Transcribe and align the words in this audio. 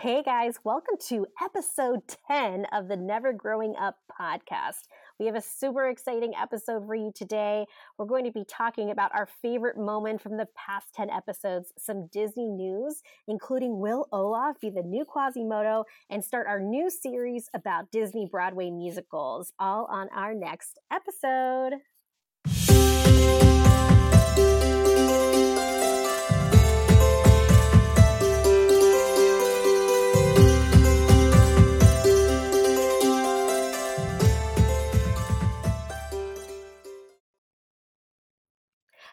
Hey 0.00 0.22
guys, 0.22 0.54
welcome 0.64 0.94
to 1.08 1.26
episode 1.42 2.00
10 2.26 2.64
of 2.72 2.88
the 2.88 2.96
Never 2.96 3.34
Growing 3.34 3.74
Up 3.78 3.96
podcast. 4.10 4.88
We 5.18 5.26
have 5.26 5.34
a 5.34 5.42
super 5.42 5.90
exciting 5.90 6.32
episode 6.40 6.86
for 6.86 6.94
you 6.94 7.12
today. 7.14 7.66
We're 7.98 8.06
going 8.06 8.24
to 8.24 8.32
be 8.32 8.46
talking 8.48 8.90
about 8.90 9.14
our 9.14 9.28
favorite 9.42 9.76
moment 9.76 10.22
from 10.22 10.38
the 10.38 10.48
past 10.56 10.94
10 10.94 11.10
episodes, 11.10 11.74
some 11.78 12.06
Disney 12.06 12.48
news, 12.48 13.02
including 13.28 13.78
will 13.78 14.08
Olaf 14.10 14.58
be 14.58 14.70
the 14.70 14.82
new 14.82 15.04
Quasimodo, 15.04 15.84
and 16.08 16.24
start 16.24 16.46
our 16.46 16.60
new 16.60 16.88
series 16.88 17.50
about 17.52 17.90
Disney 17.90 18.24
Broadway 18.24 18.70
musicals, 18.70 19.52
all 19.58 19.84
on 19.90 20.08
our 20.16 20.32
next 20.32 20.78
episode. 20.90 21.74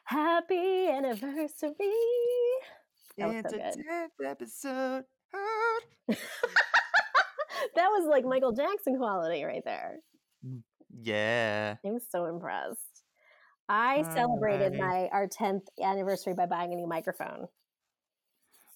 Happy 0.07 0.87
anniversary. 0.87 1.73
That 3.17 3.27
was 3.27 3.35
It's 3.35 3.53
so 3.53 3.59
a 3.59 3.71
tenth 3.71 4.11
episode. 4.25 5.03
That 7.75 7.89
was 7.89 8.07
like 8.09 8.25
Michael 8.25 8.53
Jackson 8.53 8.97
quality 8.97 9.43
right 9.43 9.61
there. 9.63 9.97
Mm, 10.45 10.63
yeah. 11.01 11.75
I 11.85 11.91
was 11.91 12.03
so 12.09 12.25
impressed. 12.25 13.03
I 13.69 14.03
celebrated 14.15 14.73
Alrighty. 14.73 14.79
my 14.79 15.09
our 15.11 15.27
10th 15.27 15.63
anniversary 15.83 16.33
by 16.33 16.45
buying 16.45 16.73
a 16.73 16.75
new 16.75 16.87
microphone. 16.87 17.47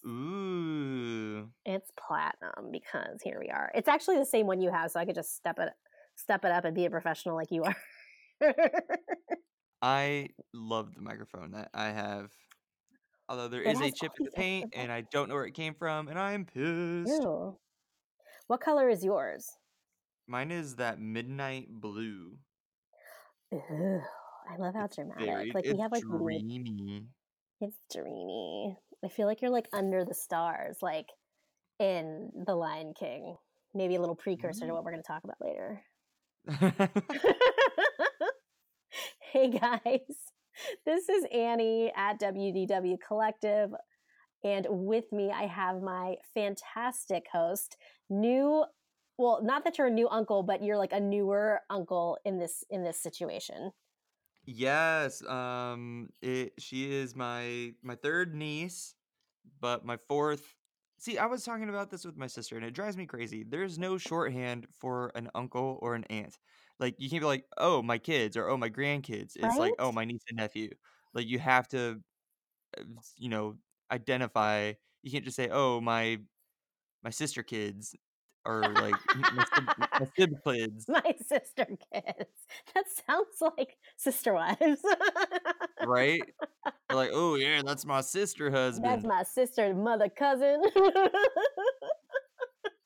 Ooh. 0.05 1.49
It's 1.65 1.89
platinum 1.97 2.71
because 2.71 3.21
here 3.23 3.39
we 3.39 3.49
are. 3.49 3.71
It's 3.73 3.87
actually 3.87 4.17
the 4.17 4.25
same 4.25 4.47
one 4.47 4.61
you 4.61 4.71
have, 4.71 4.91
so 4.91 4.99
I 4.99 5.05
could 5.05 5.15
just 5.15 5.35
step 5.35 5.57
it 5.59 5.69
step 6.15 6.43
it 6.45 6.51
up 6.51 6.65
and 6.65 6.75
be 6.75 6.85
a 6.85 6.89
professional 6.89 7.35
like 7.35 7.51
you 7.51 7.63
are. 7.63 7.75
I 9.81 10.29
love 10.53 10.93
the 10.95 11.01
microphone 11.01 11.51
that 11.51 11.69
I 11.73 11.85
have. 11.89 12.31
Although 13.29 13.47
there 13.47 13.61
It 13.63 13.71
is 13.73 13.79
a 13.79 13.83
has 13.85 13.93
chip 13.93 14.11
all 14.11 14.15
in 14.19 14.23
these 14.25 14.31
the 14.33 14.37
paint 14.41 14.73
and 14.75 14.91
I 14.91 15.01
don't 15.11 15.29
know 15.29 15.35
where 15.35 15.45
it 15.45 15.53
came 15.53 15.73
from 15.73 16.07
and 16.07 16.19
I'm 16.19 16.45
pissed. 16.45 17.21
Ew. 17.21 17.57
What 18.47 18.59
color 18.61 18.89
is 18.89 19.03
yours? 19.03 19.47
Mine 20.27 20.51
is 20.51 20.75
that 20.75 20.99
midnight 20.99 21.67
blue. 21.69 22.37
Ew. 23.51 24.01
I 24.49 24.57
love 24.57 24.73
how 24.75 24.85
It's 24.85 24.95
dramatic. 24.95 25.25
very 25.25 25.51
like 25.53 25.65
we 25.65 25.71
it's 25.71 25.79
have 25.81 25.91
like 25.91 26.03
really- 26.07 26.39
dreamy. 26.39 27.05
it's 27.61 27.77
dreamy. 27.93 28.75
I 29.03 29.07
feel 29.07 29.25
like 29.27 29.41
you're 29.41 29.49
like 29.51 29.67
under 29.73 30.03
the 30.05 30.13
stars, 30.13 30.77
like 30.81 31.07
in 31.79 32.29
The 32.45 32.53
Lion 32.55 32.93
King. 32.99 33.35
Maybe 33.73 33.95
a 33.95 33.99
little 33.99 34.15
precursor 34.15 34.65
to 34.65 34.71
Mm. 34.71 34.73
what 34.75 34.83
we're 34.83 34.91
going 34.91 35.03
to 35.03 35.07
talk 35.07 35.23
about 35.23 35.37
later. 35.41 35.81
hey 39.31 39.49
guys, 39.49 39.79
this 40.85 41.07
is 41.07 41.25
Annie 41.33 41.91
at 41.95 42.19
WDW 42.19 42.97
Collective, 43.05 43.71
and 44.43 44.67
with 44.69 45.05
me 45.13 45.31
I 45.31 45.43
have 45.43 45.81
my 45.81 46.15
fantastic 46.33 47.27
host, 47.31 47.77
new. 48.09 48.65
Well, 49.17 49.41
not 49.43 49.63
that 49.63 49.77
you're 49.77 49.87
a 49.87 49.91
new 49.91 50.09
uncle, 50.09 50.43
but 50.43 50.63
you're 50.63 50.77
like 50.77 50.91
a 50.91 50.99
newer 50.99 51.61
uncle 51.69 52.17
in 52.25 52.39
this 52.39 52.63
in 52.69 52.83
this 52.83 53.01
situation. 53.01 53.71
Yes, 54.45 55.25
um 55.27 56.09
it 56.21 56.53
she 56.59 56.91
is 56.91 57.15
my 57.15 57.73
my 57.81 57.95
third 57.95 58.35
niece, 58.35 58.95
but 59.61 59.85
my 59.85 59.97
fourth 60.09 60.55
See, 61.01 61.17
I 61.17 61.25
was 61.25 61.43
talking 61.43 61.67
about 61.67 61.89
this 61.89 62.05
with 62.05 62.15
my 62.15 62.27
sister 62.27 62.57
and 62.57 62.63
it 62.63 62.75
drives 62.75 62.95
me 62.95 63.07
crazy. 63.07 63.43
There's 63.43 63.79
no 63.79 63.97
shorthand 63.97 64.67
for 64.71 65.11
an 65.15 65.31
uncle 65.33 65.79
or 65.81 65.95
an 65.95 66.03
aunt. 66.11 66.37
Like 66.81 66.97
you 66.99 67.09
can't 67.11 67.21
be 67.23 67.27
like, 67.27 67.47
"Oh, 67.59 67.83
my 67.83 67.99
kids" 67.99 68.37
or 68.37 68.49
"Oh, 68.49 68.57
my 68.57 68.69
grandkids." 68.71 69.37
It's 69.37 69.59
like, 69.59 69.75
"Oh, 69.79 69.93
my 69.93 70.05
niece 70.05 70.23
and 70.29 70.37
nephew." 70.39 70.71
Like 71.15 71.27
you 71.27 71.39
have 71.39 71.67
to 71.69 72.03
uh, 72.77 72.83
you 73.17 73.29
know, 73.29 73.57
identify. 73.91 74.73
You 75.03 75.11
can't 75.11 75.25
just 75.25 75.37
say, 75.37 75.49
"Oh, 75.51 75.81
my 75.81 76.19
my 77.03 77.11
sister 77.11 77.43
kids" 77.43 77.95
or 78.45 78.75
like 78.77 79.01
my 79.13 79.23
my 79.97 80.05
sib 80.19 80.31
kids, 80.47 80.87
my 80.87 81.15
sister 81.27 81.65
kids. 81.93 82.29
That 82.73 82.85
sounds 83.07 83.41
like 83.57 83.77
sister 83.97 84.33
wives. 84.33 84.83
right? 85.79 86.25
Or 86.89 86.97
like, 86.97 87.11
"Oh, 87.13 87.35
yeah, 87.37 87.61
that's 87.65 87.85
my 87.85 88.01
sister 88.01 88.51
husband. 88.51 88.83
That's 88.83 89.03
my 89.05 89.23
sister, 89.23 89.73
mother, 89.73 90.09
cousin. 90.09 90.61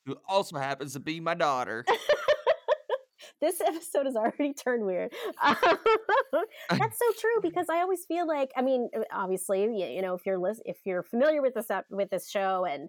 who 0.04 0.16
also 0.28 0.56
happens 0.58 0.92
to 0.92 1.00
be 1.00 1.20
my 1.20 1.34
daughter. 1.34 1.84
this 3.40 3.60
episode 3.66 4.06
has 4.06 4.16
already 4.16 4.52
turned 4.52 4.84
weird. 4.84 5.12
That's 5.42 6.98
so 6.98 7.12
true 7.18 7.40
because 7.42 7.66
I 7.68 7.80
always 7.80 8.04
feel 8.04 8.26
like 8.26 8.50
I 8.56 8.62
mean, 8.62 8.88
uh, 8.96 9.02
obviously, 9.12 9.62
you, 9.62 9.86
you 9.86 10.02
know, 10.02 10.14
if 10.14 10.26
you're 10.26 10.38
lis- 10.38 10.62
if 10.64 10.78
you're 10.84 11.02
familiar 11.02 11.42
with 11.42 11.54
this 11.54 11.68
with 11.90 12.10
this 12.10 12.28
show 12.28 12.64
and 12.64 12.88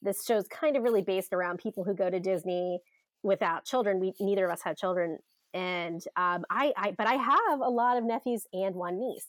this 0.00 0.24
show's 0.24 0.48
kind 0.48 0.76
of 0.76 0.82
really 0.82 1.02
based 1.02 1.32
around 1.32 1.58
people 1.58 1.84
who 1.84 1.94
go 1.94 2.10
to 2.10 2.18
Disney 2.18 2.80
without 3.22 3.64
children. 3.64 4.00
We 4.00 4.14
neither 4.20 4.44
of 4.46 4.52
us 4.52 4.62
have 4.62 4.76
children, 4.76 5.18
and 5.54 6.02
um, 6.16 6.44
I, 6.50 6.72
I 6.76 6.94
but 6.96 7.06
I 7.06 7.14
have 7.14 7.60
a 7.60 7.70
lot 7.70 7.96
of 7.96 8.04
nephews 8.04 8.46
and 8.52 8.74
one 8.74 8.98
niece. 8.98 9.26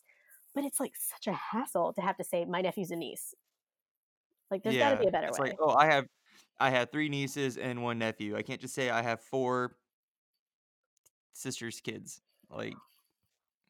But 0.56 0.66
it's 0.66 0.80
like 0.80 0.94
such 0.96 1.28
a 1.28 1.34
hassle 1.34 1.94
to 1.94 2.02
have 2.02 2.18
to 2.18 2.24
say 2.24 2.46
my 2.46 2.62
nephew's 2.62 2.92
a 2.92 2.96
niece. 2.96 3.34
Like 4.52 4.64
there's 4.64 4.78
got 4.78 4.92
to 4.92 4.98
be 4.98 5.08
a 5.08 5.12
better 5.12 5.28
it's 5.28 5.40
way. 5.40 5.50
like, 5.50 5.58
oh, 5.60 5.74
I 5.74 5.88
have, 5.88 6.06
I 6.60 6.70
have 6.70 6.92
three 6.92 7.10
nieces 7.10 7.58
and 7.58 7.82
one 7.82 7.98
nephew. 7.98 8.36
I 8.38 8.44
can't 8.44 8.62
just 8.62 8.76
say 8.76 8.92
I 8.92 9.02
have 9.02 9.20
four 9.20 9.76
sisters' 11.34 11.82
kids. 11.82 12.22
Like, 12.50 12.76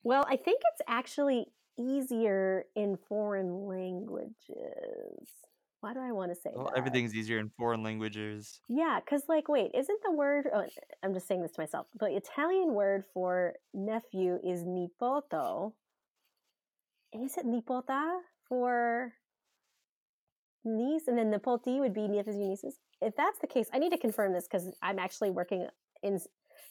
Well, 0.03 0.25
I 0.27 0.35
think 0.35 0.61
it's 0.73 0.81
actually 0.87 1.47
easier 1.77 2.65
in 2.75 2.97
foreign 3.07 3.65
languages. 3.65 5.27
Why 5.81 5.93
do 5.93 5.99
I 5.99 6.13
want 6.13 6.31
to 6.31 6.35
say 6.35 6.51
well, 6.55 6.67
that? 6.67 6.77
everything's 6.77 7.13
easier 7.13 7.39
in 7.39 7.49
foreign 7.57 7.83
languages. 7.83 8.61
Yeah, 8.69 8.99
because 9.03 9.23
like, 9.27 9.49
wait, 9.49 9.71
isn't 9.73 9.99
the 10.05 10.11
word? 10.11 10.47
Oh, 10.53 10.65
I'm 11.03 11.13
just 11.13 11.27
saying 11.27 11.41
this 11.41 11.51
to 11.53 11.61
myself. 11.61 11.87
The 11.99 12.05
Italian 12.15 12.73
word 12.73 13.03
for 13.13 13.55
nephew 13.73 14.39
is 14.45 14.63
nipoto. 14.63 15.73
Is 17.11 17.37
it 17.37 17.45
nipota 17.45 18.19
for 18.47 19.13
niece? 20.63 21.07
And 21.07 21.17
then 21.17 21.31
nipoti 21.31 21.79
would 21.79 21.93
be 21.93 22.07
nephews 22.07 22.35
and 22.37 22.49
nieces. 22.49 22.79
If 23.01 23.17
that's 23.17 23.39
the 23.39 23.47
case, 23.47 23.67
I 23.73 23.79
need 23.79 23.91
to 23.91 23.97
confirm 23.97 24.31
this 24.31 24.47
because 24.47 24.69
I'm 24.81 24.99
actually 24.99 25.31
working 25.31 25.67
in 26.01 26.17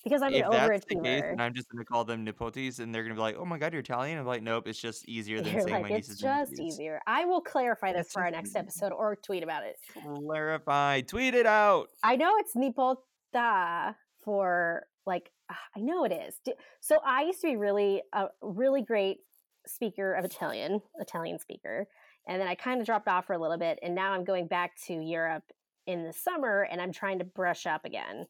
because 0.04 0.22
I'm 0.22 0.32
if 0.32 0.44
an 0.44 0.50
the 0.50 0.56
case, 0.58 0.68
overachiever. 0.68 1.02
then 1.02 1.40
I'm 1.40 1.54
just 1.54 1.68
gonna 1.68 1.84
call 1.84 2.04
them 2.04 2.26
nipotes, 2.26 2.80
and 2.80 2.94
they're 2.94 3.02
gonna 3.02 3.14
be 3.14 3.20
like, 3.20 3.36
"Oh 3.36 3.44
my 3.44 3.58
god, 3.58 3.72
you're 3.72 3.80
Italian." 3.80 4.18
I'm 4.18 4.26
like, 4.26 4.42
"Nope, 4.42 4.68
it's 4.68 4.80
just 4.80 5.08
easier 5.08 5.40
than 5.40 5.52
You're 5.52 5.62
saying 5.62 5.82
like, 5.82 5.82
my 5.82 5.96
nieces 5.96 6.10
and 6.10 6.18
just 6.20 6.50
nephews." 6.52 6.74
easier. 6.74 7.00
I 7.06 7.24
will 7.24 7.40
clarify 7.40 7.92
this 7.92 8.06
It's 8.06 8.12
for 8.14 8.22
our 8.24 8.30
next 8.30 8.56
episode 8.56 8.92
or 8.92 9.16
tweet 9.16 9.42
about 9.42 9.64
it. 9.64 9.76
Clarify. 10.02 11.02
Tweet 11.02 11.34
it 11.34 11.46
out. 11.46 11.88
I 12.02 12.16
know 12.16 12.32
it's 12.38 12.54
nipota 12.54 13.94
for 14.24 14.86
like 15.06 15.30
ah, 15.50 15.58
I 15.76 15.80
know 15.80 16.04
it 16.04 16.12
is. 16.12 16.34
So 16.80 16.98
I 17.04 17.22
used 17.22 17.40
to 17.42 17.48
be 17.48 17.56
really 17.56 18.02
a 18.12 18.26
really 18.42 18.82
great 18.82 19.19
speaker 19.66 20.14
of 20.14 20.24
Italian, 20.24 20.82
Italian 20.98 21.38
speaker, 21.38 21.86
and 22.26 22.40
then 22.40 22.48
I 22.48 22.54
kind 22.54 22.80
of 22.80 22.86
dropped 22.86 23.08
off 23.08 23.26
for 23.26 23.34
a 23.34 23.38
little 23.38 23.58
bit, 23.58 23.78
and 23.82 23.94
now 23.94 24.12
I'm 24.12 24.24
going 24.24 24.46
back 24.46 24.72
to 24.86 24.94
Europe 24.94 25.44
in 25.86 26.04
the 26.04 26.12
summer, 26.12 26.62
and 26.70 26.80
I'm 26.80 26.92
trying 26.92 27.19
to 27.19 27.24
brush 27.24 27.66
up 27.66 27.84
again. 27.84 28.26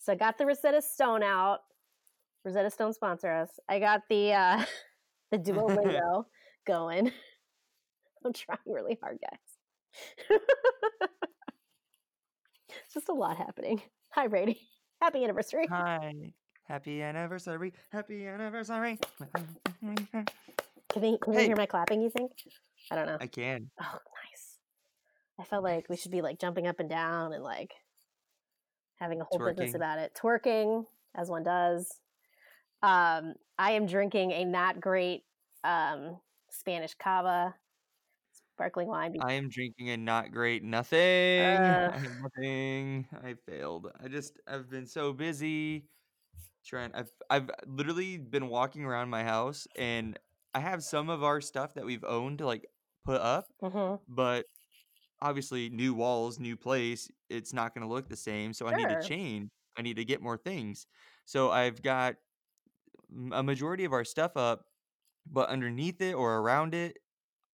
So 0.00 0.12
I 0.12 0.16
got 0.16 0.38
the 0.38 0.46
Rosetta 0.46 0.80
Stone 0.82 1.22
out. 1.22 1.60
Rosetta 2.44 2.70
Stone 2.70 2.94
sponsor 2.94 3.30
us. 3.30 3.50
I 3.68 3.78
got 3.78 4.02
the 4.08 4.32
uh, 4.32 4.64
the 5.30 5.38
Duolingo 5.38 6.24
going. 6.66 7.12
I'm 8.24 8.32
trying 8.32 8.58
really 8.66 8.98
hard, 9.02 9.18
guys. 9.22 10.38
it's 12.68 12.94
just 12.94 13.08
a 13.08 13.14
lot 13.14 13.36
happening. 13.36 13.80
Hi, 14.10 14.26
Brady. 14.26 14.60
Happy 15.00 15.24
anniversary. 15.24 15.66
Hi. 15.70 16.12
Happy 16.64 17.00
anniversary. 17.02 17.72
Happy 17.90 18.26
anniversary. 18.26 18.98
Can 20.90 21.02
they, 21.02 21.16
can 21.18 21.32
they 21.32 21.40
Hey. 21.40 21.46
hear 21.46 21.56
my 21.56 21.66
clapping, 21.66 22.02
you 22.02 22.10
think? 22.10 22.32
I 22.90 22.94
don't 22.96 23.06
know. 23.06 23.16
I 23.20 23.26
can. 23.26 23.70
Oh, 23.80 23.84
nice. 24.30 24.58
I 25.38 25.44
felt 25.44 25.64
like 25.64 25.88
we 25.88 25.96
should 25.96 26.12
be 26.12 26.20
like 26.22 26.38
jumping 26.38 26.66
up 26.66 26.78
and 26.78 26.90
down 26.90 27.32
and 27.32 27.42
like 27.42 27.72
having 29.00 29.20
a 29.20 29.24
whole 29.24 29.40
business 29.40 29.74
about 29.74 29.98
it. 29.98 30.14
Twerking, 30.14 30.86
as 31.14 31.30
one 31.30 31.42
does. 31.44 32.00
Um, 32.82 33.34
I 33.58 33.72
am 33.72 33.86
drinking 33.86 34.32
a 34.32 34.44
not 34.44 34.80
great 34.80 35.24
um, 35.64 36.20
Spanish 36.50 36.94
cava, 36.94 37.56
sparkling 38.54 38.88
wine. 38.88 39.14
I 39.18 39.34
am 39.34 39.48
drinking 39.48 39.90
a 39.90 39.96
not 39.96 40.32
great 40.32 40.62
nothing. 40.62 40.98
Uh. 41.38 41.92
I 41.92 42.08
nothing. 42.08 43.08
I 43.12 43.34
failed. 43.34 43.90
I 43.98 44.08
just 44.08 44.40
I've 44.46 44.70
been 44.70 44.86
so 44.86 45.12
busy 45.12 45.88
trying. 46.64 46.94
I've 46.94 47.12
I've 47.30 47.50
literally 47.66 48.18
been 48.18 48.48
walking 48.48 48.84
around 48.84 49.10
my 49.10 49.24
house 49.24 49.66
and 49.76 50.18
I 50.54 50.60
have 50.60 50.84
some 50.84 51.10
of 51.10 51.22
our 51.24 51.40
stuff 51.40 51.74
that 51.74 51.86
we've 51.86 52.04
owned 52.04 52.38
to 52.38 52.46
like 52.46 52.66
put 53.04 53.20
up, 53.20 53.52
Mhm. 53.62 54.00
but 54.08 54.46
obviously 55.22 55.70
new 55.70 55.94
walls, 55.94 56.38
new 56.40 56.56
place, 56.56 57.10
it's 57.30 57.52
not 57.52 57.74
gonna 57.74 57.88
look 57.88 58.08
the 58.08 58.16
same, 58.16 58.52
so 58.54 58.66
I 58.68 58.74
need 58.74 58.88
to 58.90 58.96
Sure. 58.96 59.10
change. 59.10 59.50
I 59.78 59.82
need 59.82 59.96
to 59.96 60.04
get 60.04 60.22
more 60.22 60.36
things. 60.38 60.86
So 61.26 61.50
I've 61.50 61.82
got 61.82 62.16
m 63.12 63.32
a 63.32 63.42
majority 63.42 63.84
of 63.84 63.92
our 63.92 64.04
stuff 64.04 64.36
up, 64.36 64.66
but 65.26 65.48
underneath 65.50 66.00
it 66.02 66.14
or 66.14 66.38
around 66.38 66.74
it, 66.74 66.98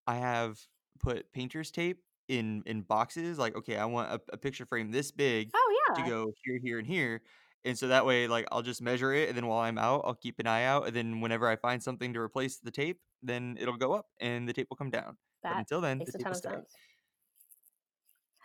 I 0.08 0.16
have 0.18 0.60
put 1.00 1.32
painter's 1.32 1.70
tape 1.72 2.04
in 2.28 2.62
in 2.66 2.82
boxes, 2.82 3.38
like, 3.38 3.56
okay, 3.56 3.76
I 3.78 3.86
want 3.86 4.10
a 4.12 4.20
a 4.34 4.38
picture 4.38 4.66
frame 4.66 4.90
this 4.92 5.12
big 5.12 5.54
Oh, 5.54 5.82
to 5.94 6.02
yeah. 6.02 6.10
go 6.12 6.32
here, 6.44 6.60
here, 6.62 6.78
and 6.80 6.86
here, 6.88 7.22
and 7.64 7.78
so 7.78 7.88
that 7.88 8.06
way, 8.06 8.28
like, 8.28 8.46
I'll 8.52 8.62
just 8.62 8.82
measure 8.82 9.12
it, 9.14 9.28
and 9.28 9.36
then 9.38 9.46
while 9.48 9.60
I'm 9.60 9.78
out, 9.78 10.02
I'll 10.06 10.14
keep 10.16 10.38
an 10.40 10.46
eye 10.48 10.64
out, 10.64 10.86
and 10.88 10.96
then 10.96 11.20
whenever 11.22 11.48
I 11.48 11.56
find 11.56 11.82
something 11.82 12.12
to 12.14 12.20
replace 12.20 12.58
the 12.60 12.70
tape, 12.72 13.00
then 13.22 13.56
it'll 13.60 13.76
go 13.78 13.92
up 13.94 14.06
and 14.20 14.48
the 14.48 14.52
tape 14.54 14.68
will 14.70 14.76
come 14.78 14.90
down. 14.90 15.18
But 15.48 15.56
That 15.56 15.58
until 15.58 15.80
then, 15.82 16.04
the 16.06 16.12
makes 16.12 16.14
a 16.14 16.18
tape 16.18 16.28
ton 16.28 16.32
will 16.32 16.36
of 16.36 16.42
stay. 16.42 16.52
sense. 16.52 16.78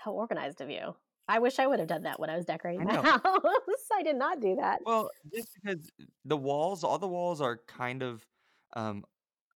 How 0.02 0.14
organized 0.14 0.62
of 0.62 0.70
you. 0.70 0.96
I 1.28 1.40
wish 1.40 1.60
I 1.60 1.68
would 1.68 1.80
have 1.80 1.88
done 1.88 2.04
that 2.04 2.20
when 2.20 2.30
I 2.30 2.36
was 2.36 2.46
I 2.78 2.84
decorating 2.84 2.84
my 2.84 2.94
house. 3.02 3.90
I 3.94 4.04
did 4.04 4.16
not 4.16 4.40
do 4.40 4.56
that. 4.56 4.82
Well, 4.86 5.12
just 5.34 5.54
because 5.56 5.92
the 6.26 6.38
walls 6.38 6.84
all 6.84 6.98
the 7.00 7.08
walls 7.08 7.42
are 7.42 7.58
kind 7.68 8.02
of, 8.04 8.28
um, 8.76 9.06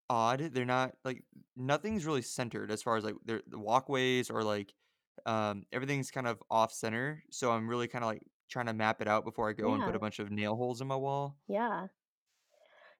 odd. 0.09 0.39
They're 0.41 0.65
not 0.65 0.97
like 1.05 1.23
nothing's 1.55 2.05
really 2.05 2.21
centered 2.23 2.71
as 2.71 2.83
far 2.83 2.97
as, 2.97 3.03
like, 3.05 3.15
the 3.25 3.43
walkways 3.53 4.29
or, 4.31 4.43
like, 4.43 4.75
um, 5.25 5.65
everything's 5.73 6.11
kind 6.11 6.27
of 6.27 6.43
off 6.51 6.73
center, 6.73 7.23
so 7.31 7.51
I'm 7.51 7.69
really 7.69 7.87
kinda, 7.89 8.05
like, 8.07 8.23
trying 8.49 8.67
to 8.67 8.73
map 8.73 9.01
it 9.01 9.07
out 9.09 9.25
before 9.25 9.49
I 9.49 9.53
go 9.53 9.73
and 9.75 9.83
put 9.85 9.95
a 9.95 9.99
bunch 9.99 10.19
of 10.19 10.31
nail 10.31 10.55
holes 10.57 10.81
in 10.81 10.87
my 10.87 10.97
wall. 10.97 11.39
Yeah. 11.47 11.87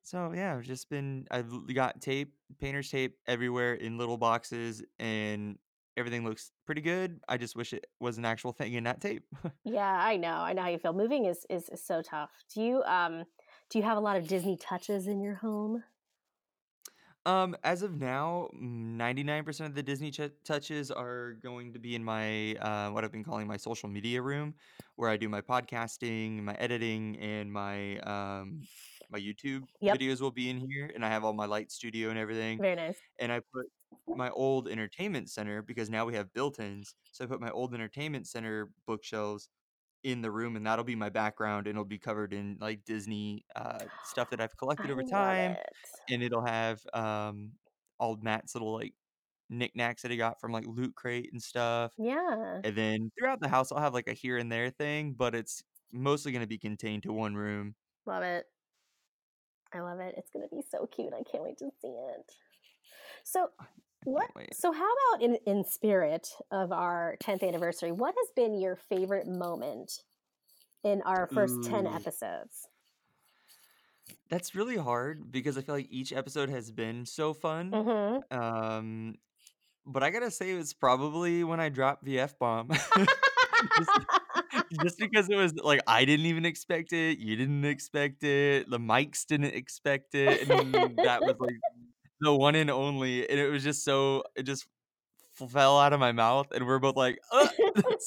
So, 0.01 0.33
yeah, 0.33 0.55
I've 0.55 0.63
just 0.63 0.89
been 0.89 1.27
I've 1.31 1.73
got 1.73 2.01
tape, 2.01 2.35
painter's 2.59 2.89
tape 2.91 3.17
everywhere 3.27 3.73
in 3.73 3.97
little 3.97 4.17
boxes, 4.17 4.83
and 4.99 5.57
everything 5.97 6.23
looks 6.23 6.51
pretty 6.65 6.81
good. 6.81 7.19
I 7.27 7.37
just 7.37 7.55
wish 7.55 7.73
it 7.73 7.87
was 7.99 8.17
an 8.17 8.25
actual 8.25 8.51
thing 8.53 8.75
and 8.75 8.83
not 8.83 9.01
tape. 9.01 9.25
Yeah, 9.63 9.91
I 9.99 10.17
know. 10.17 10.29
I 10.35 10.53
know 10.53 10.61
how 10.61 10.69
you 10.69 10.77
feel. 10.77 10.93
Moving 10.93 11.25
is 11.25 11.45
is 11.49 11.69
is 11.69 11.83
so 11.83 12.01
tough. 12.01 12.31
Do 12.53 12.61
you, 12.61 12.83
um 12.83 13.25
do 13.69 13.79
you 13.79 13.83
have 13.83 13.97
a 13.97 14.01
lot 14.01 14.15
of 14.17 14.27
Disney 14.27 14.57
touches 14.57 15.07
in 15.07 15.19
your 15.21 15.35
home? 15.35 15.83
Um, 17.25 17.55
as 17.63 17.81
of 17.81 17.95
now, 17.95 18.49
99% 18.53 19.67
of 19.71 19.75
the 19.75 19.81
Disney 19.81 20.11
ch 20.11 20.19
touches 20.43 20.91
are 20.91 21.33
going 21.33 21.73
to 21.73 21.79
be 21.79 21.95
in 21.95 22.03
my, 22.03 22.53
uh, 22.57 22.91
what 22.91 23.03
I've 23.03 23.11
been 23.11 23.23
calling 23.23 23.47
my 23.47 23.57
social 23.57 23.89
media 23.89 24.21
room, 24.21 24.53
where 24.95 25.09
I 25.09 25.17
do 25.17 25.27
my 25.27 25.41
podcasting, 25.41 26.43
my 26.43 26.53
editing, 26.55 27.17
and 27.19 27.51
my, 27.51 27.97
um, 28.01 28.67
my 29.09 29.19
YouTube 29.19 29.67
Yep. 29.81 29.99
videos 29.99 30.21
will 30.21 30.29
be 30.31 30.49
in 30.51 30.57
here, 30.69 30.91
and 30.93 31.03
I 31.03 31.09
have 31.09 31.23
all 31.23 31.33
my 31.33 31.47
light 31.47 31.71
studio 31.71 32.09
and 32.11 32.19
everything, 32.19 32.61
Very 32.61 32.75
nice. 32.75 33.01
and 33.19 33.31
I 33.31 33.39
put 33.39 33.65
my 34.13 34.29
old 34.31 34.67
entertainment 34.69 35.29
center 35.29 35.61
because 35.61 35.89
now 35.89 36.05
we 36.05 36.15
have 36.15 36.33
built-ins, 36.33 36.95
so 37.11 37.23
I 37.25 37.27
put 37.27 37.41
my 37.41 37.51
old 37.51 37.73
entertainment 37.73 38.27
center 38.27 38.71
bookshelves 38.87 39.49
in 40.03 40.21
the 40.21 40.31
room, 40.31 40.55
and 40.55 40.65
that'll 40.67 40.85
be 40.85 40.95
my 40.95 41.09
background, 41.09 41.67
and 41.67 41.75
it'll 41.77 41.85
be 41.85 41.99
covered 41.99 42.33
in, 42.33 42.57
like, 42.61 42.85
Disney, 42.85 43.45
uh, 43.55 43.87
stuff 44.01 44.29
that 44.31 44.41
I've 44.41 44.57
collected 44.57 44.89
I 44.89 44.91
over 44.91 45.03
time, 45.03 45.57
it. 45.57 45.89
and 46.09 46.23
it'll 46.23 46.45
have, 46.45 46.85
um, 46.93 47.53
all 47.99 48.17
Matt's 48.17 48.55
little, 48.55 48.73
like, 48.73 48.95
knickknacks 49.49 50.03
that 50.03 50.11
he 50.11 50.17
got 50.17 50.39
from, 50.41 50.51
like, 50.53 50.65
Loot 50.67 50.95
Crate 50.95 51.31
and 51.33 51.41
stuff, 51.43 51.93
Yeah. 51.97 52.63
and 52.63 52.77
then 52.77 53.11
throughout 53.19 53.39
the 53.41 53.49
house, 53.49 53.71
I'll 53.71 53.79
have, 53.81 53.93
like, 53.93 54.07
a 54.09 54.13
here 54.13 54.37
and 54.37 54.51
there 54.51 54.69
thing, 54.71 55.13
but 55.13 55.35
it's 55.35 55.63
mostly 55.93 56.31
gonna 56.33 56.47
be 56.47 56.57
contained 56.59 57.03
to 57.03 57.13
one 57.13 57.35
room. 57.35 57.75
Love 58.05 58.23
it. 58.23 58.47
I 59.71 59.81
love 59.81 59.99
it. 59.99 60.15
It's 60.17 60.31
gonna 60.31 60.47
be 60.47 60.61
so 60.63 60.87
cute. 60.87 61.13
I 61.13 61.21
can't 61.23 61.43
wait 61.43 61.57
to 61.59 61.69
see 61.79 61.89
it. 61.89 62.31
So, 63.27 63.49
what 64.03 64.29
so 64.53 64.71
how 64.71 64.87
about 64.93 65.23
in 65.23 65.35
in 65.47 65.63
spirit 65.63 66.29
of 66.51 66.71
our 66.71 67.17
10th 67.19 67.41
anniversary, 67.41 67.91
what 67.91 68.13
has 68.15 68.31
been 68.35 68.53
your 68.53 68.75
favorite 68.75 69.27
moment 69.27 70.03
in 70.83 71.01
our 71.03 71.27
first 71.27 71.63
10 71.63 71.87
episodes? 71.87 72.69
That's 74.29 74.55
really 74.55 74.77
hard 74.77 75.31
because 75.31 75.57
I 75.57 75.61
feel 75.61 75.75
like 75.75 75.87
each 75.89 76.11
episode 76.13 76.49
has 76.49 76.71
been 76.71 77.05
so 77.05 77.33
fun, 77.33 77.79
Mhm. 77.79 78.23
um, 78.31 79.15
but 79.85 80.03
I 80.03 80.11
gotta 80.11 80.31
say 80.31 80.51
it's 80.51 80.73
probably 80.73 81.43
when 81.43 81.59
I 81.59 81.69
dropped 81.69 82.05
the 82.05 82.19
F-bomb. 82.19 82.69
Just 83.77 83.99
just 84.73 84.99
because 84.99 85.29
it 85.29 85.35
was 85.37 85.53
like, 85.55 85.81
I 85.87 86.05
didn't 86.05 86.27
even 86.27 86.45
expect 86.45 86.93
it, 86.93 87.19
you 87.19 87.35
didn't 87.37 87.65
expect 87.65 88.23
it, 88.23 88.69
the 88.69 88.79
mics 88.79 89.25
didn't 89.25 89.53
expect 89.55 90.15
it, 90.15 90.49
and 90.49 91.01
that 91.03 91.23
was, 91.25 91.35
like, 91.39 91.55
the 92.25 92.35
one 92.35 92.55
and 92.55 92.69
only, 92.69 93.29
and 93.29 93.39
it 93.39 93.49
was 93.49 93.63
just 93.63 93.83
so 93.83 94.23
it 94.35 94.43
just 94.43 94.67
fell 95.49 95.77
out 95.79 95.93
of 95.93 95.99
my 95.99 96.11
mouth, 96.11 96.47
and 96.51 96.65
we're 96.65 96.79
both 96.79 96.95
like, 96.95 97.19
"Uh, 97.31 97.47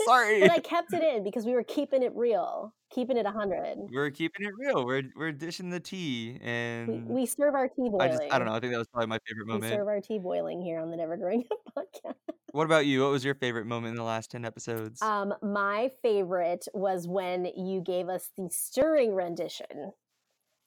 sorry." 0.06 0.40
But 0.48 0.50
I 0.50 0.58
kept 0.60 0.92
it 0.92 1.02
in 1.02 1.24
because 1.24 1.44
we 1.44 1.52
were 1.52 1.62
keeping 1.62 2.02
it 2.02 2.12
real, 2.14 2.74
keeping 2.90 3.16
it 3.16 3.24
100. 3.24 3.76
We're 3.92 4.10
keeping 4.10 4.46
it 4.46 4.52
real, 4.58 4.84
we're 4.84 5.02
we're 5.16 5.32
dishing 5.32 5.70
the 5.70 5.80
tea, 5.80 6.38
and 6.42 7.06
we 7.06 7.26
serve 7.26 7.54
our 7.54 7.68
tea 7.68 7.88
boiling. 7.90 8.00
I 8.00 8.08
just 8.08 8.22
I 8.30 8.38
don't 8.38 8.46
know, 8.46 8.54
I 8.54 8.60
think 8.60 8.72
that 8.72 8.78
was 8.78 8.88
probably 8.88 9.08
my 9.08 9.18
favorite 9.26 9.46
We 9.46 9.52
moment. 9.54 9.72
serve 9.72 9.88
our 9.88 10.00
tea 10.00 10.18
boiling 10.18 10.62
here 10.62 10.78
on 10.80 10.90
the 10.90 10.96
Never 10.96 11.16
Growing 11.16 11.44
Up 11.50 11.58
podcast. 11.76 12.14
What 12.52 12.64
about 12.64 12.86
you? 12.86 13.02
What 13.02 13.10
was 13.10 13.24
your 13.24 13.34
favorite 13.34 13.66
moment 13.66 13.90
in 13.90 13.96
the 13.96 14.04
last 14.04 14.30
10 14.30 14.44
episodes? 14.46 15.02
Um, 15.02 15.34
my 15.42 15.90
favorite 16.02 16.66
was 16.72 17.06
when 17.06 17.44
you 17.54 17.82
gave 17.82 18.08
us 18.08 18.30
the 18.38 18.48
stirring 18.50 19.14
rendition 19.14 19.92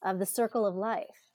of 0.03 0.19
The 0.19 0.27
Circle 0.27 0.65
of 0.65 0.75
Life. 0.75 1.30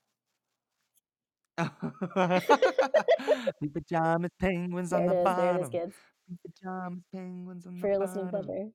Pink 3.60 3.72
pajamas, 3.74 4.30
penguins 4.38 4.92
There 4.92 4.92
on 4.92 5.04
it 5.04 5.06
the 5.06 5.12
is. 5.12 5.36
There 5.36 5.50
it 5.50 5.56
is, 5.56 5.58
bottom. 5.66 5.68
kids. 5.68 5.94
Pink 6.28 6.38
pajamas, 6.44 7.02
penguins 7.12 7.66
on 7.66 7.80
For 7.80 7.80
the 7.80 7.88
your 7.88 7.98
listening 7.98 7.98
bottom. 7.98 8.28
pleasure. 8.28 8.68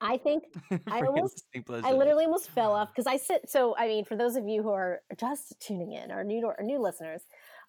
I 0.00 0.16
think 0.22 0.44
I 0.90 0.98
For 0.98 1.04
your 1.06 1.06
almost 1.06 1.24
listening 1.24 1.64
I 1.82 1.84
pleasure. 1.92 1.92
literally 1.92 2.24
almost 2.24 2.50
fell 2.50 2.74
off 2.74 2.88
because 2.94 3.06
I 3.06 3.16
sit. 3.16 3.48
So, 3.50 3.74
I 3.76 3.86
mean, 3.86 4.04
for 4.04 4.16
those 4.16 4.36
of 4.36 4.48
you 4.48 4.62
who 4.62 4.70
are 4.70 5.00
just 5.18 5.54
tuning 5.60 5.92
in 5.92 6.10
or 6.10 6.24
new 6.24 6.44
or 6.46 6.56
new 6.62 6.80
listeners, 6.80 7.22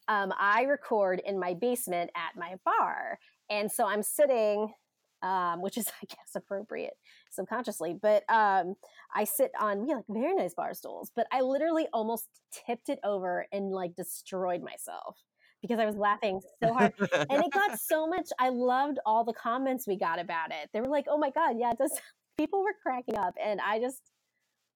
um, 0.08 0.34
I 0.40 0.64
record 0.64 1.22
in 1.26 1.40
my 1.40 1.54
basement 1.54 2.12
at 2.16 2.40
my 2.40 2.56
bar, 2.66 3.20
and 3.50 3.72
so 3.72 3.86
I'm 3.88 4.04
sitting, 4.04 4.74
um, 5.24 5.62
which 5.62 5.78
is 5.78 5.88
I 6.02 6.06
guess 6.08 6.36
appropriate 6.36 6.94
subconsciously, 7.32 7.96
but 8.02 8.24
um, 8.30 8.76
I 9.14 9.24
sit 9.26 9.52
on 9.60 9.88
yeah, 9.88 9.96
like 9.96 10.06
very 10.10 10.36
nice 10.36 10.54
bar 10.54 10.74
stools, 10.74 11.12
but 11.16 11.28
I 11.32 11.42
literally 11.42 11.88
almost 11.94 12.28
tipped 12.66 12.90
it 12.90 13.00
over 13.04 13.46
and 13.52 13.72
like 13.72 13.96
destroyed 13.96 14.62
myself 14.64 15.18
because 15.62 15.80
I 15.80 15.86
was 15.86 15.96
laughing 15.96 16.42
so 16.64 16.74
hard. 16.74 16.94
And 17.30 17.44
it 17.44 17.54
got 17.54 17.74
so 17.76 18.08
much 18.08 18.30
i 18.40 18.50
loved 18.50 19.00
all 19.06 19.24
the 19.24 19.34
comments 19.34 19.88
we 19.88 19.98
got 19.98 20.20
about 20.20 20.52
it. 20.52 20.70
They 20.74 20.82
were 20.82 20.88
like 20.88 21.06
oh 21.10 21.18
my 21.18 21.32
god 21.32 21.56
yeah 21.60 21.72
it 21.72 21.78
does 21.78 21.92
people 22.38 22.62
were 22.64 22.76
cracking 22.82 23.18
up 23.18 23.36
and 23.44 23.60
i 23.62 23.80
just 23.80 24.02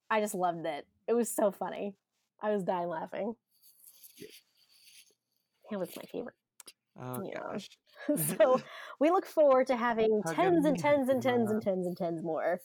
i 0.10 0.20
just 0.22 0.36
loved 0.36 0.66
it. 0.66 0.86
It 1.08 1.14
was 1.14 1.30
so 1.34 1.52
funny. 1.52 1.96
I 2.42 2.52
was 2.52 2.64
dying 2.64 2.88
laughing. 2.90 3.36
It 5.72 5.78
was 5.78 5.96
my 5.96 6.04
favorite. 6.04 6.36
Oh 7.00 7.24
Yeah. 7.24 7.40
gosh. 7.40 7.70
so 8.38 8.60
we 9.00 9.10
look 9.10 9.26
forward 9.26 9.68
to 9.68 9.76
having 9.76 10.22
tens 10.28 10.66
and 10.66 10.78
tens 10.80 11.10
and 11.10 11.22
tens 11.22 11.52
and 11.52 11.62
tens 11.62 11.88
and 11.88 11.98
tens 11.98 12.24
more 12.24 12.62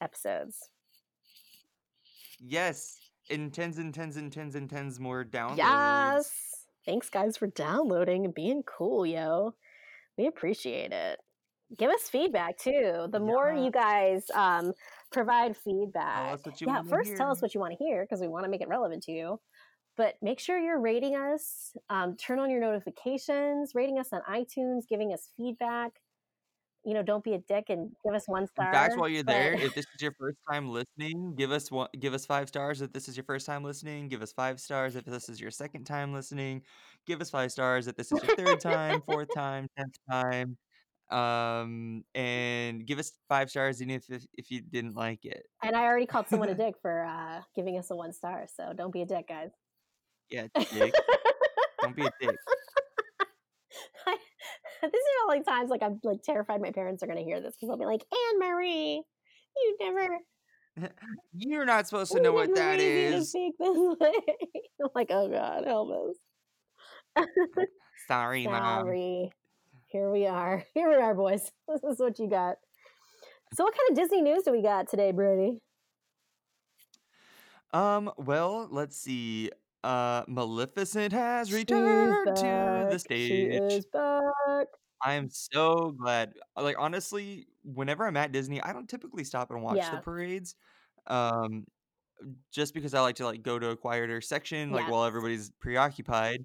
episodes. 0.00 0.70
Yes, 2.38 2.98
and 3.28 3.52
tens 3.52 3.78
and 3.78 3.94
tens 3.94 4.16
and 4.16 4.32
tens 4.32 4.54
and 4.54 4.68
tens 4.68 4.98
more 4.98 5.24
downloads. 5.24 5.56
yes. 5.58 6.30
Thanks 6.86 7.10
guys 7.10 7.36
for 7.36 7.46
downloading 7.46 8.24
and 8.24 8.34
being 8.34 8.62
cool 8.62 9.04
yo. 9.06 9.54
We 10.16 10.26
appreciate 10.26 10.92
it. 10.92 11.18
Give 11.78 11.90
us 11.90 12.08
feedback 12.08 12.58
too. 12.58 13.06
The 13.12 13.20
more 13.20 13.52
you 13.52 13.70
guys 13.70 14.24
um, 14.34 14.72
provide 15.12 15.54
Tell 15.54 15.62
feedback. 15.62 16.32
us 16.34 16.40
what 16.44 16.60
you 16.60 16.66
yeah 16.66 16.82
first 16.82 17.16
tell 17.16 17.30
us 17.30 17.40
what 17.42 17.54
you 17.54 17.60
want 17.60 17.76
to 17.76 17.84
hear 17.84 18.02
because 18.02 18.20
we 18.20 18.28
want 18.28 18.44
to 18.44 18.50
make 18.50 18.60
it 18.60 18.68
relevant 18.68 19.02
to 19.04 19.12
you 19.12 19.40
but 19.96 20.14
make 20.22 20.40
sure 20.40 20.58
you're 20.58 20.80
rating 20.80 21.16
us 21.16 21.76
um, 21.88 22.16
turn 22.16 22.38
on 22.38 22.50
your 22.50 22.60
notifications 22.60 23.72
rating 23.74 23.98
us 23.98 24.08
on 24.12 24.20
itunes 24.30 24.82
giving 24.88 25.12
us 25.12 25.28
feedback 25.36 25.92
you 26.84 26.94
know 26.94 27.02
don't 27.02 27.22
be 27.22 27.34
a 27.34 27.38
dick 27.38 27.64
and 27.68 27.90
give 28.04 28.14
us 28.14 28.24
one 28.26 28.46
star. 28.46 28.68
In 28.68 28.72
fact, 28.72 28.98
while 28.98 29.08
you're 29.08 29.24
but 29.24 29.32
there, 29.32 29.52
if 29.54 29.74
this 29.74 29.86
is 29.94 30.00
your 30.00 30.12
first 30.18 30.38
time 30.50 30.70
listening, 30.70 31.34
give 31.36 31.50
us 31.50 31.70
one, 31.70 31.88
give 31.98 32.14
us 32.14 32.24
five 32.24 32.48
stars. 32.48 32.80
If 32.80 32.92
this 32.92 33.08
is 33.08 33.16
your 33.16 33.24
first 33.24 33.46
time 33.46 33.64
listening, 33.64 34.08
give 34.08 34.22
us 34.22 34.32
five 34.32 34.60
stars. 34.60 34.96
If 34.96 35.04
this 35.04 35.28
is 35.28 35.40
your 35.40 35.50
second 35.50 35.84
time 35.84 36.14
listening, 36.14 36.62
give 37.06 37.20
us 37.20 37.30
five 37.30 37.52
stars. 37.52 37.86
If 37.86 37.96
this 37.96 38.12
is 38.12 38.22
your 38.22 38.36
third 38.36 38.60
time, 38.60 39.02
fourth 39.02 39.28
time, 39.34 39.68
tenth 39.76 39.94
time, 40.10 40.56
um, 41.10 42.04
and 42.14 42.86
give 42.86 42.98
us 42.98 43.12
five 43.28 43.50
stars 43.50 43.82
even 43.82 43.96
if 43.96 44.08
if, 44.08 44.24
if 44.36 44.50
you 44.50 44.62
didn't 44.62 44.94
like 44.94 45.24
it. 45.24 45.44
and 45.62 45.76
i 45.76 45.82
already 45.82 46.06
called 46.06 46.28
someone 46.28 46.48
a 46.48 46.54
dick 46.66 46.76
for 46.80 47.04
uh, 47.04 47.42
giving 47.54 47.78
us 47.78 47.90
a 47.90 47.96
one 47.96 48.12
star 48.12 48.46
so 48.56 48.72
don't 48.76 48.92
be 48.92 49.02
a 49.02 49.06
dick 49.06 49.28
guys 49.28 49.50
yeah, 50.30 50.46
dick. 50.72 50.94
Don't 51.82 51.96
be 51.96 52.02
a 52.02 52.10
dick. 52.20 52.36
I, 54.06 54.16
this 54.82 54.92
is 54.92 55.00
all 55.22 55.28
like 55.28 55.44
times 55.44 55.70
like 55.70 55.82
I'm 55.82 56.00
like 56.02 56.22
terrified 56.22 56.60
my 56.60 56.72
parents 56.72 57.02
are 57.02 57.06
gonna 57.06 57.22
hear 57.22 57.40
this 57.40 57.54
because 57.56 57.68
they'll 57.68 57.78
be 57.78 57.84
like, 57.84 58.04
Anne 58.12 58.38
Marie, 58.38 59.02
you 59.56 59.76
never 59.80 60.18
You're 61.36 61.64
not 61.64 61.86
supposed 61.86 62.12
to 62.12 62.20
know 62.20 62.32
what 62.32 62.54
that 62.54 62.78
raised 62.78 63.12
you 63.12 63.18
to 63.18 63.24
speak 63.24 63.54
this 63.58 63.76
way. 63.76 64.12
I'm 64.82 64.90
like, 64.94 65.08
oh 65.10 65.28
god, 65.28 65.64
help 65.66 65.90
us. 67.16 67.26
Sorry, 68.08 68.44
mom. 68.44 68.86
Sorry. 68.86 69.32
here 69.88 70.10
we 70.10 70.26
are. 70.26 70.64
Here 70.74 70.88
we 70.88 70.96
are, 70.96 71.14
boys. 71.14 71.50
This 71.68 71.82
is 71.92 71.98
what 71.98 72.18
you 72.18 72.28
got. 72.28 72.56
So, 73.54 73.64
what 73.64 73.74
kind 73.74 73.90
of 73.90 73.96
Disney 73.96 74.22
news 74.22 74.44
do 74.44 74.52
we 74.52 74.62
got 74.62 74.88
today, 74.88 75.10
Brady? 75.12 75.58
Um, 77.72 78.10
well, 78.16 78.68
let's 78.70 78.96
see. 78.96 79.50
Uh, 79.82 80.22
Maleficent 80.28 81.12
has 81.12 81.52
returned 81.52 82.36
to 82.36 82.88
the 82.90 82.98
stage. 82.98 83.28
She 83.28 83.42
is 83.44 83.86
back. 83.86 84.66
I 85.02 85.14
am 85.14 85.30
so 85.30 85.94
glad. 85.98 86.34
Like 86.56 86.76
honestly, 86.78 87.46
whenever 87.64 88.06
I'm 88.06 88.16
at 88.16 88.32
Disney, 88.32 88.60
I 88.62 88.72
don't 88.72 88.88
typically 88.88 89.24
stop 89.24 89.50
and 89.50 89.62
watch 89.62 89.78
yeah. 89.78 89.90
the 89.90 90.02
parades. 90.02 90.56
Um, 91.06 91.64
just 92.52 92.74
because 92.74 92.92
I 92.92 93.00
like 93.00 93.16
to 93.16 93.24
like 93.24 93.42
go 93.42 93.58
to 93.58 93.70
a 93.70 93.76
quieter 93.76 94.20
section, 94.20 94.70
like 94.70 94.84
yeah. 94.84 94.90
while 94.90 95.04
everybody's 95.04 95.50
preoccupied. 95.60 96.44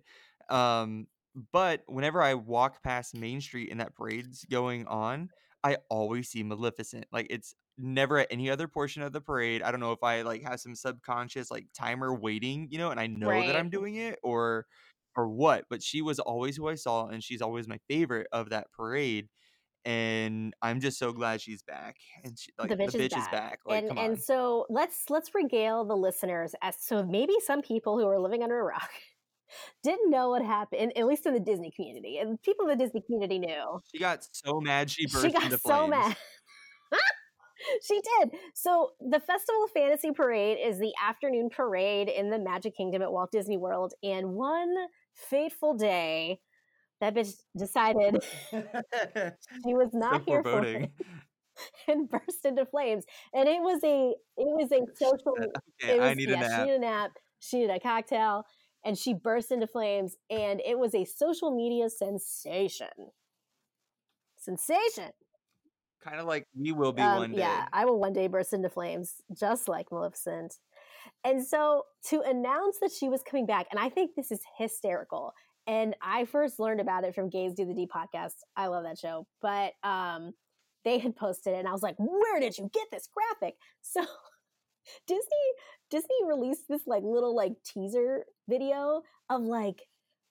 Um, 0.50 1.08
but 1.52 1.84
whenever 1.88 2.22
I 2.22 2.36
walk 2.36 2.82
past 2.82 3.16
Main 3.16 3.42
Street 3.42 3.70
and 3.72 3.82
that 3.82 3.96
parade's 3.96 4.46
going 4.46 4.88
on, 4.88 5.30
I 5.64 5.78
always 5.90 6.30
see 6.30 6.44
Maleficent. 6.44 7.06
Like 7.12 7.28
it's 7.30 7.56
never 7.78 8.20
at 8.20 8.28
any 8.32 8.50
other 8.50 8.68
portion 8.68 9.02
of 9.02 9.12
the 9.12 9.22
parade. 9.22 9.62
I 9.62 9.72
don't 9.72 9.80
know 9.80 9.92
if 9.92 10.04
I 10.04 10.22
like 10.22 10.44
have 10.44 10.60
some 10.60 10.76
subconscious 10.76 11.52
like 11.52 11.68
timer 11.74 12.14
waiting, 12.14 12.68
you 12.70 12.78
know, 12.78 12.92
and 12.92 13.00
I 13.00 13.08
know 13.08 13.30
right. 13.30 13.48
that 13.48 13.56
I'm 13.56 13.70
doing 13.70 13.96
it 13.96 14.20
or 14.24 14.66
or 15.16 15.30
what, 15.30 15.66
but 15.70 15.82
she 15.82 16.02
was 16.02 16.20
always 16.20 16.58
who 16.58 16.68
I 16.68 16.76
saw 16.76 17.08
and 17.08 17.24
she's 17.24 17.42
always 17.42 17.68
my 17.68 17.80
favorite 17.88 18.28
of 18.32 18.50
that 18.50 18.72
parade. 18.72 19.30
And 19.86 20.54
I'm 20.64 20.80
just 20.80 20.98
so 20.98 21.14
glad 21.14 21.42
she's 21.42 21.62
back. 21.62 21.98
And 22.24 22.38
she, 22.40 22.52
like, 22.58 22.70
the 22.70 22.76
bitch, 22.76 22.92
the 22.92 22.98
bitch 22.98 23.04
is, 23.04 23.12
back. 23.12 23.22
is 23.22 23.28
back. 23.28 23.60
Like, 23.68 23.84
and 23.84 24.00
and 24.00 24.22
so 24.22 24.66
let's 24.70 25.10
let's 25.10 25.36
regale 25.36 25.86
the 25.86 25.96
listeners 25.96 26.56
as 26.62 26.76
so 26.80 27.04
maybe 27.04 27.34
some 27.46 27.62
people 27.62 28.00
who 28.00 28.08
are 28.08 28.20
living 28.20 28.42
under 28.42 28.60
a 28.60 28.64
rock 28.64 28.90
didn't 29.84 30.10
know 30.10 30.30
what 30.30 30.44
happened, 30.44 30.94
at 30.98 31.06
least 31.06 31.28
in 31.28 31.34
the 31.34 31.40
Disney 31.40 31.72
community. 31.76 32.18
And 32.18 32.42
people 32.42 32.68
in 32.68 32.78
the 32.78 32.84
Disney 32.84 33.02
community 33.02 33.38
knew. 33.38 33.80
She 33.92 34.00
got 34.00 34.26
so 34.32 34.60
mad 34.60 34.90
she 34.90 35.06
burst 35.06 35.26
she 35.26 35.32
got 35.32 35.44
into 35.44 35.60
so 35.60 35.88
flames. 35.88 35.92
mad. 35.92 36.18
She 37.82 38.02
did. 38.02 38.32
So 38.54 38.92
the 39.00 39.20
Festival 39.20 39.68
Fantasy 39.74 40.12
Parade 40.12 40.58
is 40.64 40.80
the 40.80 40.94
afternoon 41.04 41.50
parade 41.50 42.10
in 42.10 42.30
the 42.30 42.40
Magic 42.40 42.76
Kingdom 42.76 43.02
at 43.02 43.12
Walt 43.12 43.32
Disney 43.32 43.58
World. 43.58 43.94
And 44.04 44.34
one 44.34 44.74
fateful 45.14 45.76
day, 45.76 46.40
that 47.02 47.14
bitch 47.14 47.34
decided 47.58 48.24
she 48.52 49.74
was 49.74 49.90
not 49.94 50.22
so 50.22 50.26
here 50.26 50.44
for 50.44 50.64
it 50.64 50.92
and 51.88 52.10
burst 52.10 52.46
into 52.46 52.66
flames. 52.66 53.06
And 53.34 53.48
it 53.48 53.62
was 53.62 53.84
a 53.84 54.14
it 54.38 54.48
was 54.48 54.72
a 54.72 54.82
social. 54.96 55.36
Okay, 55.84 56.00
was, 56.00 56.10
I 56.10 56.14
need 56.14 56.30
yeah, 56.30 56.38
a 56.38 56.40
nap. 56.40 56.52
She 56.52 56.66
needed 56.66 56.76
a 56.76 56.80
nap. 56.80 57.12
She 57.40 57.58
needed 57.60 57.76
a 57.76 57.80
cocktail, 57.80 58.44
and 58.84 58.98
she 58.98 59.14
burst 59.14 59.52
into 59.52 59.68
flames. 59.68 60.16
And 60.30 60.62
it 60.66 60.78
was 60.80 60.96
a 60.96 61.06
social 61.06 61.56
media 61.56 61.90
sensation. 61.90 62.88
Sensation 64.38 65.12
kind 66.06 66.20
of 66.20 66.28
like 66.28 66.48
we 66.58 66.72
will 66.72 66.94
be 66.94 67.02
um, 67.02 67.18
one 67.18 67.32
day. 67.32 67.40
Yeah, 67.40 67.68
I 67.74 67.86
will 67.86 68.00
one 68.00 68.14
day 68.14 68.28
burst 68.28 68.54
into 68.54 68.70
flames, 68.70 69.16
just 69.38 69.68
like 69.68 69.92
Maleficent. 69.92 70.56
And 71.24 71.46
so 71.46 71.84
to 72.10 72.22
announce 72.22 72.78
that 72.82 72.92
she 72.98 73.10
was 73.10 73.22
coming 73.24 73.46
back, 73.46 73.68
and 73.72 73.80
I 73.80 73.90
think 73.90 74.12
this 74.16 74.32
is 74.32 74.42
hysterical. 74.58 75.34
And 75.68 75.96
I 76.02 76.26
first 76.26 76.60
learned 76.60 76.80
about 76.80 77.04
it 77.06 77.16
from 77.16 77.30
Gays 77.30 77.54
Do 77.56 77.66
the 77.66 77.74
D 77.74 77.88
podcast. 77.88 78.36
I 78.56 78.68
love 78.68 78.84
that 78.84 79.00
show. 79.00 79.26
But 79.42 79.74
um, 79.84 80.34
they 80.84 81.00
had 81.00 81.16
posted 81.16 81.54
it, 81.54 81.60
and 81.60 81.68
I 81.68 81.72
was 81.72 81.82
like, 81.82 81.96
where 81.98 82.40
did 82.40 82.58
you 82.58 82.70
get 82.74 82.88
this 82.92 83.10
graphic? 83.14 83.56
So 83.82 84.06
Disney 85.08 85.26
Disney 85.90 86.28
released 86.28 86.66
this 86.70 86.82
like 86.86 87.02
little 87.04 87.36
like 87.36 87.54
teaser 87.64 88.26
video 88.48 89.02
of 89.30 89.42
like 89.42 89.82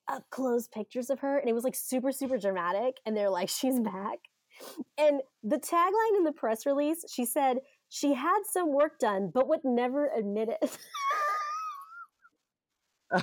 up 0.07 0.23
close 0.31 0.69
pictures 0.69 1.11
of 1.11 1.21
her, 1.21 1.39
and 1.39 1.49
it 1.49 1.55
was 1.55 1.65
like 1.65 1.75
super, 1.75 2.13
super 2.13 2.39
dramatic. 2.39 2.99
And 3.05 3.17
they're 3.17 3.31
like, 3.31 3.49
she's 3.49 3.81
back. 3.81 4.19
And 4.99 5.21
the 5.43 5.59
tagline 5.59 6.17
in 6.17 6.25
the 6.25 6.33
press 6.33 6.67
release, 6.67 7.05
she 7.11 7.25
said 7.25 7.59
she 7.89 8.15
had 8.15 8.41
some 8.51 8.73
work 8.73 8.99
done, 8.99 9.31
but 9.33 9.49
would 9.49 9.65
never 9.65 10.11
admit 10.17 10.49
it. 10.49 10.79
oh 13.15 13.23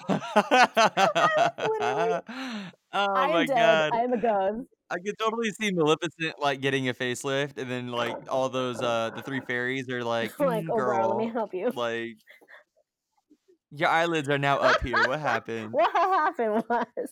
my 2.94 3.46
dead. 3.46 3.56
god. 3.56 3.92
I'm 3.94 4.14
a 4.14 4.18
ghost. 4.18 4.68
I 4.90 5.00
could 5.00 5.18
totally 5.18 5.52
see 5.52 5.72
Maleficent 5.72 6.40
like 6.40 6.62
getting 6.62 6.90
a 6.90 6.94
facelift, 6.94 7.58
and 7.58 7.70
then 7.70 7.90
like 7.90 8.16
all 8.30 8.50
those 8.50 8.82
uh 8.82 9.12
the 9.16 9.22
three 9.22 9.42
fairies 9.42 9.90
are 9.90 10.04
like, 10.04 10.38
like, 10.40 10.66
mm, 10.66 10.70
oh, 10.72 10.76
girl, 10.76 10.98
bro, 10.98 11.08
let 11.10 11.18
me 11.18 11.32
help 11.32 11.54
you. 11.54 11.72
Like, 11.72 12.18
your 13.72 13.90
eyelids 13.90 14.30
are 14.30 14.38
now 14.38 14.58
up 14.58 14.82
here. 14.82 14.98
What 15.08 15.20
happened? 15.20 15.72
what 15.72 15.92
happened 15.92 16.64
was 16.70 17.10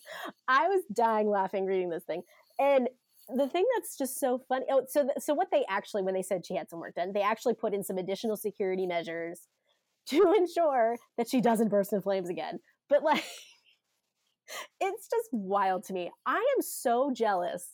I 0.48 0.68
was 0.68 0.84
dying 0.94 1.30
laughing 1.30 1.66
reading 1.66 1.90
this 1.90 2.04
thing, 2.04 2.24
and 2.60 2.90
the 3.36 3.48
thing 3.48 3.66
that's 3.76 3.98
just 3.98 4.20
so 4.20 4.42
funny. 4.48 4.66
Oh, 4.70 4.84
so 4.88 5.04
th- 5.04 5.18
so 5.20 5.34
what 5.34 5.50
they 5.52 5.66
actually 5.70 6.04
when 6.04 6.14
they 6.14 6.22
said 6.22 6.46
she 6.46 6.56
had 6.56 6.70
some 6.70 6.80
work 6.80 6.96
done, 6.96 7.14
they 7.14 7.22
actually 7.22 7.54
put 7.54 7.74
in 7.74 7.84
some 7.84 7.98
additional 7.98 8.38
security 8.38 8.88
measures 8.88 9.42
to 10.08 10.34
ensure 10.38 10.98
that 11.18 11.30
she 11.30 11.42
doesn't 11.42 11.70
burst 11.70 11.94
in 11.94 12.02
flames 12.02 12.30
again. 12.30 12.60
But 12.90 13.04
like, 13.04 13.24
it's 14.82 15.08
just 15.08 15.30
wild 15.32 15.84
to 15.86 15.94
me. 15.94 16.12
I 16.26 16.38
am 16.56 16.62
so 16.62 17.12
jealous 17.14 17.68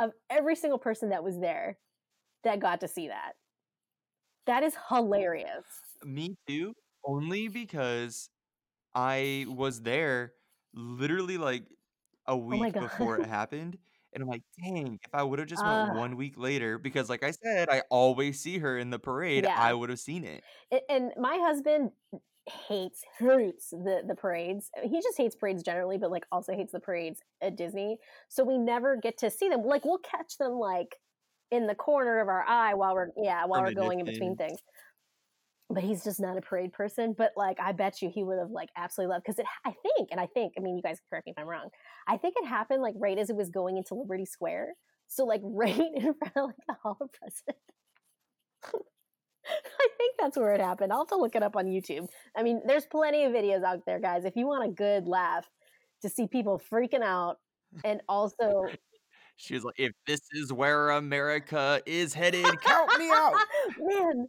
of 0.00 0.12
every 0.30 0.56
single 0.56 0.78
person 0.78 1.10
that 1.10 1.24
was 1.24 1.38
there 1.38 1.78
that 2.44 2.60
got 2.60 2.80
to 2.80 2.88
see 2.88 3.08
that. 3.08 3.32
That 4.46 4.62
is 4.62 4.74
hilarious. 4.88 5.64
Me 6.04 6.36
too. 6.46 6.72
Only 7.04 7.48
because 7.48 8.30
I 8.94 9.46
was 9.48 9.82
there 9.82 10.32
literally 10.74 11.38
like 11.38 11.64
a 12.26 12.32
Oh 12.32 12.36
week 12.36 12.72
before 12.72 13.18
it 13.18 13.26
happened. 13.28 13.78
And 14.16 14.22
I'm 14.24 14.28
like, 14.30 14.44
dang, 14.64 14.98
if 15.04 15.14
I 15.14 15.22
would 15.22 15.38
have 15.40 15.48
just 15.48 15.64
went 15.64 15.84
uh 15.84 15.90
one 15.90 16.16
week 16.16 16.38
later, 16.38 16.78
because 16.78 17.10
like 17.10 17.22
I 17.22 17.32
said, 17.32 17.68
I 17.70 17.82
always 17.90 18.40
see 18.40 18.58
her 18.58 18.78
in 18.78 18.90
the 18.90 18.98
parade, 18.98 19.44
Yeah. 19.44 19.54
I 19.54 19.74
would 19.74 19.90
have 19.90 20.00
seen 20.00 20.24
it. 20.24 20.44
And 20.88 21.12
my 21.16 21.36
husband 21.38 21.92
hates 22.46 23.02
hates 23.18 23.70
the 23.70 24.04
the 24.06 24.14
parades. 24.14 24.70
Uh, 24.76 24.88
he 24.88 25.00
just 25.02 25.16
hates 25.18 25.34
parades 25.36 25.62
generally, 25.62 25.98
but 25.98 26.10
like 26.10 26.26
also 26.32 26.52
hates 26.54 26.72
the 26.72 26.80
parades 26.80 27.20
at 27.40 27.56
Disney. 27.56 27.98
So 28.28 28.44
we 28.44 28.58
never 28.58 28.96
get 28.96 29.18
to 29.18 29.30
see 29.30 29.48
them. 29.48 29.62
Like 29.64 29.84
we'll 29.84 29.98
catch 29.98 30.38
them 30.38 30.52
like 30.52 30.96
in 31.50 31.66
the 31.68 31.74
corner 31.74 32.20
of 32.20 32.28
our 32.28 32.44
eye 32.46 32.74
while 32.74 32.94
we're 32.94 33.10
yeah 33.16 33.44
while 33.46 33.62
we're 33.62 33.72
going 33.72 34.00
in 34.00 34.06
between 34.06 34.36
things 34.36 34.60
but 35.68 35.82
he's 35.82 36.04
just 36.04 36.20
not 36.20 36.38
a 36.38 36.40
parade 36.40 36.72
person. 36.72 37.14
But 37.16 37.32
like, 37.36 37.58
I 37.60 37.72
bet 37.72 38.02
you 38.02 38.10
he 38.12 38.22
would 38.22 38.38
have 38.38 38.50
like 38.50 38.70
absolutely 38.76 39.12
loved 39.14 39.24
because 39.24 39.38
it. 39.38 39.46
I 39.64 39.72
think, 39.82 40.08
and 40.10 40.20
I 40.20 40.26
think, 40.26 40.54
I 40.58 40.60
mean, 40.60 40.76
you 40.76 40.82
guys 40.82 41.00
correct 41.10 41.26
me 41.26 41.32
if 41.32 41.38
I'm 41.38 41.48
wrong. 41.48 41.68
I 42.06 42.16
think 42.16 42.34
it 42.36 42.46
happened 42.46 42.82
like 42.82 42.94
right 42.96 43.18
as 43.18 43.30
it 43.30 43.36
was 43.36 43.50
going 43.50 43.76
into 43.76 43.94
Liberty 43.94 44.26
Square. 44.26 44.74
So 45.08 45.24
like 45.24 45.40
right 45.44 45.76
in 45.76 46.14
front 46.14 46.36
of 46.36 46.46
like 46.46 46.56
the 46.68 46.74
Hall 46.82 46.98
of 47.00 47.10
Presidents. 47.12 47.60
I 49.48 49.88
think 49.96 50.16
that's 50.18 50.36
where 50.36 50.54
it 50.54 50.60
happened. 50.60 50.92
I'll 50.92 51.00
have 51.00 51.08
to 51.08 51.16
look 51.16 51.36
it 51.36 51.42
up 51.42 51.54
on 51.54 51.66
YouTube. 51.66 52.08
I 52.36 52.42
mean, 52.42 52.62
there's 52.66 52.84
plenty 52.84 53.24
of 53.24 53.32
videos 53.32 53.62
out 53.62 53.78
there, 53.86 54.00
guys. 54.00 54.24
If 54.24 54.34
you 54.34 54.46
want 54.46 54.68
a 54.68 54.72
good 54.72 55.06
laugh 55.06 55.48
to 56.02 56.08
see 56.08 56.26
people 56.26 56.60
freaking 56.72 57.02
out 57.02 57.36
and 57.84 58.00
also 58.08 58.66
She 59.38 59.52
was 59.52 59.64
like, 59.64 59.74
if 59.76 59.92
this 60.06 60.22
is 60.32 60.50
where 60.50 60.90
America 60.90 61.82
is 61.84 62.14
headed, 62.14 62.46
count 62.62 62.98
me 62.98 63.10
out. 63.10 63.34
man, 63.78 64.28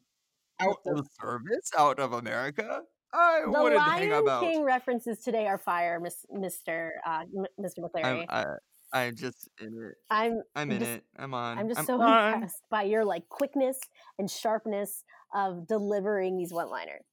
out 0.59 0.77
of 0.85 1.07
service, 1.19 1.71
out 1.77 1.99
of 1.99 2.13
America. 2.13 2.81
I 3.13 3.41
the 3.45 3.51
wouldn't 3.51 3.75
Lion 3.75 4.09
hang 4.09 4.19
about. 4.19 4.41
King 4.41 4.63
references 4.63 5.19
today 5.19 5.47
are 5.47 5.57
fire, 5.57 5.99
Miss, 5.99 6.25
Mr. 6.33 6.89
Uh, 7.05 7.23
Mr. 7.59 7.79
McClary. 7.79 8.25
I'm, 8.29 8.29
I, 8.29 8.45
I'm 8.93 9.15
just 9.15 9.49
in 9.59 9.67
it. 9.67 9.95
I'm 10.09 10.41
I'm 10.55 10.71
in 10.71 10.79
just, 10.79 10.91
it. 10.91 11.03
I'm 11.17 11.33
on. 11.33 11.57
I'm 11.59 11.67
just 11.67 11.79
I'm 11.79 11.85
so 11.85 12.01
on. 12.01 12.33
impressed 12.33 12.63
by 12.69 12.83
your 12.83 13.05
like 13.05 13.27
quickness 13.29 13.79
and 14.19 14.29
sharpness 14.29 15.03
of 15.33 15.67
delivering 15.67 16.37
these 16.37 16.51
one-liners. 16.53 17.03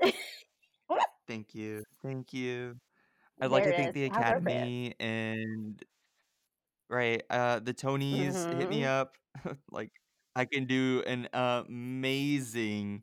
Thank 1.26 1.54
you. 1.54 1.84
Thank 2.02 2.32
you. 2.32 2.76
I'd 3.40 3.50
There 3.50 3.50
like 3.50 3.64
to 3.64 3.72
thank 3.72 3.94
the 3.94 4.04
Academy 4.04 4.94
and 4.98 5.82
right, 6.88 7.22
uh 7.30 7.60
the 7.60 7.74
Tonys 7.74 8.52
hit 8.52 8.68
me 8.68 8.82
Mhm. 8.82 8.84
up. 8.84 9.16
like 9.70 9.92
I 10.38 10.44
can 10.44 10.66
do 10.66 11.02
an 11.04 11.28
amazing 11.32 13.02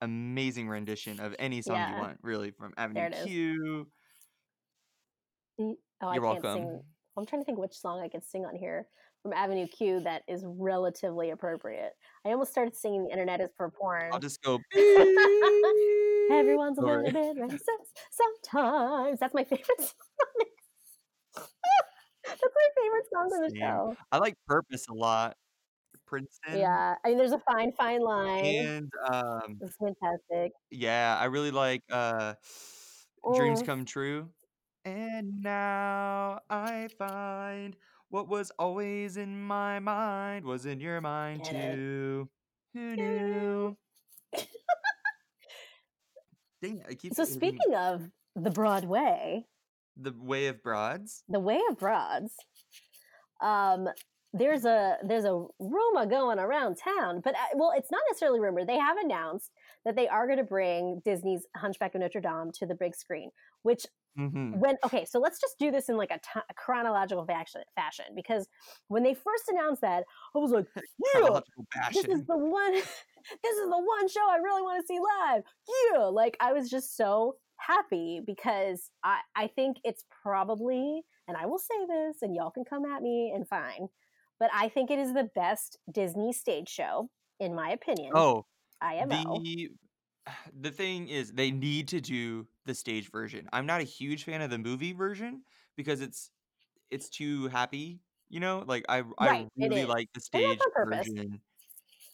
amazing 0.00 0.68
rendition 0.68 1.20
of 1.20 1.34
any 1.38 1.60
song 1.60 1.92
you 1.92 1.98
want, 1.98 2.18
really, 2.22 2.50
from 2.50 2.72
Avenue. 2.78 3.10
Q. 3.24 3.86
Mm, 5.60 5.74
Oh, 6.02 6.08
I 6.08 6.14
You're 6.14 6.22
can't 6.22 6.42
sing. 6.42 6.82
I'm 7.16 7.26
trying 7.26 7.42
to 7.42 7.46
think 7.46 7.58
which 7.58 7.74
song 7.74 8.00
I 8.00 8.08
could 8.08 8.24
sing 8.24 8.44
on 8.44 8.54
here 8.56 8.88
from 9.22 9.32
Avenue 9.32 9.66
Q 9.66 10.00
that 10.00 10.22
is 10.28 10.44
relatively 10.46 11.30
appropriate. 11.30 11.92
I 12.24 12.30
almost 12.32 12.52
started 12.52 12.74
singing 12.74 13.04
"The 13.04 13.10
Internet 13.10 13.40
Is 13.42 13.50
for 13.56 13.70
Porn." 13.70 14.10
I'll 14.12 14.18
just 14.18 14.42
go 14.42 14.58
Everyone's 16.30 16.78
a 16.78 16.82
little 16.82 17.06
it. 17.06 17.12
bit 17.12 17.36
racist 17.36 17.92
sometimes. 18.10 19.20
That's 19.20 19.34
my 19.34 19.44
favorite 19.44 19.66
song. 19.78 20.46
That's 22.26 22.42
my 22.42 22.68
favorite 22.82 23.06
song 23.12 23.30
on 23.32 23.42
the 23.48 23.54
show. 23.58 23.96
I 24.10 24.18
like 24.18 24.34
Purpose 24.46 24.88
a 24.88 24.94
lot. 24.94 25.36
Princeton. 26.06 26.58
Yeah, 26.58 26.94
I 27.04 27.08
mean, 27.08 27.18
there's 27.18 27.32
a 27.32 27.38
fine, 27.40 27.72
fine 27.72 28.00
line. 28.00 28.44
And 28.44 28.90
um 29.10 29.58
It's 29.60 29.76
fantastic. 29.76 30.52
yeah, 30.70 31.16
I 31.20 31.24
really 31.26 31.50
like 31.50 31.82
uh 31.90 32.34
Dreams. 33.34 33.62
Come 33.62 33.84
True. 33.84 34.28
And 34.84 35.42
now 35.42 36.40
I 36.48 36.88
find 36.98 37.76
What 38.08 38.28
was 38.28 38.52
always 38.58 39.16
in 39.16 39.40
my 39.42 39.80
mind 39.80 40.44
was 40.44 40.64
in 40.66 40.80
your 40.80 41.00
mind 41.00 41.42
Get 41.42 41.54
it. 41.54 41.78
too. 41.78 42.28
Who 42.74 42.96
knew? 42.96 43.76
Dang, 46.62 46.82
I 46.88 46.94
keep 46.94 47.14
So 47.14 47.24
speaking 47.24 47.74
of 47.74 48.10
the 48.34 48.50
Broadway, 48.50 49.44
the 49.96 50.12
way 50.12 50.46
of 50.46 50.62
broads. 50.62 51.24
the 51.28 51.40
Way 51.40 51.60
of 51.68 51.78
Broads, 51.78 52.34
um, 53.40 53.88
there's 54.38 54.64
a 54.64 54.96
there's 55.02 55.24
a 55.24 55.46
rumor 55.58 56.06
going 56.06 56.38
around 56.38 56.76
town, 56.76 57.20
but 57.22 57.34
uh, 57.34 57.54
well, 57.54 57.72
it's 57.76 57.90
not 57.90 58.02
necessarily 58.10 58.40
rumor. 58.40 58.64
They 58.64 58.78
have 58.78 58.96
announced 58.98 59.50
that 59.84 59.96
they 59.96 60.08
are 60.08 60.26
going 60.26 60.38
to 60.38 60.44
bring 60.44 61.02
Disney's 61.04 61.46
Hunchback 61.56 61.94
of 61.94 62.00
Notre 62.00 62.20
Dame 62.20 62.50
to 62.54 62.66
the 62.66 62.74
big 62.74 62.94
screen. 62.94 63.30
Which 63.62 63.86
Mm-hmm. 64.18 64.58
when 64.60 64.76
okay, 64.82 65.04
so 65.04 65.18
let's 65.18 65.38
just 65.38 65.58
do 65.58 65.70
this 65.70 65.90
in 65.90 65.98
like 65.98 66.10
a, 66.10 66.18
chronological 66.54 67.26
fashion, 67.26 67.60
fashion 67.74 68.06
because 68.14 68.48
when 68.88 69.02
they 69.02 69.12
first 69.12 69.46
announced 69.50 69.82
that, 69.82 70.04
I 70.34 70.38
was 70.38 70.52
like, 70.52 70.64
yeah, 71.14 71.40
this 71.92 72.06
is 72.06 72.24
the 72.24 72.38
one 72.38 72.72
this 73.42 73.56
is 73.56 73.68
the 73.68 73.78
one 73.78 74.08
show 74.08 74.28
i 74.30 74.36
really 74.36 74.62
want 74.62 74.80
to 74.80 74.86
see 74.86 74.98
live 74.98 75.42
yeah 75.92 76.04
like 76.04 76.36
i 76.40 76.52
was 76.52 76.70
just 76.70 76.96
so 76.96 77.36
happy 77.58 78.20
because 78.26 78.90
i 79.04 79.18
i 79.34 79.46
think 79.46 79.78
it's 79.84 80.04
probably 80.22 81.02
and 81.28 81.36
i 81.36 81.46
will 81.46 81.58
say 81.58 81.86
this 81.88 82.22
and 82.22 82.34
y'all 82.34 82.50
can 82.50 82.64
come 82.64 82.84
at 82.84 83.02
me 83.02 83.32
and 83.34 83.48
fine 83.48 83.88
but 84.40 84.50
i 84.54 84.68
think 84.68 84.90
it 84.90 84.98
is 84.98 85.14
the 85.14 85.30
best 85.34 85.78
disney 85.90 86.32
stage 86.32 86.68
show 86.68 87.10
in 87.40 87.54
my 87.54 87.70
opinion 87.70 88.14
Oh, 88.14 88.44
imo 88.82 89.22
the 89.24 89.70
the 90.54 90.70
thing 90.70 91.08
is 91.08 91.32
they 91.32 91.50
need 91.50 91.88
to 91.88 92.00
do 92.00 92.48
the 92.66 92.74
stage 92.74 93.10
version. 93.10 93.48
I'm 93.52 93.66
not 93.66 93.80
a 93.80 93.84
huge 93.84 94.24
fan 94.24 94.42
of 94.42 94.50
the 94.50 94.58
movie 94.58 94.92
version 94.92 95.44
because 95.76 96.00
it's 96.00 96.30
it's 96.90 97.10
too 97.10 97.48
happy, 97.48 98.02
you 98.30 98.40
know? 98.40 98.64
Like 98.66 98.84
I 98.90 99.04
I 99.18 99.28
Right, 99.28 99.46
it 99.58 99.72
really 99.72 99.86
like 99.86 100.10
the 100.14 100.20
stage 100.20 100.58
that's 100.58 100.66
on 100.66 100.72
purpose. 100.72 101.08
version. 101.14 101.42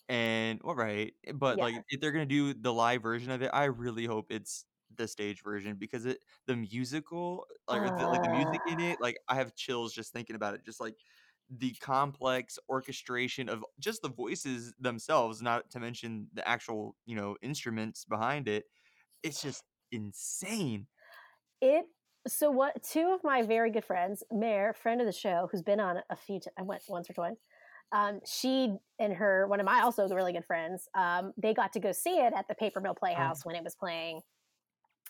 And 0.09 0.61
well, 0.65 0.77
right, 0.77 1.15
eh, 1.27 1.33
but 1.33 1.59
Yeah. 1.59 1.63
like 1.63 1.77
if 1.91 2.01
they're 2.01 2.13
gonna 2.13 2.27
do 2.27 2.55
the 2.55 2.73
live 2.75 3.03
version 3.03 3.31
of 3.33 3.43
it, 3.43 3.51
I 3.55 3.67
really 3.67 4.07
hope 4.07 4.33
it's 4.33 4.67
the 4.95 5.09
stage 5.09 5.43
version 5.43 5.77
because 5.77 6.07
it 6.07 6.21
the 6.47 6.57
musical 6.57 7.47
like, 7.69 7.83
or 7.83 7.91
the, 7.91 8.09
like 8.09 8.23
the 8.23 8.29
music 8.31 8.63
in 8.67 8.81
it, 8.81 9.01
like 9.01 9.19
I 9.29 9.37
have 9.37 9.55
chills 9.57 9.95
just 9.95 10.13
thinking 10.13 10.37
about 10.37 10.55
it. 10.55 10.65
Just 10.65 10.81
like 10.81 10.97
the 11.59 11.73
complex 11.81 12.59
orchestration 12.69 13.49
of 13.49 13.65
just 13.79 14.03
the 14.03 14.09
voices 14.09 14.73
themselves, 14.81 15.43
not 15.43 15.71
to 15.71 15.81
mention 15.81 16.29
the 16.33 16.47
actual 16.49 16.97
you 17.07 17.17
know 17.17 17.37
instruments 17.43 18.05
behind 18.05 18.49
it. 18.49 18.65
It's 19.23 19.43
just 19.43 19.63
insane. 19.93 20.87
it 21.61 21.85
so 22.27 22.51
what 22.51 22.83
two 22.83 23.13
of 23.13 23.23
my 23.25 23.43
very 23.43 23.71
good 23.71 23.85
friends 23.85 24.23
Mare, 24.33 24.73
friend 24.75 25.01
of 25.01 25.07
the 25.07 25.13
show 25.13 25.49
who's 25.51 25.63
been 25.63 25.81
on 25.81 25.99
a 26.11 26.17
few 26.17 26.41
times 26.41 26.55
i 26.59 26.63
went 26.63 26.83
once 26.89 27.11
or 27.11 27.15
twice 27.15 27.37
um, 27.93 28.21
she 28.25 28.73
and 28.99 29.13
her 29.13 29.47
one 29.49 29.61
of 29.61 29.67
my 29.67 29.83
also 29.83 30.09
really 30.09 30.33
good 30.33 30.47
friends 30.47 30.89
um, 30.95 31.33
they 31.37 31.53
got 31.53 31.73
to 31.75 31.81
go 31.81 31.93
see 31.93 32.19
it 32.19 32.33
at 32.35 32.49
the 32.49 32.55
paper 32.55 32.81
mill 32.81 32.95
playhouse 32.95 33.45
when 33.45 33.55
it 33.55 33.63
was 33.63 33.75
playing 33.75 34.21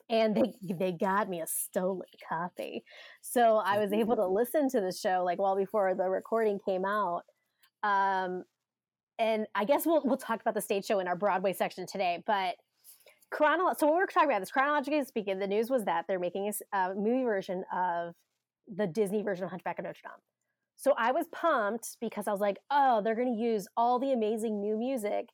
and 0.08 0.36
they 0.36 0.52
they 0.74 0.92
got 0.92 1.28
me 1.28 1.40
a 1.40 1.46
stolen 1.46 2.06
copy 2.28 2.84
so 3.20 3.56
i 3.64 3.78
was 3.78 3.92
able 3.92 4.16
to 4.16 4.26
listen 4.26 4.68
to 4.68 4.80
the 4.80 4.92
show 4.92 5.22
like 5.24 5.40
well 5.40 5.56
before 5.56 5.94
the 5.94 6.08
recording 6.08 6.58
came 6.66 6.84
out 6.84 7.22
um, 7.82 8.44
and 9.18 9.46
i 9.54 9.64
guess 9.64 9.86
we'll 9.86 10.02
we'll 10.04 10.16
talk 10.16 10.40
about 10.40 10.54
the 10.54 10.60
stage 10.60 10.84
show 10.84 11.00
in 11.00 11.08
our 11.08 11.16
broadway 11.16 11.52
section 11.52 11.86
today 11.86 12.22
but 12.26 12.54
chronolo- 13.32 13.76
so 13.76 13.86
when 13.86 13.96
we 13.96 14.02
are 14.02 14.06
talking 14.06 14.28
about 14.28 14.40
this 14.40 14.50
chronologically 14.50 15.02
speaking 15.04 15.38
the 15.38 15.46
news 15.46 15.70
was 15.70 15.84
that 15.84 16.04
they're 16.06 16.18
making 16.20 16.52
a 16.72 16.94
movie 16.94 17.24
version 17.24 17.64
of 17.74 18.14
the 18.76 18.86
disney 18.86 19.22
version 19.22 19.44
of 19.44 19.50
hunchback 19.50 19.78
of 19.78 19.84
notre 19.84 20.00
dame. 20.02 20.12
So 20.76 20.94
i 20.98 21.12
was 21.12 21.26
pumped 21.32 21.96
because 22.00 22.28
i 22.28 22.32
was 22.32 22.40
like 22.40 22.58
oh 22.70 23.00
they're 23.02 23.16
going 23.16 23.34
to 23.34 23.42
use 23.42 23.66
all 23.76 23.98
the 23.98 24.12
amazing 24.12 24.60
new 24.60 24.76
music 24.76 25.28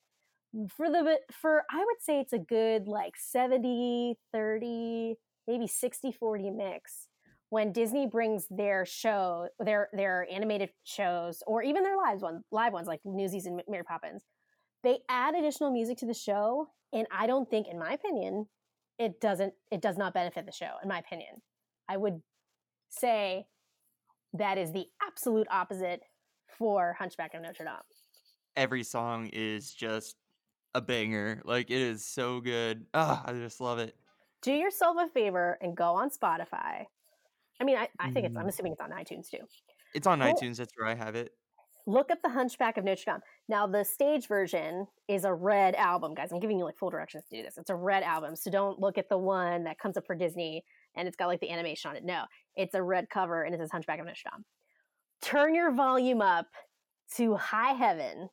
for 0.77 0.91
the 0.91 1.19
for 1.41 1.63
i 1.71 1.79
would 1.79 2.01
say 2.01 2.21
it's 2.21 2.33
a 2.33 2.39
good 2.39 2.89
like 2.89 3.15
70 3.17 4.17
30 4.33 5.15
maybe 5.47 5.67
60 5.67 6.13
40 6.13 6.51
mix 6.51 7.09
when 7.51 7.73
disney 7.73 8.07
brings 8.07 8.47
their 8.51 8.87
show 8.87 9.49
their 9.59 9.89
their 9.93 10.27
animated 10.33 10.71
shows 10.85 11.43
or 11.47 11.63
even 11.63 11.83
their 11.83 11.97
live 11.97 12.23
ones 12.23 12.43
live 12.51 12.73
ones 12.73 12.87
like 12.87 13.01
newsies 13.05 13.47
and 13.47 13.61
mary 13.69 13.85
poppins 13.85 14.23
they 14.83 14.99
add 15.11 15.35
additional 15.35 15.71
music 15.71 15.99
to 15.99 16.07
the 16.07 16.15
show 16.15 16.67
and 16.93 17.07
i 17.13 17.27
don't 17.27 17.51
think 17.51 17.67
in 17.69 17.79
my 17.79 17.93
opinion 17.93 18.47
it 18.99 19.21
doesn't 19.21 19.53
it 19.71 19.81
does 19.81 19.97
not 19.97 20.13
benefit 20.13 20.45
the 20.45 20.53
show 20.53 20.73
in 20.83 20.89
my 20.89 20.99
opinion. 20.99 21.41
I 21.89 21.97
would 21.97 22.21
say 22.89 23.47
that 24.35 24.59
is 24.59 24.73
the 24.73 24.87
absolute 25.07 25.47
opposite 25.51 26.01
for 26.59 26.97
hunchback 26.99 27.35
of 27.35 27.43
notre 27.43 27.65
dame. 27.65 27.75
Every 28.57 28.83
song 28.83 29.31
is 29.33 29.73
just 29.73 30.17
a 30.75 30.81
banger. 30.81 31.43
Like 31.45 31.71
it 31.71 31.81
is 31.81 32.07
so 32.07 32.41
good. 32.41 32.87
Ah, 32.95 33.23
I 33.27 33.33
just 33.33 33.61
love 33.61 33.79
it. 33.79 33.97
do 34.43 34.53
yourself 34.53 34.97
a 35.01 35.09
favor 35.09 35.59
and 35.61 35.77
go 35.77 35.95
on 35.97 36.11
spotify 36.11 36.87
i 37.61 37.65
mean 37.65 37.77
i, 37.77 37.89
I 37.99 38.11
think 38.13 38.27
it's 38.27 38.37
i'm 38.37 38.47
Mhm. 38.47 38.49
assuming 38.49 38.73
it's 38.73 38.81
on 38.81 38.91
itunes 38.91 39.29
too 39.31 39.47
It's 39.95 40.07
on 40.07 40.21
Cool. 40.21 40.35
iTunes. 40.35 40.57
That's 40.59 40.73
where 40.77 40.87
I 40.89 40.95
have 40.95 41.17
it. 41.17 41.33
look 41.87 42.11
up 42.11 42.21
the 42.23 42.29
hunchback 42.29 42.77
of 42.77 42.85
notre 42.85 43.03
dame 43.07 43.21
now 43.49 43.67
the 43.67 43.85
stage 43.85 44.27
version 44.29 44.87
is 45.09 45.25
a 45.25 45.33
red 45.35 45.75
album 45.75 46.15
guys 46.15 46.31
i'm 46.33 46.41
giving 46.41 46.59
you 46.59 46.65
like 46.65 46.77
full 46.79 46.91
directions 46.91 47.25
to 47.31 47.37
do 47.37 47.43
this 47.43 47.57
it's 47.59 47.71
a 47.71 47.75
red 47.77 48.03
album 48.03 48.37
so 48.37 48.51
don't 48.51 48.79
look 48.79 48.99
at 48.99 49.09
the 49.09 49.19
one 49.19 49.65
that 49.65 49.79
comes 49.79 49.97
up 49.97 50.07
for 50.07 50.15
disney 50.15 50.65
and 50.95 51.09
it's 51.09 51.17
got 51.17 51.27
like 51.29 51.41
the 51.41 51.51
animation 51.51 51.91
on 51.91 51.97
it 51.97 52.05
no 52.05 52.25
it's 52.57 52.75
a 52.75 52.83
red 52.83 53.09
cover 53.11 53.43
and 53.43 53.55
it 53.55 53.59
says 53.59 53.71
hunchback 53.73 53.99
of 54.01 54.07
notre 54.07 54.31
dame 54.31 54.45
turn 55.23 55.55
your 55.55 55.73
volume 55.73 56.21
up 56.23 56.47
to 57.17 57.35
high 57.37 57.73
heaven 57.73 58.29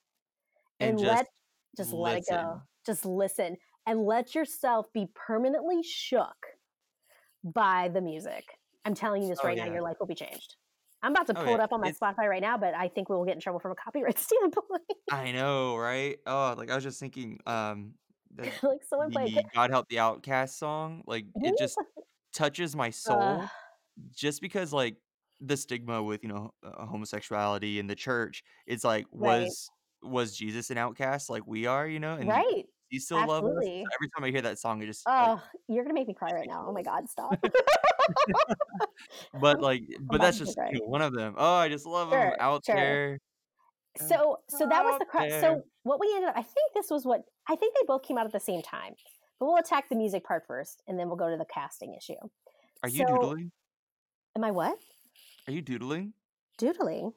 And 0.79 0.99
and, 0.99 0.99
let 0.99 1.27
just 1.75 1.93
let 1.93 2.17
it 2.17 2.25
go. 2.29 2.61
Just 2.85 3.05
listen 3.05 3.57
and 3.87 4.01
let 4.05 4.33
yourself 4.35 4.91
be 4.93 5.07
permanently 5.15 5.81
shook 5.83 6.35
by 7.43 7.89
the 7.93 8.01
music. 8.01 8.43
I'm 8.85 8.93
telling 8.93 9.21
you 9.23 9.29
this 9.29 9.39
Oh, 9.43 9.47
right 9.47 9.57
now 9.57 9.65
your 9.65 9.81
life 9.81 9.97
will 9.99 10.07
be 10.07 10.15
changed. 10.15 10.55
I'm 11.03 11.11
about 11.11 11.27
to 11.27 11.39
Oh, 11.39 11.43
pull 11.43 11.53
it 11.53 11.59
up 11.59 11.71
on 11.73 11.81
my 11.81 11.89
It's- 11.89 11.99
spotify 11.99 12.27
right 12.27 12.41
now 12.41 12.57
but 12.57 12.73
i 12.73 12.87
think 12.87 13.09
we'll 13.09 13.23
get 13.25 13.35
in 13.35 13.39
trouble 13.39 13.59
from 13.59 13.71
a 13.71 13.75
copyright 13.75 14.17
standpoint. 14.29 14.81
I 15.11 15.31
know, 15.31 15.77
right? 15.77 16.17
Oh, 16.25 16.55
like 16.57 16.71
I 16.71 16.75
was 16.75 16.83
just 16.83 16.99
thinking, 16.99 17.39
um, 17.45 17.93
the, 18.35 18.51
like 18.63 18.83
someone 18.89 19.11
played 19.11 19.37
God 19.53 19.69
Help 19.69 19.87
the 19.89 19.99
Outcast 19.99 20.57
song, 20.57 21.03
like 21.05 21.25
it 21.35 21.55
just 21.59 21.77
touches 22.33 22.75
my 22.75 22.89
soul 22.89 23.21
uh, 23.21 23.47
just 24.15 24.41
because 24.41 24.73
like 24.73 24.95
the 25.41 25.55
stigma 25.55 26.01
with 26.01 26.23
you 26.23 26.29
know 26.29 26.51
uh, 26.63 26.85
homosexuality 26.85 27.77
in 27.79 27.87
the 27.87 27.95
church 27.95 28.41
it's 28.65 28.83
like 28.85 29.05
was 29.11 29.69
was 30.05 30.35
jesus 30.35 30.69
an 30.69 30.77
outcast 30.77 31.29
like 31.29 31.45
we 31.45 31.65
are 31.65 31.87
you 31.87 31.99
know 31.99 32.15
and 32.15 32.29
right. 32.29 32.65
he 32.89 32.99
still 32.99 33.17
loves 33.17 33.31
us. 33.31 33.39
So 33.41 33.47
absolutely. 33.47 33.85
every 33.95 34.09
time 34.15 34.23
i 34.23 34.29
hear 34.31 34.41
that 34.41 34.59
song 34.59 34.81
it 34.81 34.85
just 34.85 35.05
like, 35.07 35.27
oh 35.29 35.41
you're 35.67 35.83
gonna 35.83 35.93
make 35.93 36.07
me 36.07 36.13
cry 36.13 36.31
right 36.31 36.47
now. 36.47 36.65
Oh 36.67 36.73
my 36.73 36.81
god 36.91 37.09
stop. 37.09 37.37
But 39.39 39.61
like 39.61 39.83
but 40.01 40.21
that's 40.21 40.37
just 40.37 40.57
you 40.71 40.79
know, 40.79 40.85
one 40.85 41.01
of 41.01 41.13
them. 41.13 41.35
Oh 41.37 41.55
i 41.55 41.69
just 41.69 41.85
love 41.85 42.11
him 42.11 42.19
Sure, 42.19 42.37
out 42.41 42.63
sure. 42.65 42.75
there. 42.75 43.19
So 43.97 44.37
so 44.49 44.67
that 44.67 44.83
was 44.83 44.99
the 44.99 45.05
there. 45.17 45.41
so 45.41 45.61
what 45.83 45.99
we 45.99 46.11
ended 46.15 46.29
up 46.29 46.37
i 46.37 46.41
think 46.41 46.73
this 46.73 46.89
was 46.89 47.05
what 47.05 47.21
i 47.47 47.55
think 47.55 47.73
they 47.75 47.85
both 47.87 48.03
came 48.03 48.17
out 48.17 48.25
at 48.25 48.33
the 48.33 48.39
same 48.41 48.61
time 48.61 48.93
but 49.39 49.45
we'll 49.45 49.57
attack 49.57 49.87
the 49.89 49.95
music 49.95 50.23
part 50.25 50.43
first 50.45 50.83
and 50.87 50.99
then 50.99 51.07
we'll 51.07 51.17
go 51.17 51.29
to 51.29 51.37
the 51.37 51.45
casting 51.45 51.93
issue. 51.93 52.13
Are 52.83 52.89
you 52.89 53.05
so- 53.07 53.15
doodling? 53.15 53.51
Am 54.35 54.43
i 54.43 54.51
what? 54.51 54.77
Are 55.47 55.53
you 55.53 55.61
doodling? 55.61 56.13
Doodling 56.57 57.13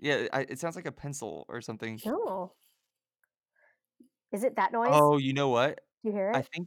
yeah 0.00 0.26
I, 0.32 0.40
it 0.42 0.58
sounds 0.58 0.76
like 0.76 0.86
a 0.86 0.92
pencil 0.92 1.46
or 1.48 1.60
something. 1.60 2.00
No. 2.04 2.52
Is 4.32 4.44
it 4.44 4.56
that 4.56 4.72
noise? 4.72 4.90
Oh 4.92 5.18
you 5.18 5.32
know 5.32 5.48
what? 5.48 5.80
You 6.02 6.12
hear 6.12 6.30
it? 6.30 6.36
i 6.36 6.42
think 6.42 6.66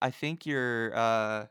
i 0.00 0.10
think 0.10 0.46
your 0.46 0.96
uh 0.96 1.46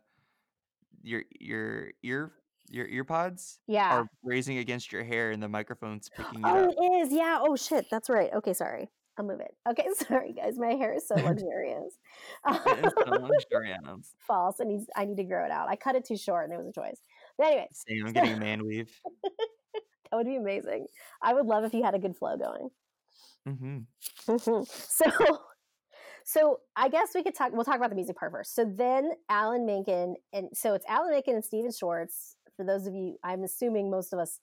your 1.03 1.23
your 1.39 1.91
ear 2.03 2.31
your 2.69 2.87
ear 2.87 3.03
pods 3.03 3.59
yeah. 3.67 3.95
are 3.95 4.07
grazing 4.23 4.57
against 4.57 4.91
your 4.91 5.03
hair 5.03 5.31
and 5.31 5.41
the 5.41 5.47
microphone's 5.47 6.09
picking 6.09 6.39
it 6.39 6.45
oh 6.45 6.69
up. 6.69 6.73
it 6.75 6.83
is. 6.95 7.13
Yeah. 7.13 7.39
Oh 7.41 7.55
shit. 7.55 7.85
That's 7.91 8.09
right. 8.09 8.33
Okay 8.33 8.53
sorry. 8.53 8.89
I'll 9.17 9.25
move 9.25 9.39
it. 9.39 9.55
Okay 9.69 9.85
sorry 10.07 10.33
guys. 10.33 10.57
My 10.57 10.73
hair 10.73 10.93
is 10.93 11.07
so 11.07 11.15
luxurious. 11.23 11.93
It 12.47 12.85
is 12.85 12.93
so 12.97 13.11
luxurious. 13.51 14.15
false. 14.27 14.59
And 14.59 14.69
needs 14.69 14.87
i 14.95 15.05
need 15.05 15.17
to 15.17 15.23
grow 15.23 15.45
it 15.45 15.51
out. 15.51 15.69
I 15.69 15.75
cut 15.75 15.95
it 15.95 16.05
too 16.05 16.17
short 16.17 16.45
and 16.45 16.53
it 16.53 16.57
was 16.57 16.67
a 16.67 16.73
choice. 16.73 16.99
But 17.37 17.47
anyway 17.47 17.67
Same, 17.71 18.07
I'm 18.07 18.13
getting 18.13 18.33
a 18.33 18.39
man 18.39 18.65
weave. 18.65 18.91
that 20.11 20.17
would 20.17 20.27
be 20.27 20.35
amazing. 20.35 20.87
I 21.21 21.33
would 21.33 21.45
love 21.45 21.63
if 21.63 21.73
you 21.73 21.83
had 21.83 21.95
a 21.95 21.99
good 21.99 22.15
flow 22.17 22.37
going. 22.37 22.69
Hmm 23.45 23.77
Mhm. 24.27 24.67
so 24.67 25.39
so 26.23 26.59
i 26.75 26.89
guess 26.89 27.09
we 27.13 27.21
could 27.21 27.35
talk 27.35 27.51
we'll 27.53 27.63
talk 27.63 27.75
about 27.75 27.89
the 27.91 27.95
music 27.95 28.15
part 28.17 28.31
first. 28.31 28.55
So 28.55 28.65
then 28.65 29.11
alan 29.29 29.65
menken 29.67 30.15
and 30.33 30.49
so 30.53 30.73
it's 30.73 30.85
alan 30.87 31.11
menken 31.11 31.35
and 31.35 31.45
stephen 31.45 31.71
schwartz. 31.71 32.37
For 32.57 32.65
those 32.65 32.87
of 32.87 32.95
you 32.95 33.17
i'm 33.23 33.43
assuming 33.43 33.91
most 33.91 34.13
of 34.13 34.19
us 34.19 34.39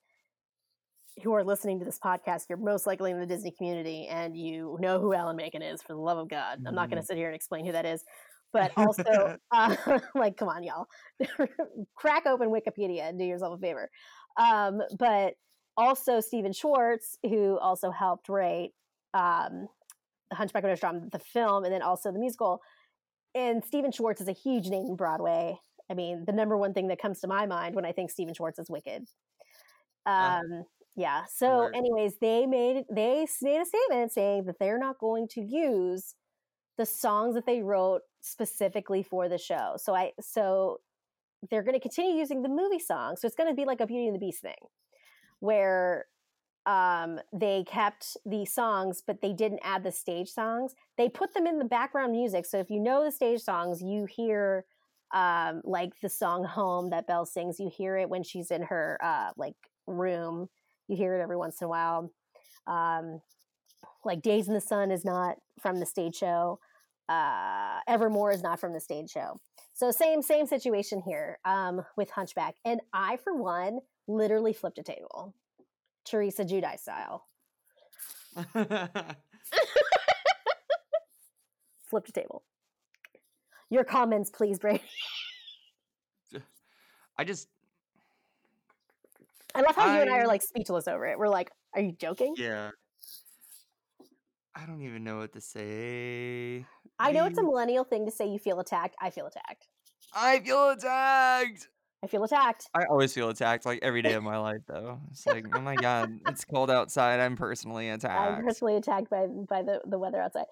who 1.24 1.32
are 1.32 1.42
listening 1.44 1.78
to 1.80 1.84
this 1.84 1.98
podcast 1.98 2.42
you're 2.48 2.58
most 2.58 2.86
likely 2.86 3.10
in 3.10 3.18
the 3.18 3.26
disney 3.26 3.50
community 3.50 4.06
and 4.06 4.36
you 4.36 4.78
know 4.80 5.00
who 5.00 5.12
alan 5.12 5.36
menken 5.36 5.62
is 5.62 5.82
for 5.82 5.94
the 5.94 6.00
love 6.00 6.18
of 6.18 6.28
god. 6.28 6.62
I'm 6.64 6.74
not 6.76 6.88
going 6.88 7.00
to 7.02 7.06
sit 7.06 7.16
here 7.16 7.26
and 7.26 7.34
explain 7.34 7.66
who 7.66 7.72
that 7.72 7.84
is. 7.84 8.04
But 8.52 8.70
also 8.76 9.36
uh, 9.50 9.98
like 10.14 10.36
come 10.36 10.48
on 10.48 10.62
y'all. 10.62 10.86
Crack 11.96 12.26
open 12.26 12.48
wikipedia 12.50 13.08
and 13.08 13.18
do 13.18 13.24
yourself 13.24 13.58
a 13.58 13.60
favor. 13.60 13.90
Um, 14.36 14.80
but 14.98 15.34
also 15.76 16.20
Stephen 16.20 16.52
Schwartz, 16.52 17.18
who 17.22 17.58
also 17.58 17.90
helped 17.90 18.28
write 18.28 18.70
um, 19.14 19.68
The 20.30 20.36
Hunchback 20.36 20.64
of 20.64 20.70
Notre 20.70 20.92
Dame, 20.92 21.08
the 21.10 21.18
film, 21.18 21.64
and 21.64 21.72
then 21.72 21.82
also 21.82 22.12
the 22.12 22.18
musical. 22.18 22.60
And 23.34 23.64
Stephen 23.64 23.92
Schwartz 23.92 24.20
is 24.20 24.28
a 24.28 24.32
huge 24.32 24.68
name 24.68 24.86
in 24.86 24.96
Broadway. 24.96 25.58
I 25.90 25.94
mean, 25.94 26.24
the 26.26 26.32
number 26.32 26.56
one 26.56 26.74
thing 26.74 26.88
that 26.88 27.00
comes 27.00 27.20
to 27.20 27.26
my 27.28 27.46
mind 27.46 27.74
when 27.74 27.84
I 27.84 27.92
think 27.92 28.10
Stephen 28.10 28.34
Schwartz 28.34 28.58
is 28.58 28.70
Wicked. 28.70 29.04
Uh, 30.06 30.40
Um, 30.42 30.64
yeah. 30.96 31.24
So, 31.34 31.70
anyways, 31.74 32.18
they 32.20 32.46
made 32.46 32.84
they 32.94 33.26
made 33.42 33.60
a 33.60 33.64
statement 33.66 34.12
saying 34.12 34.44
that 34.44 34.56
they're 34.58 34.78
not 34.78 34.98
going 34.98 35.28
to 35.28 35.40
use 35.40 36.14
the 36.78 36.86
songs 36.86 37.34
that 37.34 37.46
they 37.46 37.62
wrote 37.62 38.02
specifically 38.20 39.02
for 39.02 39.28
the 39.28 39.38
show. 39.38 39.74
So 39.76 39.94
I 39.94 40.12
so 40.20 40.80
they're 41.50 41.62
going 41.62 41.74
to 41.74 41.80
continue 41.80 42.18
using 42.18 42.42
the 42.42 42.48
movie 42.48 42.78
songs. 42.78 43.20
So 43.20 43.26
it's 43.26 43.36
going 43.36 43.48
to 43.50 43.54
be 43.54 43.64
like 43.64 43.80
a 43.80 43.86
Beauty 43.86 44.06
and 44.06 44.14
the 44.14 44.18
Beast 44.18 44.42
thing, 44.42 44.54
where 45.42 46.06
um, 46.66 47.18
they 47.32 47.64
kept 47.66 48.16
the 48.24 48.44
songs, 48.44 49.02
but 49.04 49.20
they 49.20 49.32
didn't 49.32 49.58
add 49.64 49.82
the 49.82 49.90
stage 49.90 50.28
songs. 50.28 50.74
They 50.96 51.08
put 51.08 51.34
them 51.34 51.48
in 51.48 51.58
the 51.58 51.64
background 51.64 52.12
music. 52.12 52.46
So 52.46 52.58
if 52.58 52.70
you 52.70 52.78
know 52.78 53.04
the 53.04 53.10
stage 53.10 53.40
songs, 53.40 53.82
you 53.82 54.06
hear 54.06 54.64
um, 55.12 55.60
like 55.64 55.98
the 56.00 56.08
song 56.08 56.44
"Home" 56.44 56.90
that 56.90 57.08
Belle 57.08 57.26
sings. 57.26 57.58
You 57.58 57.68
hear 57.76 57.96
it 57.96 58.08
when 58.08 58.22
she's 58.22 58.52
in 58.52 58.62
her 58.62 58.98
uh, 59.02 59.30
like 59.36 59.56
room. 59.88 60.48
You 60.86 60.96
hear 60.96 61.18
it 61.18 61.22
every 61.22 61.36
once 61.36 61.60
in 61.60 61.64
a 61.66 61.68
while. 61.68 62.12
Um, 62.68 63.20
like 64.04 64.22
"Days 64.22 64.46
in 64.46 64.54
the 64.54 64.60
Sun" 64.60 64.92
is 64.92 65.04
not 65.04 65.38
from 65.60 65.80
the 65.80 65.86
stage 65.86 66.14
show. 66.14 66.60
Uh, 67.08 67.80
Evermore 67.88 68.32
is 68.32 68.42
not 68.42 68.60
from 68.60 68.72
the 68.72 68.80
stage 68.80 69.10
show. 69.10 69.40
So 69.74 69.90
same 69.90 70.22
same 70.22 70.46
situation 70.46 71.00
here 71.04 71.38
um, 71.44 71.82
with 71.96 72.10
Hunchback, 72.10 72.54
and 72.64 72.80
I 72.92 73.16
for 73.16 73.34
one 73.34 73.80
literally 74.06 74.52
flipped 74.52 74.78
a 74.78 74.82
table, 74.82 75.34
Teresa 76.04 76.44
Giudice 76.44 76.80
style. 76.80 77.26
Flipped 81.90 82.08
a 82.08 82.12
table. 82.12 82.42
Your 83.68 83.84
comments, 83.84 84.30
please, 84.30 84.58
Brady. 84.58 84.82
I 87.18 87.24
just 87.24 87.48
I 89.54 89.60
love 89.60 89.76
how 89.76 89.94
you 89.94 90.00
and 90.00 90.10
I 90.10 90.14
I- 90.16 90.20
are 90.20 90.26
like 90.26 90.42
speechless 90.42 90.88
over 90.88 91.06
it. 91.06 91.18
We're 91.18 91.28
like, 91.28 91.50
"Are 91.74 91.80
you 91.82 91.92
joking?" 91.92 92.34
yeah. 92.38 92.70
I 94.54 94.66
don't 94.66 94.82
even 94.82 95.02
know 95.02 95.16
what 95.18 95.32
to 95.32 95.40
say. 95.40 96.66
I 97.02 97.10
know 97.12 97.26
it's 97.26 97.38
a 97.38 97.42
millennial 97.42 97.84
thing 97.84 98.06
to 98.06 98.12
say 98.12 98.28
you 98.28 98.38
feel 98.38 98.60
attacked. 98.60 98.94
I 99.00 99.10
feel 99.10 99.26
attacked. 99.26 99.66
I 100.14 100.38
feel 100.38 100.70
attacked. 100.70 101.68
I 102.04 102.06
feel 102.06 102.24
attacked. 102.24 102.68
I 102.74 102.84
always 102.84 103.12
feel 103.12 103.28
attacked 103.28 103.66
like 103.66 103.80
every 103.82 104.02
day 104.02 104.14
of 104.14 104.22
my 104.22 104.38
life 104.38 104.62
though. 104.68 105.00
It's 105.10 105.26
like, 105.26 105.46
oh 105.54 105.60
my 105.60 105.74
god, 105.74 106.18
it's 106.28 106.44
cold 106.44 106.70
outside. 106.70 107.20
I'm 107.20 107.36
personally 107.36 107.88
attacked. 107.88 108.38
I'm 108.38 108.44
personally 108.44 108.76
attacked 108.76 109.10
by 109.10 109.26
by 109.26 109.62
the, 109.62 109.80
the 109.84 109.98
weather 109.98 110.20
outside. 110.20 110.46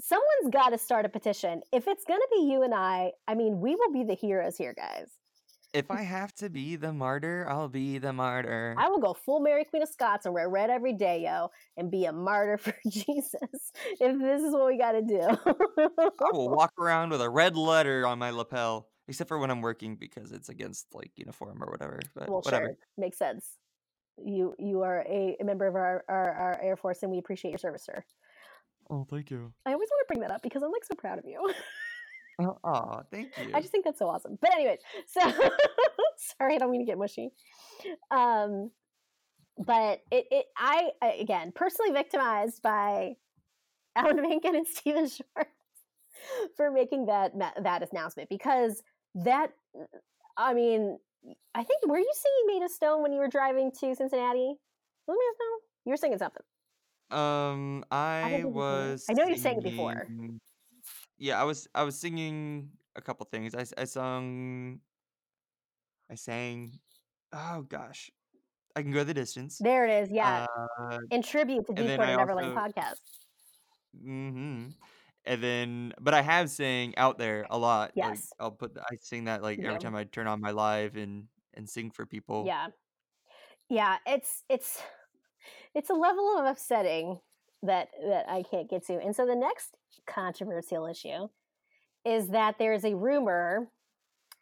Someone's 0.00 0.52
got 0.52 0.70
to 0.70 0.78
start 0.78 1.04
a 1.04 1.08
petition. 1.08 1.62
If 1.72 1.88
it's 1.88 2.04
going 2.04 2.20
to 2.20 2.28
be 2.30 2.42
you 2.52 2.62
and 2.62 2.72
I, 2.72 3.12
I 3.26 3.34
mean, 3.34 3.60
we 3.60 3.74
will 3.74 3.92
be 3.92 4.04
the 4.04 4.14
heroes 4.14 4.56
here, 4.56 4.72
guys. 4.72 5.17
If 5.72 5.90
I 5.90 6.02
have 6.02 6.34
to 6.36 6.48
be 6.48 6.76
the 6.76 6.92
martyr, 6.92 7.46
I'll 7.48 7.68
be 7.68 7.98
the 7.98 8.12
martyr. 8.12 8.74
I 8.78 8.88
will 8.88 9.00
go 9.00 9.14
full 9.14 9.40
Mary 9.40 9.64
Queen 9.64 9.82
of 9.82 9.88
Scots 9.88 10.26
and 10.26 10.34
wear 10.34 10.48
red 10.48 10.70
every 10.70 10.92
day, 10.92 11.24
yo, 11.24 11.50
and 11.76 11.90
be 11.90 12.06
a 12.06 12.12
martyr 12.12 12.58
for 12.58 12.74
Jesus. 12.88 13.72
If 14.00 14.18
this 14.18 14.42
is 14.42 14.52
what 14.52 14.66
we 14.66 14.78
got 14.78 14.92
to 14.92 15.02
do. 15.02 15.20
I 15.20 16.30
will 16.32 16.48
walk 16.56 16.72
around 16.78 17.10
with 17.10 17.20
a 17.20 17.30
red 17.30 17.56
letter 17.56 18.06
on 18.06 18.18
my 18.18 18.30
lapel, 18.30 18.88
except 19.06 19.28
for 19.28 19.38
when 19.38 19.50
I'm 19.50 19.60
working 19.60 19.96
because 19.96 20.32
it's 20.32 20.48
against 20.48 20.86
like 20.92 21.12
uniform 21.16 21.62
or 21.62 21.70
whatever. 21.70 22.00
But 22.14 22.28
well, 22.28 22.40
whatever. 22.40 22.66
sure, 22.66 22.76
makes 22.96 23.18
sense. 23.18 23.46
You 24.20 24.54
you 24.58 24.82
are 24.82 25.04
a, 25.08 25.36
a 25.40 25.44
member 25.44 25.66
of 25.66 25.76
our, 25.76 26.04
our 26.08 26.32
our 26.32 26.60
Air 26.60 26.76
Force, 26.76 27.02
and 27.02 27.12
we 27.12 27.18
appreciate 27.18 27.52
your 27.52 27.58
service, 27.58 27.84
sir. 27.84 28.02
Oh, 28.90 29.06
thank 29.08 29.30
you. 29.30 29.52
I 29.66 29.72
always 29.72 29.88
want 29.90 30.08
to 30.08 30.12
bring 30.12 30.20
that 30.22 30.30
up 30.30 30.42
because 30.42 30.62
I'm 30.62 30.72
like 30.72 30.84
so 30.84 30.94
proud 30.94 31.18
of 31.18 31.24
you. 31.26 31.52
Oh, 32.40 33.02
thank 33.10 33.32
you. 33.38 33.50
I 33.54 33.60
just 33.60 33.72
think 33.72 33.84
that's 33.84 33.98
so 33.98 34.08
awesome. 34.08 34.38
But 34.40 34.52
anyways, 34.54 34.78
so 35.06 35.20
sorry, 36.38 36.54
I 36.54 36.58
don't 36.58 36.70
mean 36.70 36.80
to 36.80 36.86
get 36.86 36.98
mushy. 36.98 37.30
Um, 38.10 38.70
but 39.58 40.00
it, 40.12 40.26
it 40.30 40.46
I 40.56 40.90
I- 41.02 41.18
again 41.20 41.52
personally 41.54 41.92
victimized 41.92 42.62
by 42.62 43.14
Alan 43.96 44.16
Menken 44.22 44.54
and 44.54 44.66
Stephen 44.66 45.08
Schwartz 45.08 45.50
for 46.56 46.70
making 46.70 47.06
that 47.06 47.32
that 47.38 47.88
announcement 47.90 48.28
because 48.28 48.82
that 49.16 49.50
I 50.36 50.54
mean 50.54 50.98
I 51.54 51.64
think 51.64 51.86
were 51.86 51.98
you 51.98 52.12
singing 52.14 52.58
Made 52.60 52.64
of 52.64 52.70
Stone 52.70 53.02
when 53.02 53.12
you 53.12 53.18
were 53.18 53.28
driving 53.28 53.72
to 53.80 53.94
Cincinnati? 53.96 54.54
Made 55.08 55.14
of 55.14 55.34
Stone? 55.34 55.58
You 55.86 55.90
were 55.92 55.96
singing 55.96 56.18
something. 56.18 56.42
Um, 57.10 57.84
I 57.90 58.40
it? 58.40 58.48
was. 58.48 59.06
I 59.08 59.14
know 59.14 59.26
you 59.26 59.36
sang 59.36 59.56
it 59.58 59.64
before. 59.64 60.06
Yeah, 61.18 61.40
I 61.40 61.44
was. 61.44 61.66
I 61.74 61.82
was 61.82 61.98
singing 61.98 62.70
a 62.96 63.02
couple 63.02 63.26
things. 63.30 63.54
I 63.54 63.66
I 63.80 63.84
sung. 63.84 64.80
I 66.10 66.14
sang. 66.14 66.78
Oh 67.32 67.62
gosh, 67.62 68.10
I 68.76 68.82
can 68.82 68.92
go 68.92 69.04
the 69.04 69.14
distance. 69.14 69.58
There 69.58 69.84
it 69.86 70.02
is. 70.04 70.10
Yeah, 70.10 70.46
Uh, 70.80 70.98
in 71.10 71.22
tribute 71.22 71.66
to 71.66 71.74
Deepwater 71.74 72.16
Neverland 72.16 72.56
also- 72.56 72.72
podcast. 72.72 73.00
hmm 74.00 74.66
And 75.24 75.42
then, 75.42 75.92
but 76.00 76.14
I 76.14 76.22
have 76.22 76.48
sang 76.48 76.96
out 76.96 77.18
there 77.18 77.44
a 77.50 77.58
lot. 77.58 77.92
Like, 77.96 78.16
Yes. 78.16 78.32
I'll 78.40 78.52
put. 78.52 78.72
I 78.78 78.96
sing 79.02 79.24
that 79.24 79.42
like 79.42 79.58
Yeah. 79.58 79.68
every 79.68 79.80
time 79.80 79.94
I 79.94 80.04
turn 80.04 80.26
on 80.26 80.40
my 80.40 80.52
live 80.52 80.96
and 80.96 81.28
and 81.54 81.68
sing 81.68 81.90
for 81.90 82.06
people. 82.06 82.44
Yeah. 82.46 82.68
Yeah, 83.68 83.98
it's 84.06 84.44
it's 84.48 84.80
it's 85.74 85.90
a 85.90 85.94
level 85.94 86.38
of 86.38 86.46
upsetting 86.46 87.20
that 87.62 87.88
that 88.06 88.28
I 88.30 88.42
can't 88.42 88.70
get 88.70 88.86
to. 88.86 88.94
And 89.02 89.14
so 89.14 89.26
the 89.26 89.36
next 89.36 89.76
controversial 90.06 90.86
issue 90.86 91.28
is 92.04 92.28
that 92.28 92.56
there 92.58 92.72
is 92.72 92.84
a 92.84 92.94
rumor 92.94 93.68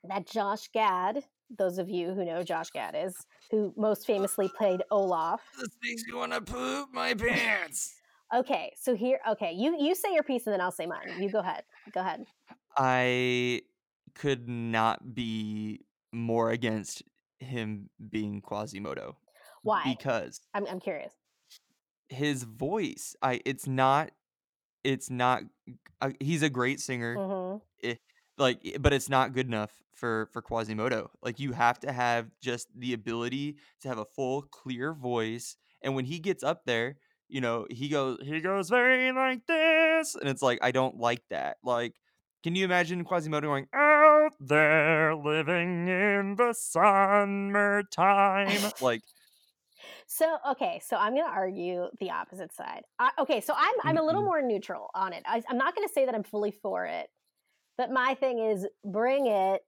that 0.04 0.26
Josh 0.26 0.68
Gad, 0.72 1.24
those 1.58 1.78
of 1.78 1.88
you 1.90 2.12
who 2.12 2.24
know 2.24 2.42
Josh 2.42 2.70
Gad 2.70 2.94
is, 2.96 3.14
who 3.50 3.72
most 3.76 4.06
famously 4.06 4.48
played 4.56 4.82
Olaf. 4.90 5.40
This 5.58 5.68
makes 5.82 6.04
me 6.06 6.14
want 6.14 6.32
to 6.32 6.40
poop 6.40 6.88
my 6.92 7.14
pants. 7.14 7.94
Okay, 8.34 8.72
so 8.76 8.96
here 8.96 9.20
okay, 9.30 9.52
you 9.52 9.76
you 9.78 9.94
say 9.94 10.12
your 10.12 10.24
piece 10.24 10.48
and 10.48 10.52
then 10.52 10.60
I'll 10.60 10.72
say 10.72 10.84
mine. 10.84 11.12
You 11.20 11.30
go 11.30 11.38
ahead. 11.38 11.62
Go 11.92 12.00
ahead. 12.00 12.26
I 12.76 13.62
could 14.16 14.48
not 14.48 15.14
be 15.14 15.82
more 16.12 16.50
against 16.50 17.04
him 17.38 17.88
being 18.10 18.40
Quasimodo. 18.40 19.16
Why? 19.62 19.82
Because 19.84 20.40
I'm 20.54 20.66
I'm 20.66 20.80
curious. 20.80 21.12
his 22.08 22.42
voice, 22.42 23.14
I 23.22 23.40
it's 23.44 23.68
not 23.68 24.10
it's 24.86 25.10
not 25.10 25.42
uh, 26.00 26.10
he's 26.20 26.42
a 26.42 26.50
great 26.50 26.80
singer 26.80 27.22
hmm 27.22 27.58
like 28.38 28.76
but 28.80 28.92
it's 28.92 29.08
not 29.08 29.32
good 29.32 29.46
enough 29.46 29.82
for 29.94 30.28
for 30.32 30.42
Quasimodo. 30.42 31.10
Like 31.22 31.40
you 31.40 31.52
have 31.52 31.78
to 31.80 31.92
have 31.92 32.30
just 32.40 32.68
the 32.78 32.92
ability 32.92 33.56
to 33.80 33.88
have 33.88 33.98
a 33.98 34.04
full 34.04 34.42
clear 34.42 34.92
voice 34.92 35.56
and 35.82 35.94
when 35.94 36.04
he 36.04 36.18
gets 36.18 36.42
up 36.42 36.64
there, 36.66 36.96
you 37.28 37.40
know, 37.40 37.66
he 37.70 37.88
goes 37.88 38.18
he 38.22 38.40
goes 38.40 38.68
very 38.68 39.12
like 39.12 39.46
this 39.46 40.14
and 40.14 40.28
it's 40.28 40.42
like 40.42 40.58
I 40.62 40.70
don't 40.70 40.98
like 40.98 41.22
that. 41.30 41.58
Like 41.62 41.94
can 42.42 42.54
you 42.54 42.64
imagine 42.64 43.04
Quasimodo 43.04 43.48
going 43.48 43.66
out 43.72 44.32
there 44.38 45.14
living 45.16 45.88
in 45.88 46.36
the 46.36 46.52
summertime? 46.52 47.90
like 48.80 49.02
So 50.06 50.38
okay, 50.52 50.80
so 50.84 50.96
I'm 50.96 51.14
going 51.14 51.26
to 51.26 51.30
argue 51.30 51.88
the 51.98 52.10
opposite 52.10 52.52
side. 52.52 52.82
I, 52.98 53.10
okay, 53.18 53.40
so 53.40 53.54
I'm 53.56 53.74
I'm 53.84 53.98
a 53.98 54.02
little 54.02 54.22
Mhm. 54.22 54.26
more 54.26 54.42
neutral 54.42 54.90
on 54.94 55.12
it. 55.12 55.22
I, 55.26 55.42
I'm 55.48 55.58
not 55.58 55.74
going 55.74 55.86
to 55.86 55.92
say 55.92 56.06
that 56.06 56.14
I'm 56.14 56.22
fully 56.22 56.52
for 56.52 56.86
it, 56.86 57.10
but 57.78 57.90
my 57.90 58.14
thing 58.14 58.38
is 58.40 58.66
bring 58.84 59.26
it, 59.26 59.62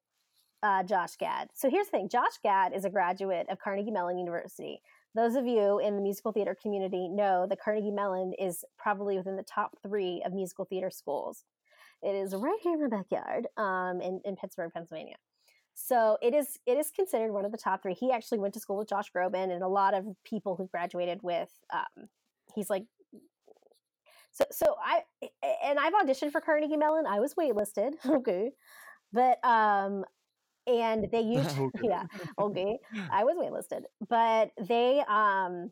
uh, 0.63 0.83
Josh 0.85 1.17
Gad. 1.17 1.51
So 1.55 1.71
here's 1.71 1.87
the 1.89 1.93
thing: 1.93 2.09
Josh 2.09 2.39
Gad 2.43 2.75
is 2.75 2.85
a 2.85 2.91
graduate 2.91 3.49
of 3.51 3.59
Carnegie 3.61 3.91
Mellon 3.93 4.19
University. 4.19 4.83
Those 5.15 5.37
of 5.37 5.47
you 5.47 5.81
in 5.81 5.97
the 5.97 6.03
musical 6.03 6.33
theater 6.33 6.55
community 6.61 7.09
know 7.09 7.47
that 7.49 7.61
Carnegie 7.61 7.91
Mellon 7.93 8.35
is 8.35 8.65
probably 8.79 9.17
within 9.17 9.37
the 9.37 9.45
top 9.45 9.79
three 9.83 10.23
of 10.27 10.33
musical 10.35 10.65
theater 10.67 10.91
schools. 10.91 11.45
It 12.03 12.15
is 12.15 12.35
right 12.35 12.59
here 12.63 12.75
in 12.75 12.81
my 12.83 12.89
backyard, 12.89 13.49
um, 13.57 14.01
in, 14.01 14.21
in 14.25 14.37
Pittsburgh, 14.37 14.73
Pennsylvania. 14.75 15.17
So 15.81 16.19
it 16.21 16.35
is 16.35 16.59
it 16.67 16.77
is 16.77 16.91
considered 16.91 17.33
one 17.33 17.45
of 17.45 17.53
the 17.53 17.57
top 17.57 17.83
three. 17.83 17.95
He 17.95 18.11
actually 18.11 18.41
went 18.41 18.53
to 18.55 18.61
school 18.61 18.77
with 18.79 18.89
Josh 18.89 19.13
Groban 19.15 19.53
and 19.53 19.63
a 19.63 19.69
lot 19.69 19.95
of 19.95 20.05
people 20.25 20.57
who 20.57 20.67
graduated 20.67 21.21
with. 21.23 21.51
Um, 21.73 22.09
he's 22.55 22.69
like, 22.69 22.85
so 24.33 24.45
so 24.51 24.75
I 24.85 25.03
and 25.63 25.79
I've 25.79 25.95
auditioned 25.95 26.33
for 26.33 26.41
Carnegie 26.41 26.77
Mellon. 26.77 27.07
I 27.07 27.21
was 27.21 27.35
waitlisted, 27.35 27.93
okay, 28.07 28.51
but 29.13 29.43
um, 29.45 30.05
and 30.67 31.07
they 31.13 31.21
used 31.37 31.57
Okay. 31.57 31.89
yeah 31.89 32.05
okay 32.41 32.79
I 33.11 33.25
was 33.25 33.37
waitlisted, 33.37 33.83
but 34.09 34.51
they 34.69 35.05
um, 35.09 35.71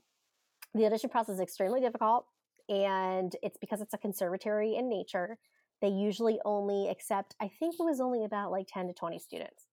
the 0.75 0.87
audition 0.87 1.11
process 1.11 1.35
is 1.35 1.41
extremely 1.41 1.81
difficult, 1.81 2.27
and 2.69 3.35
it's 3.43 3.59
because 3.59 3.81
it's 3.81 3.95
a 3.95 3.99
conservatory 3.99 4.77
in 4.77 4.89
nature. 4.89 5.37
They 5.83 5.89
usually 5.89 6.39
only 6.45 6.89
accept, 6.89 7.35
I 7.41 7.51
think 7.59 7.75
it 7.79 7.83
was 7.83 8.01
only 8.01 8.25
about 8.25 8.53
like 8.53 8.69
ten 8.73 8.87
to 8.87 8.95
twenty 8.95 9.19
students. 9.19 9.66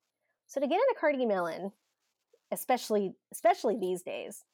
So 0.48 0.62
to 0.62 0.68
get 0.68 0.76
into 0.76 0.96
Carnegie 1.00 1.26
Mellon, 1.26 1.72
especially 2.52 3.16
especially 3.32 3.78
these 3.78 4.04
days, 4.04 4.46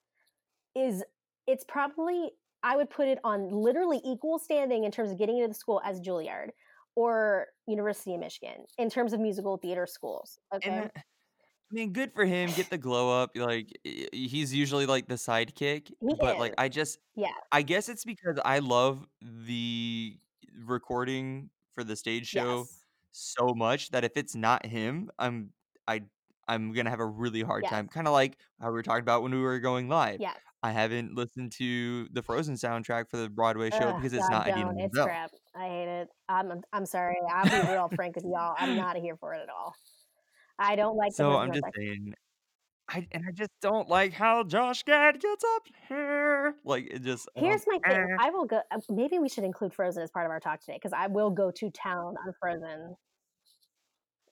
is 0.75 1.03
it's 1.47 1.63
probably 1.63 2.31
I 2.63 2.75
would 2.77 2.89
put 2.89 3.07
it 3.07 3.19
on 3.23 3.49
literally 3.49 4.01
equal 4.05 4.39
standing 4.39 4.83
in 4.83 4.91
terms 4.91 5.11
of 5.11 5.17
getting 5.17 5.37
into 5.37 5.49
the 5.49 5.53
school 5.53 5.81
as 5.85 6.01
Juilliard 6.01 6.49
or 6.95 7.47
University 7.67 8.13
of 8.13 8.19
Michigan 8.19 8.65
in 8.77 8.89
terms 8.89 9.13
of 9.13 9.19
musical 9.19 9.57
theater 9.57 9.87
schools. 9.87 10.39
Okay. 10.53 10.69
And 10.69 10.91
I 10.95 11.01
mean, 11.75 11.93
good 11.93 12.13
for 12.13 12.25
him. 12.25 12.53
Get 12.53 12.69
the 12.69 12.77
glow 12.77 13.21
up. 13.21 13.31
Like 13.35 13.71
he's 13.83 14.53
usually 14.53 14.85
like 14.87 15.07
the 15.07 15.15
sidekick, 15.15 15.91
He 16.01 16.15
but 16.19 16.39
like. 16.39 16.53
I 16.57 16.69
just, 16.69 16.99
Yeah. 17.15 17.33
I 17.51 17.61
guess 17.61 17.89
it's 17.89 18.05
because 18.05 18.39
I 18.43 18.59
love 18.59 19.07
the 19.21 20.17
recording 20.57 21.51
for 21.75 21.83
the 21.83 21.95
stage 21.95 22.27
show 22.27 22.69
Yes. 22.69 22.85
so 23.11 23.53
much 23.53 23.91
that 23.91 24.03
if 24.03 24.17
it's 24.17 24.35
not 24.35 24.65
him, 24.65 25.11
I'm 25.19 25.53
I 25.89 26.01
I'm 26.47 26.71
gonna 26.73 26.89
have 26.89 26.99
a 26.99 27.05
really 27.05 27.41
hard 27.41 27.63
Yes. 27.63 27.71
time. 27.71 27.87
Kind 27.87 28.07
of 28.07 28.13
like 28.13 28.37
how 28.61 28.67
we 28.67 28.73
were 28.73 28.83
talking 28.83 29.01
about 29.01 29.23
when 29.23 29.31
we 29.33 29.41
were 29.41 29.59
going 29.59 29.89
live. 29.89 30.19
Yes. 30.19 30.37
I 30.61 30.71
haven't 30.71 31.15
listened 31.15 31.53
to 31.53 32.07
the 32.11 32.21
Frozen 32.21 32.55
soundtrack 32.55 33.09
for 33.09 33.17
the 33.17 33.29
Broadway 33.29 33.69
show 33.69 33.89
Ugh, 33.89 33.95
because 33.95 34.13
it's 34.13 34.27
God, 34.29 34.31
not 34.31 34.47
Idina 34.47 34.65
don't. 34.65 34.79
It's 34.79 34.93
Menzel. 34.95 35.05
crap. 35.05 35.31
I 35.55 35.67
hate 35.67 36.01
it. 36.01 36.09
I'm 36.27 36.61
I'm 36.73 36.85
sorry. 36.85 37.15
I'll 37.33 37.49
be 37.49 37.71
real 37.71 37.89
frank 37.95 38.15
with 38.15 38.25
y'all. 38.25 38.55
I'm 38.57 38.75
not 38.75 38.97
here 38.97 39.15
for 39.17 39.33
it 39.33 39.41
at 39.41 39.49
all. 39.49 39.75
I 40.57 40.75
don't 40.75 40.97
like 40.97 41.11
the 41.11 41.15
So 41.15 41.37
I'm 41.37 41.53
just 41.53 41.65
saying, 41.75 42.13
I 42.89 43.07
and 43.11 43.23
I 43.27 43.31
just 43.31 43.51
don't 43.61 43.87
like 43.87 44.11
how 44.13 44.43
Josh 44.43 44.83
Gad 44.83 45.21
gets 45.21 45.43
up 45.55 45.63
here. 45.87 46.55
Like 46.65 46.87
it 46.91 47.03
just 47.03 47.29
Here's 47.35 47.63
my 47.67 47.79
thing. 47.87 48.07
eh. 48.11 48.17
I 48.19 48.31
will 48.31 48.45
go. 48.45 48.61
uh, 48.71 48.79
Maybe 48.89 49.19
we 49.19 49.29
should 49.29 49.45
include 49.45 49.73
Frozen 49.73 50.03
as 50.03 50.11
part 50.11 50.25
of 50.25 50.31
our 50.31 50.39
talk 50.41 50.59
today 50.59 50.75
because 50.75 50.93
I 50.93 51.07
will 51.07 51.29
go 51.29 51.51
to 51.51 51.69
town 51.71 52.15
on 52.25 52.33
Frozen. 52.41 52.95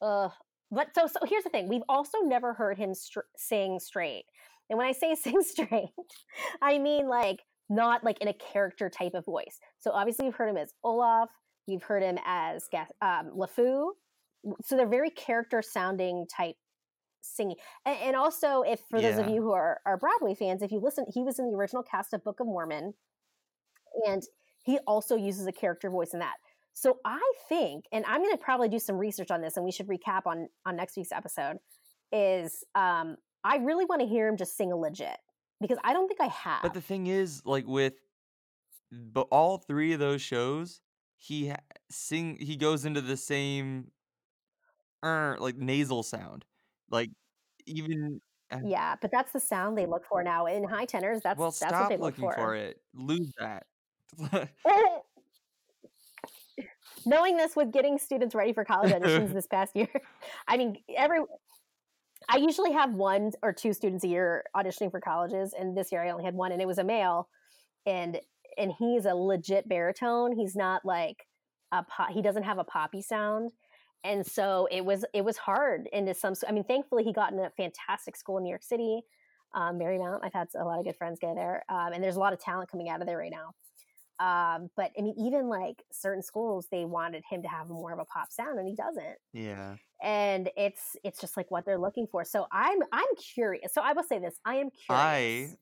Ugh. 0.02 0.32
But 0.72 0.90
so 0.94 1.08
so 1.08 1.20
here's 1.26 1.44
the 1.44 1.50
thing. 1.50 1.68
We've 1.68 1.84
also 1.88 2.20
never 2.24 2.54
heard 2.54 2.78
him 2.78 2.94
str- 2.94 3.22
sing 3.36 3.80
straight. 3.80 4.26
And 4.70 4.78
when 4.78 4.88
I 4.88 4.92
say 4.92 5.16
sing 5.22 5.42
straight, 5.42 5.90
I 6.62 6.78
mean 6.78 7.08
like 7.08 7.44
not 7.70 8.04
like 8.04 8.20
in 8.22 8.28
a 8.28 8.34
character 8.34 8.90
type 8.90 9.14
of 9.14 9.26
voice. 9.26 9.60
So 9.80 9.92
obviously 9.92 10.26
you've 10.26 10.36
heard 10.36 10.50
him 10.50 10.58
as 10.58 10.74
Olaf. 10.84 11.30
You've 11.68 11.84
heard 11.84 12.02
him 12.02 12.18
as 12.26 12.70
um, 13.02 13.32
LeFou. 13.36 13.90
So 14.64 14.78
they're 14.78 14.88
very 14.88 15.10
character 15.10 15.62
sounding 15.62 16.26
type 16.34 16.56
singing. 17.22 17.58
And, 17.86 17.98
and 18.00 18.16
also, 18.16 18.62
if 18.62 18.80
for 18.90 19.02
those 19.02 19.18
of 19.18 19.28
you 19.28 19.42
who 19.42 19.52
are, 19.52 19.82
are 19.86 19.98
Broadway 19.98 20.34
fans, 20.34 20.62
if 20.62 20.72
you 20.72 20.80
listen, 20.80 21.06
he 21.14 21.24
was 21.24 21.40
in 21.40 21.52
the 21.52 21.58
original 21.58 21.84
cast 21.84 22.14
of 22.14 22.24
Book 22.24 22.40
of 22.40 22.48
Mormon, 22.48 22.94
and 24.08 24.24
he 24.64 24.80
also 24.88 25.16
uses 25.16 25.48
a 25.48 25.52
character 25.52 25.90
voice 25.90 26.14
in 26.14 26.20
that. 26.20 26.36
So 26.78 27.00
I 27.04 27.20
think, 27.50 27.86
and 27.92 28.06
I'm 28.06 28.22
going 28.22 28.32
to 28.32 28.38
probably 28.38 28.70
do 28.70 28.78
some 28.78 28.98
research 28.98 29.32
on 29.32 29.42
this, 29.42 29.58
and 29.58 29.66
we 29.66 29.72
should 29.72 29.88
recap 29.88 30.28
on 30.28 30.48
on 30.64 30.76
next 30.76 30.96
week's 30.96 31.12
episode. 31.12 31.58
Is 32.12 32.64
um, 32.76 33.18
I 33.44 33.58
really 33.58 33.86
want 33.86 34.02
to 34.02 34.08
hear 34.08 34.28
him 34.28 34.38
just 34.38 34.56
sing 34.56 34.72
a 34.72 34.76
legit 34.78 35.18
because 35.60 35.80
I 35.84 35.94
don't 35.94 36.08
think 36.08 36.22
I 36.22 36.28
have. 36.28 36.62
But 36.62 36.76
the 36.76 36.82
thing 36.82 37.08
is, 37.08 37.42
like 37.46 37.66
with, 37.66 37.94
but 38.92 39.28
all 39.32 39.58
three 39.58 39.94
of 39.94 40.00
those 40.00 40.22
shows, 40.22 40.82
he 41.16 41.50
ha- 41.50 41.56
sing 41.90 42.38
he 42.40 42.56
goes 42.56 42.86
into 42.86 43.02
the 43.02 43.18
same, 43.18 43.90
er, 45.04 45.36
like 45.40 45.58
nasal 45.58 46.04
sound, 46.04 46.46
like 46.92 47.10
even. 47.66 48.22
uh, 48.52 48.60
yeah, 48.64 48.94
but 49.02 49.10
that's 49.10 49.32
the 49.32 49.40
sound 49.40 49.80
they 49.80 49.88
look 49.88 50.06
for 50.06 50.22
now 50.22 50.46
in 50.46 50.64
high 50.64 50.86
tenors. 50.86 51.22
That's 51.24 51.40
well, 51.40 51.50
that's 51.50 51.60
what 51.64 51.70
stop 51.70 51.90
they 51.90 51.98
look 51.98 52.20
looking 52.20 52.32
for 52.36 52.54
it. 52.54 52.80
Lose 52.94 53.32
that. 53.40 53.66
knowing 57.08 57.38
this 57.38 57.56
with 57.56 57.72
getting 57.72 57.98
students 57.98 58.36
ready 58.36 58.54
for 58.54 58.64
college 58.64 58.92
auditions 58.92 59.34
this 59.34 59.48
past 59.48 59.76
year 59.76 59.90
i 60.48 60.58
mean 60.58 60.78
every 60.96 61.20
i 62.30 62.38
usually 62.38 62.72
have 62.72 62.94
one 62.94 63.32
or 63.42 63.54
two 63.54 63.74
students 63.74 64.04
a 64.04 64.08
year 64.08 64.44
auditioning 64.56 64.92
for 64.92 65.00
colleges 65.00 65.54
and 65.58 65.76
this 65.78 65.92
year 65.92 66.04
i 66.04 66.10
only 66.10 66.24
had 66.24 66.36
one 66.36 66.52
and 66.52 66.62
it 66.62 66.68
was 66.68 66.78
a 66.78 66.84
male 66.84 67.28
and 67.86 68.20
and 68.58 68.74
he's 68.78 69.06
a 69.06 69.14
legit 69.14 69.70
baritone. 69.70 70.36
He's 70.36 70.56
not 70.56 70.84
like 70.84 71.26
a 71.72 71.84
pop 71.84 72.12
he 72.12 72.22
doesn't 72.22 72.44
have 72.44 72.60
a 72.60 72.64
poppy 72.64 73.02
sound 73.02 73.52
and 74.06 74.26
so 74.26 74.70
it 74.72 74.86
was 74.86 75.04
it 75.14 75.26
was 75.26 75.36
hard 75.36 75.90
into 75.92 76.14
some 76.14 76.34
i 76.48 76.52
mean 76.54 76.64
thankfully 76.64 77.04
he 77.04 77.12
got 77.12 77.34
in 77.34 77.40
a 77.40 77.50
fantastic 77.58 78.16
school 78.16 78.38
in 78.38 78.44
new 78.44 78.50
york 78.50 78.64
city 78.64 79.02
um, 79.54 79.78
marymount. 79.78 80.20
I've 80.24 80.34
had 80.34 80.48
a 80.58 80.64
lot 80.64 80.80
of 80.80 80.86
good 80.86 80.96
friends 80.96 81.20
go 81.20 81.36
there 81.36 81.66
um, 81.68 81.92
and 81.92 82.02
there's 82.02 82.16
a 82.16 82.22
lot 82.22 82.32
of 82.32 82.40
talent 82.40 82.72
coming 82.72 82.88
out 82.88 83.02
of 83.02 83.08
there 83.08 83.18
right 83.18 83.32
now 83.32 83.54
um, 84.20 84.70
but 84.76 84.92
I 84.98 85.02
mean, 85.02 85.16
even 85.18 85.48
like 85.48 85.84
certain 85.92 86.24
schools, 86.24 86.68
they 86.72 86.86
wanted 86.86 87.24
him 87.30 87.42
to 87.44 87.48
have 87.48 87.70
more 87.70 87.92
of 87.92 88.00
a 88.00 88.06
pop 88.06 88.32
sound, 88.32 88.60
and 88.60 88.68
he 88.68 88.76
doesn't. 88.76 89.18
yeah. 89.34 89.76
And 90.02 90.50
it's 90.56 90.96
it's 91.04 91.20
just 91.20 91.36
like 91.38 91.50
what 91.50 91.66
they're 91.66 91.80
looking 91.80 92.08
for. 92.12 92.24
So 92.24 92.46
I'm 92.52 92.80
I'm 92.92 93.08
curious. 93.34 93.74
So 93.74 93.82
I 93.82 93.94
will 93.94 94.04
say 94.04 94.20
this: 94.20 94.36
I 94.46 94.56
am 94.56 94.70
curious. 94.70 95.58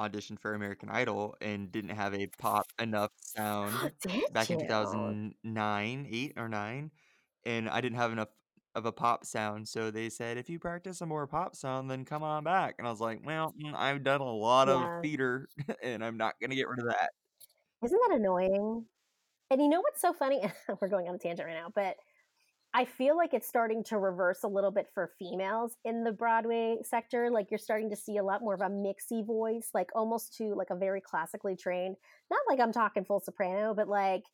I 0.00 0.08
auditioned 0.08 0.38
for 0.40 0.54
American 0.54 0.88
Idol 0.88 1.36
and 1.40 1.70
didn't 1.72 1.90
have 1.90 2.14
a 2.14 2.26
pop 2.38 2.66
enough 2.80 3.10
sound 3.20 3.74
back 4.32 4.50
in 4.50 4.60
2009, 4.60 6.06
8 6.10 6.32
or 6.36 6.48
9, 6.48 6.90
and 7.44 7.68
I 7.68 7.80
didn't 7.80 7.98
have 7.98 8.12
enough 8.12 8.28
of 8.74 8.86
a 8.86 8.92
pop 8.92 9.24
sound. 9.24 9.68
So 9.68 9.90
they 9.90 10.08
said, 10.08 10.38
if 10.38 10.48
you 10.48 10.58
practice 10.58 11.00
a 11.00 11.06
more 11.06 11.26
pop 11.26 11.56
sound, 11.56 11.90
then 11.90 12.04
come 12.04 12.22
on 12.22 12.44
back. 12.44 12.76
And 12.78 12.86
I 12.86 12.90
was 12.90 13.00
like, 13.00 13.20
well, 13.24 13.54
mm, 13.60 13.74
I've 13.74 14.04
done 14.04 14.20
a 14.20 14.32
lot 14.32 14.68
of 14.68 15.02
theater 15.02 15.48
and 15.82 16.04
I'm 16.04 16.16
not 16.16 16.34
going 16.40 16.50
to 16.50 16.56
get 16.56 16.68
rid 16.68 16.78
of 16.80 16.86
that. 16.86 17.10
Isn't 17.84 18.00
that 18.08 18.16
annoying? 18.16 18.84
And 19.50 19.60
you 19.62 19.68
know 19.68 19.80
what's 19.80 20.00
so 20.00 20.12
funny? 20.12 20.42
We're 20.80 20.88
going 20.88 21.08
on 21.08 21.14
a 21.14 21.18
tangent 21.18 21.46
right 21.46 21.56
now, 21.56 21.72
but 21.74 21.96
I 22.74 22.84
feel 22.84 23.16
like 23.16 23.32
it's 23.32 23.48
starting 23.48 23.82
to 23.84 23.98
reverse 23.98 24.42
a 24.44 24.48
little 24.48 24.70
bit 24.70 24.88
for 24.92 25.10
females 25.18 25.76
in 25.84 26.04
the 26.04 26.12
Broadway 26.12 26.76
sector. 26.84 27.30
Like 27.30 27.50
you're 27.50 27.58
starting 27.58 27.88
to 27.90 27.96
see 27.96 28.18
a 28.18 28.22
lot 28.22 28.42
more 28.42 28.54
of 28.54 28.60
a 28.60 28.68
mixy 28.68 29.26
voice, 29.26 29.70
like 29.72 29.88
almost 29.94 30.36
to 30.36 30.54
like 30.54 30.70
a 30.70 30.76
very 30.76 31.00
classically 31.00 31.56
trained. 31.56 31.96
Not 32.30 32.40
like 32.48 32.60
I'm 32.60 32.72
talking 32.72 33.04
full 33.04 33.20
soprano, 33.20 33.74
but 33.74 33.88
like 33.88 34.24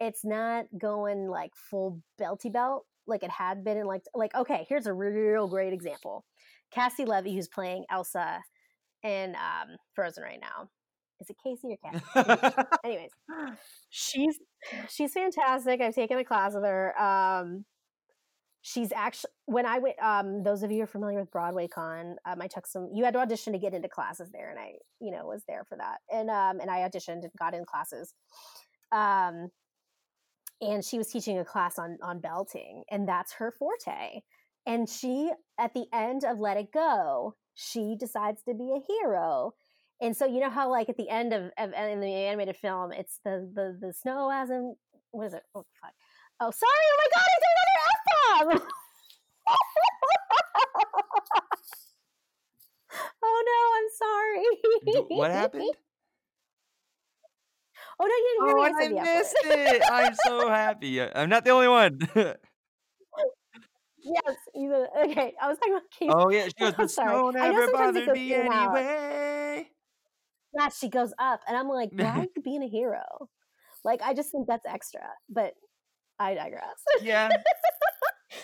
it's 0.00 0.24
not 0.24 0.66
going 0.76 1.28
like 1.28 1.52
full 1.56 2.02
belty 2.20 2.52
belt 2.52 2.84
like 3.06 3.22
it 3.22 3.30
had 3.30 3.64
been 3.64 3.78
in 3.78 3.86
like 3.86 4.02
like 4.14 4.34
okay, 4.34 4.66
here's 4.68 4.86
a 4.86 4.92
real 4.92 5.48
great 5.48 5.72
example. 5.72 6.24
Cassie 6.70 7.06
Levy, 7.06 7.34
who's 7.34 7.48
playing 7.48 7.84
Elsa 7.90 8.40
in 9.02 9.34
um, 9.34 9.76
Frozen 9.94 10.22
right 10.22 10.40
now. 10.40 10.68
Is 11.20 11.30
it 11.30 11.36
Casey 11.42 11.76
or 11.84 11.90
Cassie? 11.90 12.66
Anyways, 12.84 13.10
she's 13.90 14.38
she's 14.88 15.12
fantastic. 15.12 15.80
I've 15.80 15.94
taken 15.94 16.18
a 16.18 16.24
class 16.24 16.54
with 16.54 16.64
her. 16.64 17.00
Um, 17.00 17.64
she's 18.62 18.92
actually 18.92 19.30
when 19.46 19.66
I 19.66 19.78
went. 19.78 19.96
Um, 20.00 20.42
those 20.42 20.62
of 20.62 20.70
you 20.70 20.78
who 20.78 20.82
are 20.84 20.86
familiar 20.86 21.20
with 21.20 21.30
Broadway 21.30 21.68
Con, 21.68 22.16
um, 22.24 22.40
I 22.40 22.46
took 22.46 22.66
some. 22.66 22.90
You 22.94 23.04
had 23.04 23.14
to 23.14 23.20
audition 23.20 23.52
to 23.52 23.58
get 23.58 23.74
into 23.74 23.88
classes 23.88 24.30
there, 24.32 24.50
and 24.50 24.58
I, 24.58 24.74
you 25.00 25.10
know, 25.10 25.26
was 25.26 25.42
there 25.48 25.64
for 25.68 25.76
that. 25.76 25.98
And 26.12 26.30
um, 26.30 26.60
and 26.60 26.70
I 26.70 26.88
auditioned 26.88 27.22
and 27.22 27.30
got 27.38 27.54
in 27.54 27.64
classes. 27.64 28.14
Um, 28.92 29.50
and 30.60 30.84
she 30.84 30.98
was 30.98 31.08
teaching 31.08 31.38
a 31.38 31.44
class 31.44 31.78
on 31.78 31.98
on 32.02 32.20
belting, 32.20 32.84
and 32.90 33.08
that's 33.08 33.32
her 33.34 33.52
forte. 33.52 34.20
And 34.66 34.88
she, 34.88 35.30
at 35.58 35.72
the 35.72 35.86
end 35.94 36.24
of 36.24 36.40
Let 36.40 36.58
It 36.58 36.72
Go, 36.72 37.34
she 37.54 37.96
decides 37.98 38.42
to 38.42 38.54
be 38.54 38.70
a 38.70 38.80
hero 38.86 39.54
and 40.00 40.16
so 40.16 40.24
you 40.26 40.40
know 40.40 40.50
how 40.50 40.68
like 40.70 40.88
at 40.88 40.96
the 40.96 41.08
end 41.08 41.32
of, 41.32 41.50
of 41.58 41.72
uh, 41.72 41.76
in 41.86 42.00
the 42.00 42.12
animated 42.14 42.56
film 42.56 42.92
it's 42.92 43.18
the 43.24 43.48
the 43.54 43.76
the 43.80 43.92
snow 43.92 44.30
hasn't 44.30 44.76
what 45.10 45.26
is 45.26 45.34
it 45.34 45.42
oh 45.54 45.64
fuck 45.80 45.92
oh 46.40 46.50
sorry 46.50 46.72
oh 46.72 46.96
my 46.98 47.06
god 47.14 47.24
i 47.24 47.38
did 47.38 47.56
another 47.56 47.78
f-bomb 48.58 48.68
oh 53.22 53.42
no 53.46 53.58
i'm 53.76 53.88
sorry 53.98 54.44
what 55.18 55.30
happened? 55.30 55.70
oh 58.00 58.06
no 58.06 58.14
you 58.14 58.38
didn't 58.38 58.48
hear 58.48 58.56
Oh, 58.56 58.56
me 58.56 58.64
i 58.64 58.66
I 59.00 59.02
F 59.02 59.06
missed 59.18 59.36
it. 59.44 59.82
I'm 59.90 60.14
so 60.14 60.48
happy. 60.48 61.02
I'm 61.02 61.28
not 61.28 61.44
the 61.44 61.50
only 61.50 61.68
one. 61.68 61.98
yes 64.00 64.36
you 64.54 64.72
okay 65.02 65.34
i 65.42 65.48
was 65.48 65.58
talking 65.58 65.72
about 65.74 65.90
Casey. 65.90 66.12
oh, 66.14 66.28
yeah. 66.30 66.44
She 66.46 66.52
goes, 66.58 66.74
the 66.74 66.88
snow 67.02 67.30
never 67.30 67.66
bothered 67.72 68.08
me 68.12 68.32
in 68.34 68.40
and 68.42 68.52
out. 68.52 68.76
anyway. 68.76 69.27
Yeah 70.56 70.68
she 70.68 70.88
goes 70.88 71.12
up 71.18 71.40
and 71.48 71.56
i'm 71.56 71.68
like 71.68 71.90
why 71.96 72.18
are 72.18 72.22
you 72.36 72.42
being 72.42 72.62
a 72.62 72.68
hero 72.68 73.02
like 73.84 74.00
i 74.02 74.14
just 74.14 74.30
think 74.30 74.46
that's 74.46 74.66
extra 74.66 75.00
but 75.28 75.54
i 76.18 76.34
digress 76.34 76.82
Yeah. 77.02 77.28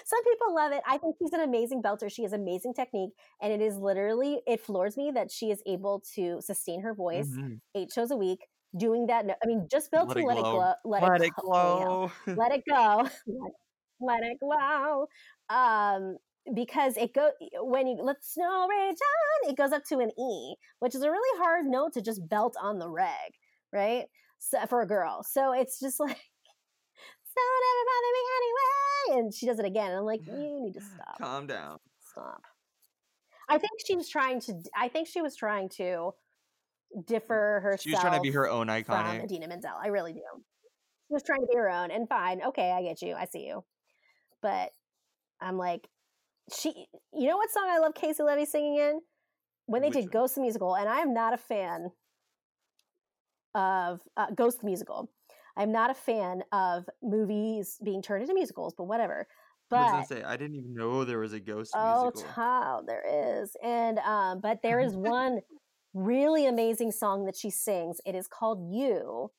Some 0.07 0.25
people 0.25 0.55
love 0.55 0.73
it. 0.73 0.83
I 0.87 0.97
think 0.99 1.17
she's 1.19 1.33
an 1.33 1.41
amazing 1.41 1.83
belter. 1.83 2.11
She 2.11 2.23
has 2.23 2.33
amazing 2.33 2.75
technique, 2.75 3.13
and 3.41 3.53
it 3.53 3.61
is 3.61 3.77
literally 3.77 4.41
it 4.47 4.61
floors 4.61 4.97
me 4.97 5.11
that 5.15 5.31
she 5.31 5.51
is 5.51 5.63
able 5.67 6.03
to 6.15 6.41
sustain 6.41 6.81
her 6.83 6.95
voice 6.95 7.29
Mhm. 7.29 7.61
eight 7.75 7.93
shows 7.93 8.11
a 8.11 8.17
week 8.17 8.47
doing 8.77 9.07
that. 9.09 9.27
No, 9.27 9.35
I 9.43 9.47
mean, 9.47 9.67
just 9.71 9.91
Let 9.93 10.07
belting, 10.07 10.27
let 10.27 10.39
it 10.39 10.43
glow. 10.43 10.53
glow, 10.59 10.75
let, 10.85 11.03
Let 11.03 11.21
it 11.23 11.25
it 11.27 11.35
glow, 11.35 11.85
glow. 11.85 12.13
let 12.37 12.53
it 12.53 12.65
go, 12.69 13.09
let, 13.27 13.53
let 14.01 14.23
it 14.23 14.39
glow. 14.41 15.07
Um, 15.51 16.17
because 16.55 16.97
it 16.97 17.15
go 17.15 17.31
when 17.61 17.87
you 17.87 17.97
let 18.03 18.25
snow 18.25 18.67
rage 18.69 18.97
on, 18.97 19.51
it 19.51 19.57
goes 19.57 19.73
up 19.73 19.85
to 19.87 19.99
an 19.99 20.11
E, 20.19 20.55
which 20.81 20.95
is 20.95 21.03
a 21.03 21.11
really 21.11 21.39
hard 21.39 21.67
note 21.67 21.93
to 21.95 22.03
just 22.03 22.29
belt 22.29 22.55
on 22.61 22.79
the 22.79 22.89
reg, 22.89 23.33
right? 23.73 24.05
So, 24.39 24.59
for 24.67 24.83
a 24.83 24.87
girl, 24.87 25.23
so 25.23 25.53
it's 25.53 25.81
just 25.81 26.01
like. 26.01 26.19
Snow 27.37 27.43
never 27.67 27.85
bother 27.91 28.13
me 28.13 28.23
anyway, 28.39 29.25
and 29.25 29.35
she 29.35 29.47
does 29.47 29.59
it 29.59 29.65
again. 29.65 29.89
And 29.89 29.99
I'm 29.99 30.05
like, 30.05 30.25
you 30.25 30.61
need 30.63 30.75
to 30.75 30.81
stop 30.81 31.19
Calm 31.19 31.49
down. 31.49 31.79
stop. 31.99 32.41
I 33.49 33.59
think 33.59 33.73
she 33.85 33.97
was 33.97 34.09
trying 34.09 34.41
to. 34.43 34.55
I 34.77 34.87
think 34.87 35.09
she 35.09 35.21
was 35.21 35.35
trying 35.35 35.69
to 35.71 36.13
differ 37.07 37.61
herself. 37.63 37.83
She 37.83 37.91
was 37.91 38.01
trying 38.01 38.15
to 38.15 38.21
be 38.21 38.31
her 38.31 38.49
own 38.49 38.69
from 38.69 38.83
iconic. 38.83 39.25
Idina 39.25 39.49
Menzel. 39.49 39.73
I 39.83 39.89
really 39.89 40.13
do. 40.13 40.23
She 41.09 41.15
was 41.15 41.23
trying 41.23 41.41
to 41.41 41.47
be 41.47 41.57
her 41.57 41.69
own, 41.69 41.91
and 41.91 42.09
fine, 42.09 42.41
okay, 42.43 42.71
I 42.73 42.83
get 42.83 43.03
you, 43.03 43.15
I 43.15 43.27
see 43.27 43.47
you. 43.47 43.65
But 44.41 44.71
I'm 45.41 45.59
like, 45.59 45.89
she. 46.53 46.87
You 47.13 47.29
know 47.29 47.37
what 47.37 47.51
song 47.51 47.67
I 47.69 47.79
love 47.79 47.95
Caissie 47.95 48.25
Levy 48.25 48.45
singing 48.47 48.77
in? 48.79 49.01
When 49.67 49.83
they 49.83 49.91
Which 49.91 49.91
did 49.91 50.11
one? 50.11 50.13
Ghost 50.13 50.35
the 50.37 50.41
musical, 50.43 50.77
and 50.77 50.89
I 50.89 51.01
am 51.01 51.15
not 51.15 51.35
a 51.35 51.39
fan 51.39 51.93
of 53.55 54.01
uh, 54.17 54.31
Ghost 54.35 54.61
the 54.61 54.67
musical. 54.67 55.11
I'm 55.57 55.71
not 55.71 55.91
a 55.91 55.95
fan 55.95 56.43
of 56.53 56.89
movies 57.03 57.79
being 57.85 58.03
turned 58.03 58.23
into 58.23 58.35
musicals, 58.35 58.75
but 58.77 58.85
whatever. 58.85 59.29
I 59.73 59.79
was 59.79 59.91
But 59.91 59.93
gonna 59.93 60.05
say 60.05 60.23
I 60.23 60.37
didn't 60.37 60.57
even 60.57 60.75
know 60.75 61.05
there 61.05 61.19
was 61.19 61.33
a 61.33 61.41
ghost 61.41 61.79
Oh, 61.79 61.79
musical. 61.79 62.35
child, 62.35 62.87
there 62.87 63.05
is. 63.43 63.57
And 63.63 63.99
um, 64.01 64.41
but 64.41 64.63
there 64.63 64.81
is 64.81 64.95
one 64.97 65.41
really 65.93 66.47
amazing 66.47 66.93
song 66.93 67.25
that 67.27 67.37
she 67.37 67.51
sings. 67.51 68.01
It 68.07 68.15
is 68.15 68.29
called 68.29 68.73
You. 68.73 69.31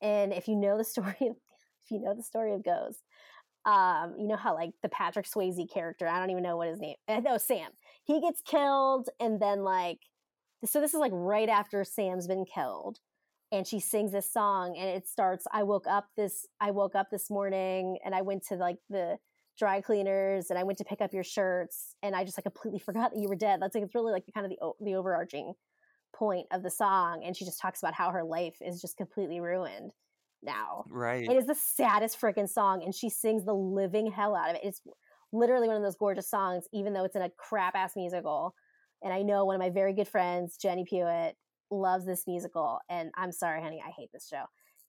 And 0.00 0.32
if 0.32 0.48
you 0.48 0.56
know 0.56 0.78
the 0.78 0.84
story 0.84 1.16
of 1.22 1.36
if 1.84 1.90
you 1.90 2.00
know 2.00 2.14
the 2.14 2.22
story 2.22 2.54
of 2.54 2.64
Ghost, 2.64 3.02
um, 3.64 4.14
you 4.18 4.26
know 4.26 4.36
how 4.36 4.54
like 4.54 4.70
the 4.82 4.88
Patrick 4.88 5.26
Swayze 5.26 5.70
character, 5.70 6.08
I 6.08 6.18
don't 6.18 6.30
even 6.30 6.42
know 6.42 6.56
what 6.56 6.68
his 6.68 6.80
name. 6.80 6.96
No, 7.08 7.36
Sam. 7.38 7.70
He 8.04 8.20
gets 8.20 8.40
killed 8.40 9.08
and 9.18 9.40
then 9.40 9.62
like 9.62 9.98
so 10.64 10.80
this 10.80 10.94
is 10.94 11.00
like 11.00 11.12
right 11.14 11.48
after 11.48 11.84
Sam's 11.84 12.26
been 12.26 12.44
killed. 12.44 12.98
And 13.52 13.66
she 13.66 13.80
sings 13.80 14.12
this 14.12 14.32
song 14.32 14.76
and 14.78 14.88
it 14.88 15.08
starts 15.08 15.46
I 15.52 15.64
woke 15.64 15.86
up 15.88 16.06
this 16.16 16.46
I 16.60 16.70
woke 16.70 16.94
up 16.94 17.08
this 17.10 17.30
morning 17.30 17.98
and 18.04 18.14
I 18.14 18.22
went 18.22 18.46
to 18.46 18.54
like 18.54 18.76
the 18.88 19.18
dry 19.58 19.80
cleaners 19.80 20.50
and 20.50 20.58
I 20.58 20.62
went 20.62 20.78
to 20.78 20.84
pick 20.84 21.00
up 21.00 21.12
your 21.12 21.24
shirts 21.24 21.96
and 22.02 22.14
I 22.14 22.24
just 22.24 22.38
like 22.38 22.44
completely 22.44 22.78
forgot 22.84 23.12
that 23.12 23.20
you 23.20 23.28
were 23.28 23.36
dead. 23.36 23.60
That's 23.60 23.74
like 23.74 23.84
it's 23.84 23.94
really 23.94 24.12
like 24.12 24.24
kind 24.32 24.46
of 24.46 24.52
the 24.52 24.84
the 24.84 24.94
overarching 24.94 25.54
point 26.14 26.46
of 26.52 26.62
the 26.62 26.70
song 26.70 27.22
and 27.24 27.36
she 27.36 27.44
just 27.44 27.60
talks 27.60 27.82
about 27.82 27.94
how 27.94 28.10
her 28.10 28.24
life 28.24 28.56
is 28.60 28.80
just 28.80 28.96
completely 28.96 29.40
ruined 29.40 29.92
now. 30.42 30.84
Right. 30.90 31.28
It 31.28 31.36
is 31.36 31.46
the 31.46 31.54
saddest 31.54 32.20
freaking 32.20 32.48
song 32.48 32.82
and 32.84 32.94
she 32.94 33.10
sings 33.10 33.44
the 33.44 33.54
living 33.54 34.10
hell 34.10 34.34
out 34.34 34.50
of 34.50 34.56
it. 34.56 34.62
It's 34.64 34.80
literally 35.32 35.68
one 35.68 35.76
of 35.76 35.82
those 35.82 35.96
gorgeous 35.96 36.28
songs 36.28 36.64
even 36.72 36.92
though 36.92 37.04
it's 37.04 37.16
in 37.16 37.22
a 37.22 37.30
crap 37.30 37.74
ass 37.74 37.92
musical. 37.96 38.54
And 39.02 39.12
I 39.12 39.22
know 39.22 39.44
one 39.44 39.54
of 39.54 39.60
my 39.60 39.70
very 39.70 39.92
good 39.92 40.08
friends, 40.08 40.56
Jenny 40.56 40.84
Pewitt, 40.84 41.36
loves 41.70 42.04
this 42.04 42.24
musical 42.26 42.78
and 42.88 43.10
I'm 43.16 43.32
sorry 43.32 43.62
honey, 43.62 43.82
I 43.84 43.90
hate 43.90 44.10
this 44.12 44.28
show. 44.28 44.44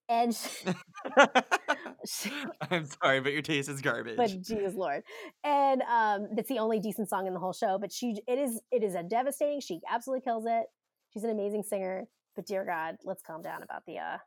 And 0.09 0.35
she, 0.35 0.73
she, 2.05 2.31
I'm 2.69 2.85
sorry, 2.85 3.21
but 3.21 3.31
your 3.31 3.41
taste 3.41 3.69
is 3.69 3.81
garbage. 3.81 4.17
but 4.17 4.29
Jesus 4.41 4.75
Lord, 4.75 5.03
and 5.43 5.81
um, 5.83 6.27
that's 6.35 6.49
the 6.49 6.59
only 6.59 6.79
decent 6.79 7.09
song 7.09 7.27
in 7.27 7.33
the 7.33 7.39
whole 7.39 7.53
show. 7.53 7.77
But 7.79 7.93
she, 7.93 8.17
it 8.27 8.37
is, 8.37 8.59
it 8.71 8.83
is 8.83 8.93
a 8.93 9.03
devastating. 9.03 9.61
She 9.61 9.79
absolutely 9.89 10.23
kills 10.23 10.43
it. 10.45 10.65
She's 11.13 11.23
an 11.23 11.29
amazing 11.29 11.63
singer. 11.63 12.07
But 12.35 12.45
dear 12.45 12.65
God, 12.65 12.97
let's 13.05 13.21
calm 13.21 13.41
down 13.41 13.63
about 13.63 13.85
the 13.85 13.99
uh 13.99 14.17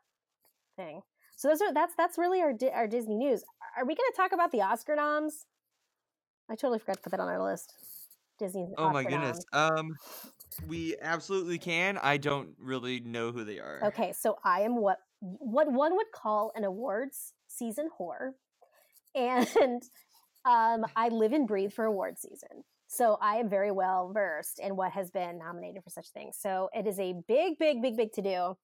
thing. 0.75 1.01
So 1.35 1.49
those 1.49 1.61
are 1.61 1.73
that's 1.73 1.93
that's 1.95 2.17
really 2.17 2.41
our 2.41 2.53
Di- 2.53 2.71
our 2.71 2.87
Disney 2.87 3.15
news. 3.15 3.43
Are 3.77 3.85
we 3.85 3.95
going 3.95 4.09
to 4.11 4.15
talk 4.15 4.31
about 4.31 4.51
the 4.51 4.61
Oscar 4.61 4.95
noms? 4.95 5.45
I 6.49 6.55
totally 6.55 6.79
forgot 6.79 6.97
to 6.97 7.01
put 7.01 7.11
that 7.11 7.19
on 7.19 7.27
our 7.27 7.43
list. 7.43 7.73
Disney's. 8.37 8.69
oh 8.77 8.89
my 8.89 9.03
goodness. 9.03 9.45
noms. 9.53 9.79
Um, 9.79 9.95
we 10.67 10.95
absolutely 11.01 11.57
can. 11.57 11.97
I 11.97 12.17
don't 12.17 12.49
really 12.59 12.99
know 12.99 13.31
who 13.31 13.43
they 13.43 13.59
are. 13.59 13.79
Okay, 13.85 14.13
so 14.13 14.37
I 14.43 14.61
am 14.61 14.75
what 14.75 14.99
what 15.19 15.71
one 15.71 15.95
would 15.95 16.11
call 16.13 16.51
an 16.55 16.63
awards 16.63 17.33
season 17.47 17.89
whore, 17.99 18.31
and 19.13 19.47
um, 20.45 20.85
I 20.95 21.09
live 21.09 21.33
and 21.33 21.47
breathe 21.47 21.73
for 21.73 21.85
award 21.85 22.17
season. 22.19 22.63
So 22.87 23.17
I 23.21 23.37
am 23.37 23.49
very 23.49 23.71
well 23.71 24.11
versed 24.13 24.59
in 24.59 24.75
what 24.75 24.91
has 24.91 25.11
been 25.11 25.39
nominated 25.39 25.83
for 25.83 25.89
such 25.89 26.09
things. 26.09 26.37
So 26.39 26.69
it 26.73 26.87
is 26.87 26.99
a 26.99 27.15
big, 27.27 27.57
big, 27.57 27.81
big, 27.81 27.97
big 27.97 28.13
to 28.13 28.21
do 28.21 28.57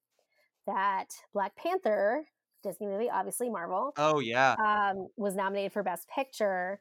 that 0.66 1.06
Black 1.32 1.56
Panther 1.56 2.24
Disney 2.62 2.86
movie, 2.86 3.10
obviously 3.10 3.48
Marvel, 3.50 3.92
Oh 3.96 4.20
yeah. 4.20 4.54
um, 4.58 5.08
was 5.16 5.34
nominated 5.34 5.72
for 5.72 5.82
Best 5.82 6.08
Picture. 6.08 6.80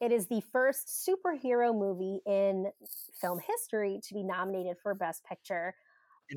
It 0.00 0.12
is 0.12 0.26
the 0.28 0.40
first 0.52 0.88
superhero 0.88 1.74
movie 1.78 2.20
in 2.26 2.70
film 3.20 3.38
history 3.38 4.00
to 4.08 4.14
be 4.14 4.22
nominated 4.22 4.76
for 4.82 4.94
Best 4.94 5.24
Picture. 5.24 5.74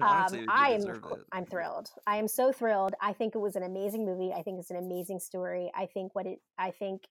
Honestly, 0.02 0.40
Um, 0.40 0.46
I 0.50 0.70
am, 0.72 0.80
deserve 0.82 0.96
of 0.98 1.02
cour- 1.04 1.18
it. 1.20 1.26
I'm 1.32 1.46
thrilled. 1.46 1.90
I 2.08 2.18
am 2.18 2.28
so 2.28 2.52
thrilled. 2.52 2.94
I 3.00 3.14
think 3.14 3.36
it 3.36 3.40
was 3.40 3.56
an 3.56 3.64
amazing 3.64 4.06
movie. 4.06 4.34
I 4.34 4.42
think 4.42 4.60
it's 4.60 4.72
an 4.72 4.78
amazing 4.78 5.20
story. 5.20 5.72
I 5.76 5.86
think 5.86 6.16
what 6.16 6.26
it, 6.26 6.40
I 6.58 6.72
think, 6.72 7.04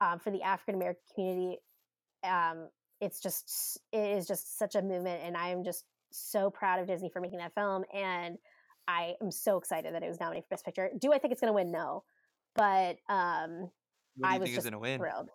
um, 0.00 0.18
for 0.18 0.30
the 0.30 0.42
African 0.42 0.76
American 0.76 1.02
community, 1.14 1.58
um, 2.22 2.68
it's 3.00 3.20
just, 3.20 3.78
it 3.92 4.16
is 4.16 4.26
just 4.26 4.56
such 4.56 4.76
a 4.76 4.82
movement, 4.82 5.22
and 5.24 5.36
I 5.36 5.48
am 5.48 5.64
just 5.64 5.84
so 6.12 6.48
proud 6.48 6.78
of 6.80 6.86
Disney 6.86 7.10
for 7.10 7.20
making 7.20 7.38
that 7.40 7.54
film. 7.54 7.84
And 7.92 8.38
I 8.88 9.14
am 9.22 9.30
so 9.30 9.56
excited 9.56 9.94
that 9.94 10.02
it 10.02 10.08
was 10.08 10.20
nominated 10.20 10.44
for 10.44 10.54
Best 10.54 10.64
Picture. 10.64 10.90
Do 10.98 11.12
I 11.12 11.18
think 11.18 11.32
it's 11.32 11.40
going 11.40 11.48
to 11.48 11.54
win? 11.54 11.70
No, 11.70 12.04
but 12.54 12.98
um, 13.08 13.70
I 14.22 14.38
was 14.38 14.50
just 14.50 14.66
thrilled. 14.98 15.30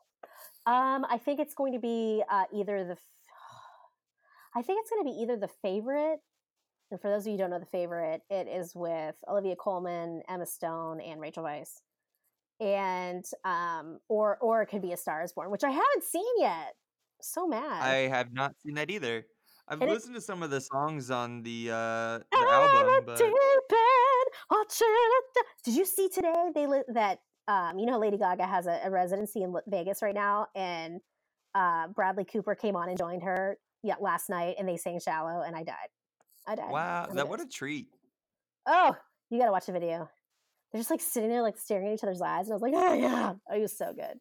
Um, 0.65 1.05
I 1.09 1.17
think 1.17 1.39
it's 1.39 1.53
going 1.53 1.73
to 1.73 1.79
be 1.79 2.23
uh, 2.29 2.45
either 2.53 2.83
the. 2.83 2.91
f- 2.91 2.97
I 4.55 4.62
think 4.62 4.81
it's 4.81 4.89
going 4.89 5.03
to 5.03 5.09
be 5.09 5.21
either 5.21 5.38
the 5.38 5.49
favorite, 5.62 6.19
and 6.91 7.01
for 7.01 7.09
those 7.09 7.23
of 7.23 7.27
you 7.27 7.33
who 7.33 7.38
don't 7.39 7.49
know 7.49 7.59
the 7.59 7.65
favorite, 7.65 8.21
it 8.29 8.47
is 8.47 8.73
with 8.75 9.15
Olivia 9.27 9.55
Colman, 9.55 10.21
Emma 10.29 10.45
Stone, 10.45 11.01
and 11.01 11.19
Rachel 11.19 11.43
Weisz, 11.43 11.81
and 12.59 13.25
um, 13.45 13.99
or 14.07 14.38
or 14.41 14.62
it 14.62 14.67
could 14.67 14.81
be 14.81 14.93
A 14.93 14.97
Star 14.97 15.23
Is 15.23 15.33
Born, 15.33 15.49
which 15.51 15.63
I 15.63 15.71
haven't 15.71 16.03
seen 16.03 16.23
yet. 16.39 16.75
So 17.21 17.47
mad. 17.47 17.83
I 17.83 18.07
have 18.07 18.31
not 18.31 18.53
seen 18.63 18.75
that 18.75 18.89
either. 18.89 19.25
I've 19.69 19.82
And 19.82 19.91
listened 19.91 20.15
to 20.15 20.21
some 20.21 20.41
of 20.41 20.49
the 20.49 20.62
songs 20.62 21.12
on 21.12 21.43
the 21.43 21.69
uh 21.71 22.19
the 22.19 22.49
album, 22.49 23.03
but 23.05 23.17
deep 23.17 23.27
it 23.27 23.63
Did 25.63 25.75
you 25.75 25.86
see 25.86 26.10
today? 26.10 26.49
They 26.55 26.67
li- 26.67 26.84
that 26.93 27.19
um, 27.47 27.77
you 27.77 27.86
know 27.86 27.99
Lady 27.99 28.17
Gaga 28.17 28.45
has 28.45 28.65
a, 28.65 28.79
a 28.84 28.89
residency 28.89 29.43
in 29.43 29.49
L- 29.49 29.62
Vegas 29.67 30.01
right 30.01 30.15
now, 30.15 30.47
and 30.55 30.99
uh, 31.55 31.88
Bradley 31.88 32.25
Cooper 32.25 32.55
came 32.55 32.75
on 32.75 32.89
and 32.89 32.97
joined 32.97 33.23
her 33.23 33.58
yeah, 33.84 33.95
last 33.99 34.29
night, 34.29 34.55
and 34.60 34.67
they 34.67 34.77
sang 34.77 34.99
"Shallow," 34.99 35.41
and 35.41 35.55
I 35.55 35.63
died. 35.63 35.75
I 36.47 36.55
died. 36.55 36.71
wow, 36.71 37.08
I'm 37.10 37.15
that 37.15 37.29
what 37.29 37.39
a 37.39 37.45
treat. 37.45 37.88
Oh, 38.67 38.95
you 39.29 39.39
gotta 39.39 39.51
watch 39.51 39.67
the 39.67 39.71
video. 39.71 40.10
They're 40.71 40.79
just 40.79 40.91
like 40.91 41.01
sitting 41.01 41.29
there, 41.29 41.41
like 41.41 41.58
staring 41.58 41.88
at 41.88 41.93
each 41.93 42.03
other's 42.03 42.21
eyes, 42.21 42.47
and 42.47 42.53
I 42.53 42.55
was 42.55 42.62
like, 42.62 42.73
oh 42.75 42.93
yeah, 42.93 43.34
oh, 43.49 43.55
he 43.55 43.62
was 43.62 43.77
so 43.77 43.93
good. 43.93 44.19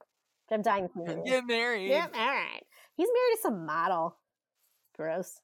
But 0.49 0.55
I'm 0.55 0.63
dying 0.63 0.89
the 0.95 1.05
movie. 1.05 1.23
Get 1.29 1.47
married. 1.47 1.89
Yep, 1.89 2.13
all 2.15 2.27
right. 2.27 2.63
He's 2.97 3.09
married 3.09 3.37
to 3.37 3.43
some 3.43 3.67
model. 3.67 4.17
Gross. 4.99 5.41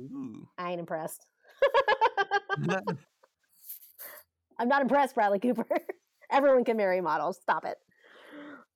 Ooh. 0.00 0.48
I 0.58 0.70
ain't 0.70 0.80
impressed. 0.80 1.26
I'm 4.58 4.68
not 4.68 4.82
impressed, 4.82 5.14
Bradley 5.14 5.38
Cooper. 5.38 5.66
Everyone 6.30 6.64
can 6.64 6.76
marry 6.76 7.00
models. 7.00 7.38
Stop 7.42 7.64
it. 7.64 7.76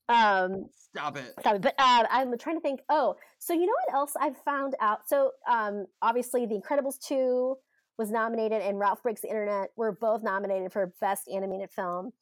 Um, 0.08 0.66
Stop 0.92 1.16
it. 1.16 1.32
stop 1.40 1.54
it. 1.56 1.62
But 1.62 1.74
uh, 1.78 2.04
I'm 2.10 2.36
trying 2.38 2.56
to 2.56 2.60
think. 2.60 2.80
Oh, 2.88 3.16
so 3.38 3.52
you 3.52 3.60
know 3.66 3.72
what 3.86 3.94
else 3.96 4.12
I've 4.20 4.36
found 4.44 4.74
out? 4.80 5.08
So 5.08 5.30
um, 5.50 5.86
obviously, 6.02 6.46
The 6.46 6.60
Incredibles 6.60 6.98
2 7.06 7.56
was 7.98 8.10
nominated, 8.10 8.60
and 8.62 8.78
Ralph 8.78 9.02
Breaks 9.02 9.22
the 9.22 9.28
Internet 9.28 9.70
were 9.76 9.92
both 9.92 10.22
nominated 10.22 10.72
for 10.72 10.92
Best 11.00 11.28
Animated 11.32 11.70
Film. 11.70 12.12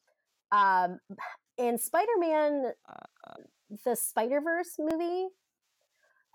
Um, 0.51 0.99
in 1.57 1.77
Spider 1.77 2.11
Man, 2.19 2.71
Uh, 2.87 3.33
the 3.85 3.95
Spider 3.95 4.39
Verse 4.41 4.75
movie. 4.79 5.27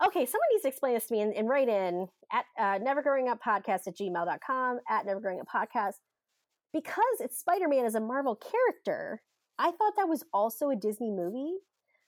Okay, 0.05 0.25
someone 0.25 0.47
needs 0.53 0.61
to 0.63 0.69
explain 0.69 0.93
this 0.93 1.07
to 1.07 1.13
me 1.13 1.21
and, 1.21 1.33
and 1.33 1.49
write 1.49 1.67
in 1.67 2.07
at 2.31 2.45
uh, 2.57 2.79
nevergrowinguppodcast 2.79 3.87
at 3.87 3.97
gmail.com, 3.97 4.79
at 4.89 5.05
nevergrowinguppodcast. 5.05 5.95
Because 6.71 7.03
it's 7.19 7.39
Spider 7.39 7.67
Man 7.67 7.85
as 7.85 7.95
a 7.95 7.99
Marvel 7.99 8.35
character, 8.35 9.21
I 9.57 9.71
thought 9.71 9.93
that 9.97 10.07
was 10.07 10.23
also 10.33 10.69
a 10.69 10.75
Disney 10.75 11.11
movie. 11.11 11.55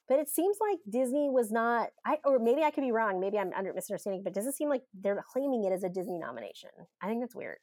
But 0.07 0.19
it 0.19 0.29
seems 0.29 0.57
like 0.59 0.79
Disney 0.89 1.29
was 1.29 1.51
not, 1.51 1.89
I 2.05 2.17
or 2.25 2.37
maybe 2.39 2.63
I 2.63 2.71
could 2.71 2.81
be 2.81 2.91
wrong. 2.91 3.19
Maybe 3.19 3.37
I'm 3.39 3.51
under 3.53 3.73
misunderstanding, 3.73 4.23
but 4.23 4.31
it 4.31 4.35
doesn't 4.35 4.55
seem 4.55 4.67
like 4.69 4.83
they're 4.93 5.23
claiming 5.31 5.63
it 5.63 5.71
as 5.71 5.83
a 5.83 5.89
Disney 5.89 6.17
nomination. 6.17 6.69
I 7.01 7.07
think 7.07 7.21
that's 7.21 7.35
weird. 7.35 7.57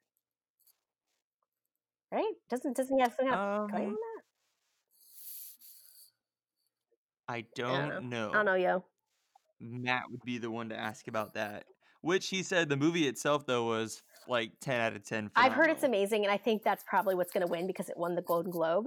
Right? 2.11 2.33
Doesn't 2.49 2.75
Disney 2.77 3.01
have 3.03 3.15
some 3.19 3.29
kind 3.29 3.39
of 3.39 3.71
claim 3.71 3.83
on 3.83 3.91
Um, 3.91 3.97
that? 7.29 7.35
I 7.35 7.45
don't 7.55 7.89
don't 7.91 8.09
know. 8.09 8.31
I 8.31 8.33
don't 8.33 8.47
know, 8.47 8.55
yo. 8.55 8.85
Matt 9.61 10.05
would 10.11 10.23
be 10.25 10.39
the 10.39 10.51
one 10.51 10.69
to 10.71 10.77
ask 10.77 11.09
about 11.09 11.35
that. 11.35 11.65
Which 12.01 12.29
he 12.29 12.43
said 12.43 12.69
the 12.69 12.77
movie 12.77 13.09
itself 13.09 13.45
though 13.45 13.65
was 13.65 14.03
like 14.29 14.53
ten 14.61 14.81
out 14.81 14.95
of 14.95 15.05
ten. 15.05 15.31
I've 15.35 15.53
heard 15.53 15.69
it's 15.69 15.83
amazing, 15.83 16.25
and 16.25 16.33
I 16.33 16.37
think 16.37 16.63
that's 16.63 16.85
probably 16.87 17.17
what's 17.17 17.33
going 17.33 17.45
to 17.45 17.51
win 17.51 17.67
because 17.67 17.89
it 17.89 17.97
won 17.97 18.15
the 18.15 18.23
Golden 18.23 18.53
Globe 18.53 18.87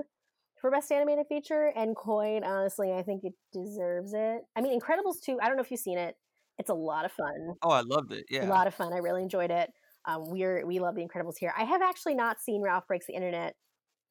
for 0.62 0.72
Best 0.72 0.92
Animated 0.92 1.26
Feature. 1.28 1.74
And 1.76 1.96
Coin, 1.96 2.44
honestly, 2.44 2.94
I 2.94 3.02
think 3.02 3.24
it 3.26 3.34
deserves 3.52 4.14
it. 4.14 4.42
I 4.56 4.62
mean, 4.62 4.80
Incredibles 4.80 5.22
2, 5.26 5.40
I 5.42 5.48
don't 5.48 5.58
know 5.58 5.64
if 5.64 5.72
you've 5.72 5.80
seen 5.80 5.98
it. 5.98 6.16
It's 6.58 6.70
a 6.70 6.76
lot 6.76 7.06
of 7.06 7.12
fun. 7.12 7.56
Oh, 7.64 7.72
I 7.72 7.82
loved 7.82 8.14
it. 8.14 8.26
Yeah, 8.30 8.46
a 8.46 8.48
lot 8.48 8.68
of 8.68 8.76
fun. 8.76 8.94
I 8.94 8.98
really 8.98 9.24
enjoyed 9.24 9.52
it. 9.52 9.72
Um, 10.06 10.30
we're 10.30 10.66
we 10.66 10.80
love 10.80 10.96
the 10.96 11.02
Incredibles 11.02 11.38
here. 11.38 11.54
I 11.58 11.64
have 11.64 11.82
actually 11.82 12.16
not 12.16 12.40
seen 12.40 12.62
Ralph 12.62 12.88
Breaks 12.88 13.08
the 13.08 13.14
Internet 13.14 13.56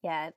yet. 0.03 0.33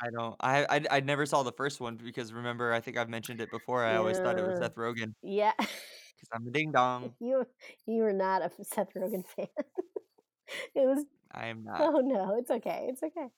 I 0.00 0.10
don't. 0.10 0.36
I, 0.40 0.64
I 0.68 0.80
I 0.90 1.00
never 1.00 1.26
saw 1.26 1.42
the 1.42 1.52
first 1.52 1.80
one 1.80 1.96
because 1.96 2.32
remember 2.32 2.72
I 2.72 2.80
think 2.80 2.96
I've 2.96 3.08
mentioned 3.08 3.40
it 3.40 3.50
before. 3.50 3.84
I 3.84 3.96
always 3.96 4.18
thought 4.18 4.38
it 4.38 4.46
was 4.46 4.58
Seth 4.58 4.74
Rogen 4.76 5.14
Yeah, 5.22 5.52
because 5.58 6.28
I'm 6.32 6.46
a 6.46 6.50
ding 6.50 6.72
dong. 6.72 7.14
you 7.20 7.46
you 7.86 8.02
are 8.04 8.12
not 8.12 8.42
a 8.42 8.50
Seth 8.64 8.92
Rogen 8.94 9.24
fan. 9.26 9.46
it 10.74 10.86
was 10.86 11.04
I 11.32 11.46
am 11.48 11.64
not. 11.64 11.80
oh 11.80 12.00
no, 12.00 12.36
it's 12.38 12.50
okay. 12.50 12.86
It's 12.90 13.02
okay. 13.02 13.28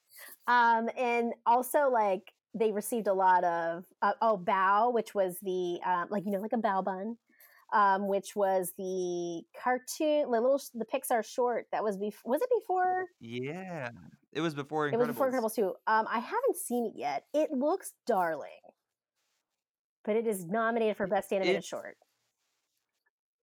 Um, 0.46 0.88
and 0.96 1.32
also 1.46 1.88
like 1.90 2.32
they 2.54 2.72
received 2.72 3.06
a 3.06 3.14
lot 3.14 3.44
of 3.44 3.84
uh, 4.02 4.12
oh 4.20 4.38
Bao, 4.42 4.92
which 4.92 5.14
was 5.14 5.36
the 5.42 5.80
um, 5.84 6.08
like 6.10 6.24
you 6.26 6.32
know 6.32 6.40
like 6.40 6.52
a 6.52 6.56
bao 6.56 6.84
bun, 6.84 7.16
um, 7.72 8.08
which 8.08 8.34
was 8.36 8.72
the 8.76 9.42
cartoon, 9.62 10.30
the 10.30 10.40
little 10.40 10.60
the 10.74 10.84
Pixar 10.84 11.24
short 11.24 11.66
that 11.72 11.82
was 11.84 11.96
before. 11.96 12.32
Was 12.32 12.42
it 12.42 12.50
before? 12.60 13.04
Yeah, 13.20 13.90
it 14.32 14.40
was 14.40 14.54
before 14.54 14.88
Incredibles. 14.88 14.92
It 14.94 14.98
was 14.98 15.06
before 15.08 15.32
Incredibles 15.32 15.54
two. 15.54 15.74
Um, 15.86 16.06
I 16.08 16.18
haven't 16.18 16.56
seen 16.56 16.86
it 16.86 16.92
yet. 16.98 17.24
It 17.34 17.50
looks 17.50 17.92
darling, 18.06 18.50
but 20.04 20.16
it 20.16 20.26
is 20.26 20.44
nominated 20.46 20.96
for 20.96 21.06
best 21.06 21.32
animated 21.32 21.64
short. 21.64 21.96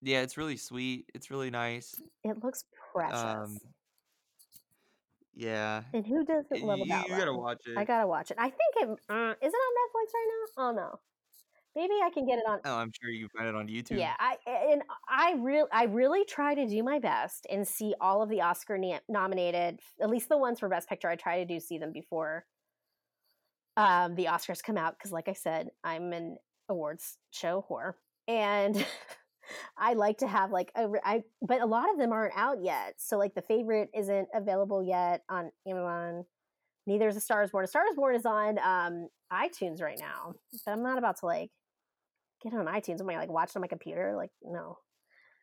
yeah, 0.02 0.22
it's 0.22 0.38
really 0.38 0.58
sweet. 0.58 1.10
It's 1.14 1.30
really 1.32 1.50
nice. 1.52 1.96
It 2.24 2.44
looks 2.44 2.64
precious. 2.94 3.20
Um, 3.20 3.58
yeah, 5.36 5.84
and 5.94 6.06
who 6.06 6.26
doesn't 6.26 6.64
love 6.64 6.80
you, 6.80 6.86
you 6.86 7.08
gotta 7.10 7.34
watch 7.34 7.62
it. 7.68 7.78
I 7.78 7.84
gotta 7.84 8.08
watch 8.08 8.32
it. 8.32 8.38
I 8.40 8.50
think 8.50 8.76
it 8.78 8.90
uh, 9.10 9.34
is 9.42 9.54
it 9.54 9.56
on 9.56 9.74
Netflix 9.78 10.14
right 10.14 10.28
now. 10.58 10.64
Oh 10.64 10.72
no, 10.72 11.00
maybe 11.78 11.94
I 12.04 12.10
can 12.10 12.26
get 12.26 12.40
it 12.40 12.46
on. 12.48 12.60
Oh, 12.66 12.76
I'm 12.76 12.92
sure 13.00 13.12
you 13.12 13.30
find 13.30 13.48
it 13.48 13.56
on 13.56 13.68
YouTube. 13.68 14.00
Yeah, 14.00 14.14
I 14.20 14.36
and 14.72 14.82
I 15.08 15.36
really 15.38 15.70
I 15.72 15.84
really 15.84 16.26
try 16.26 16.56
to 16.56 16.68
do 16.68 16.84
my 16.84 17.00
best 17.00 17.46
and 17.50 17.66
see 17.66 17.94
all 18.02 18.22
of 18.24 18.30
the 18.30 18.42
Oscar 18.42 18.78
na- 18.78 19.00
nominated, 19.08 19.80
at 20.02 20.10
least 20.10 20.28
the 20.28 20.38
ones 20.38 20.60
for 20.60 20.68
Best 20.68 20.90
Picture. 20.90 21.08
I 21.08 21.16
try 21.16 21.38
to 21.38 21.46
do 21.46 21.60
see 21.60 21.78
them 21.78 21.92
before 21.94 22.46
um, 23.78 24.16
the 24.16 24.26
Oscars 24.26 24.62
come 24.62 24.78
out 24.78 24.96
because, 24.98 25.12
like 25.12 25.30
I 25.30 25.34
said, 25.34 25.70
I'm 25.84 26.12
an 26.14 26.38
awards 26.68 27.20
show 27.32 27.64
whore, 27.70 27.94
and 28.28 28.84
I 29.78 29.94
like 29.94 30.18
to 30.18 30.28
have 30.28 30.52
like 30.52 30.72
a 30.76 30.90
I, 31.06 31.24
but 31.42 31.62
a 31.62 31.68
lot 31.68 31.92
of 31.92 32.00
them 32.00 32.12
aren't 32.12 32.36
out 32.36 32.58
yet. 32.64 32.96
So 32.98 33.18
like 33.18 33.36
the 33.36 33.44
favorite 33.44 33.90
isn't 33.96 34.28
available 34.34 34.84
yet 34.84 35.22
on 35.30 35.52
Amazon. 35.68 36.26
Neither 36.88 37.10
is 37.10 37.18
A 37.18 37.22
Star 37.22 37.44
Is 37.44 37.52
Born. 37.52 37.66
A 37.66 37.68
Star 37.68 37.84
Is 37.90 37.96
Born 37.96 38.16
is 38.16 38.26
on 38.26 38.58
um, 38.60 39.10
iTunes 39.32 39.82
right 39.82 40.00
now, 40.00 40.34
but 40.66 40.72
I'm 40.72 40.82
not 40.82 40.98
about 40.98 41.20
to 41.20 41.26
like 41.26 41.52
get 42.50 42.60
it 42.60 42.68
on 42.68 42.74
iTunes. 42.74 43.00
Am 43.02 43.10
I 43.10 43.18
like 43.18 43.30
watch 43.30 43.50
it 43.50 43.56
on 43.56 43.62
my 43.62 43.68
computer? 43.68 44.14
Like 44.16 44.32
no. 44.44 44.78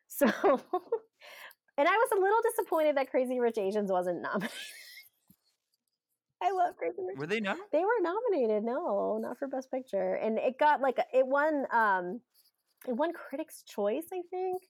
So, 0.07 0.25
and 0.27 1.87
I 1.87 1.97
was 1.97 2.09
a 2.15 2.21
little 2.21 2.39
disappointed 2.51 2.95
that 2.97 3.09
Crazy 3.09 3.39
Rich 3.39 3.57
Asians 3.57 3.91
wasn't 3.91 4.21
nominated. 4.21 4.51
I 6.43 6.51
love 6.51 6.75
Crazy 6.77 7.01
Rich. 7.07 7.17
Were 7.17 7.25
they 7.27 7.39
not? 7.39 7.57
They 7.71 7.79
were 7.79 8.01
nominated. 8.01 8.63
No, 8.63 9.17
not 9.19 9.39
for 9.39 9.47
Best 9.47 9.71
Picture, 9.71 10.13
and 10.15 10.37
it 10.37 10.59
got 10.59 10.79
like 10.81 10.99
a- 10.99 11.17
it 11.17 11.25
won. 11.25 11.65
Um, 11.71 12.21
it 12.87 12.93
won 12.95 13.13
Critics' 13.13 13.63
Choice, 13.63 14.05
I 14.13 14.21
think. 14.29 14.61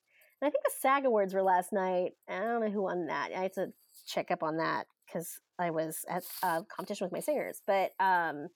And 0.41 0.47
I 0.47 0.49
think 0.49 0.63
the 0.63 0.71
SAG 0.79 1.05
Awards 1.05 1.33
were 1.33 1.43
last 1.43 1.73
night. 1.73 2.11
I 2.29 2.39
don't 2.39 2.61
know 2.61 2.69
who 2.71 2.83
won 2.83 3.07
that. 3.07 3.31
I 3.35 3.41
had 3.41 3.53
to 3.53 3.73
check 4.07 4.31
up 4.31 4.41
on 4.43 4.57
that 4.57 4.87
because 5.05 5.39
I 5.59 5.71
was 5.71 6.05
at 6.07 6.23
a 6.43 6.63
competition 6.63 7.05
with 7.05 7.11
my 7.13 7.19
singers. 7.19 7.61
But 7.67 7.91
um, 7.99 8.47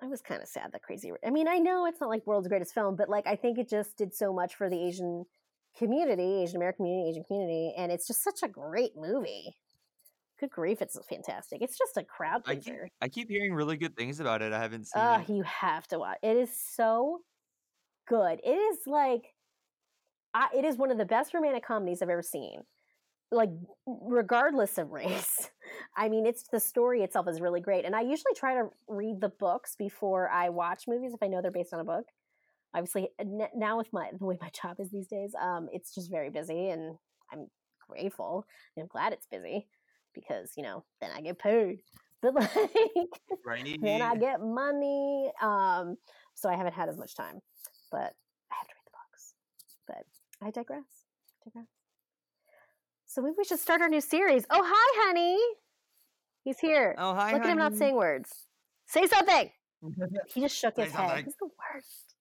I 0.00 0.06
was 0.06 0.20
kind 0.22 0.42
of 0.42 0.48
sad 0.48 0.72
that 0.72 0.82
Crazy. 0.82 1.12
I 1.24 1.30
mean, 1.30 1.48
I 1.48 1.58
know 1.58 1.86
it's 1.86 2.00
not 2.00 2.08
like 2.10 2.26
world's 2.26 2.48
greatest 2.48 2.74
film, 2.74 2.96
but 2.96 3.08
like 3.08 3.26
I 3.26 3.36
think 3.36 3.58
it 3.58 3.68
just 3.68 3.96
did 3.96 4.14
so 4.14 4.32
much 4.32 4.54
for 4.54 4.68
the 4.68 4.76
Asian 4.76 5.24
community, 5.76 6.42
Asian 6.42 6.56
American 6.56 6.84
community, 6.84 7.10
Asian 7.10 7.24
community, 7.24 7.74
and 7.76 7.90
it's 7.92 8.06
just 8.06 8.22
such 8.22 8.42
a 8.42 8.48
great 8.48 8.92
movie. 8.96 9.56
Good 10.40 10.50
grief, 10.50 10.82
it's 10.82 10.98
fantastic. 11.08 11.62
It's 11.62 11.78
just 11.78 11.96
a 11.96 12.02
crowd 12.04 12.44
pleaser. 12.44 12.88
I 13.00 13.08
keep 13.08 13.28
hearing 13.28 13.54
really 13.54 13.76
good 13.76 13.96
things 13.96 14.18
about 14.18 14.42
it. 14.42 14.52
I 14.52 14.60
haven't 14.60 14.86
seen 14.88 15.02
it. 15.02 15.28
you 15.28 15.44
have 15.44 15.86
to 15.88 16.00
watch. 16.00 16.18
It 16.22 16.36
is 16.36 16.50
so 16.74 17.20
good. 18.08 18.40
It 18.44 18.50
is 18.50 18.78
like, 18.86 19.34
I, 20.34 20.48
it 20.56 20.64
is 20.64 20.76
one 20.76 20.90
of 20.90 20.98
the 20.98 21.04
best 21.04 21.32
romantic 21.32 21.64
comedies 21.64 22.02
I've 22.02 22.08
ever 22.08 22.22
seen. 22.22 22.62
Like, 23.32 23.50
regardless 23.86 24.78
of 24.78 24.90
race. 24.92 25.50
I 25.96 26.08
mean, 26.08 26.26
it's 26.26 26.44
the 26.52 26.60
story 26.60 27.02
itself 27.02 27.26
is 27.28 27.40
really 27.40 27.60
great. 27.60 27.84
And 27.84 27.96
I 27.96 28.02
usually 28.02 28.34
try 28.36 28.54
to 28.54 28.68
read 28.88 29.20
the 29.20 29.30
books 29.30 29.74
before 29.76 30.28
I 30.28 30.50
watch 30.50 30.84
movies 30.86 31.12
if 31.14 31.22
I 31.22 31.28
know 31.28 31.40
they're 31.42 31.50
based 31.50 31.72
on 31.74 31.80
a 31.80 31.84
book. 31.84 32.04
Obviously, 32.74 33.08
now 33.54 33.76
with 33.78 33.92
my 33.92 34.10
the 34.18 34.24
way 34.24 34.38
my 34.40 34.50
job 34.62 34.76
is 34.80 34.90
these 34.90 35.06
days, 35.08 35.34
um, 35.40 35.68
it's 35.72 35.94
just 35.94 36.10
very 36.10 36.30
busy, 36.30 36.68
and 36.68 36.96
I'm 37.32 37.48
grateful 37.88 38.46
and 38.76 38.82
I'm 38.82 38.88
glad 38.88 39.12
it's 39.12 39.26
busy 39.26 39.66
because 40.14 40.52
you 40.56 40.62
know 40.62 40.84
then 41.00 41.10
I 41.14 41.20
get 41.22 41.38
paid. 41.38 41.80
But 42.22 42.34
like, 42.36 42.50
Right? 43.44 43.76
then 43.82 44.00
I 44.00 44.14
get 44.14 44.40
money. 44.40 45.32
Um, 45.42 45.96
so 46.34 46.48
I 46.48 46.54
haven't 46.56 46.72
had 46.74 46.88
as 46.88 46.96
much 46.96 47.16
time, 47.16 47.40
but 47.90 48.14
I 48.50 48.54
have 48.54 48.68
to 48.68 48.74
read 48.76 48.86
the 48.86 48.92
books. 48.92 49.34
But 49.88 50.04
I 50.46 50.50
digress. 50.52 50.84
digress. 51.44 51.66
So 53.12 53.20
maybe 53.20 53.34
we 53.36 53.44
should 53.44 53.58
start 53.58 53.82
our 53.82 53.90
new 53.90 54.00
series. 54.00 54.46
Oh, 54.48 54.62
hi, 54.64 55.06
honey. 55.06 55.36
He's 56.44 56.58
here. 56.58 56.94
Oh 56.96 57.14
hi, 57.14 57.34
Look 57.34 57.42
at 57.42 57.48
him 57.50 57.58
not 57.58 57.76
saying 57.76 57.94
words. 57.94 58.30
Say 58.86 59.06
something. 59.06 59.50
He 60.32 60.40
just 60.40 60.56
shook 60.56 60.76
his 60.76 60.92
head. 60.92 61.24
He's 61.24 61.34
the 61.40 61.48
worst. 61.58 62.14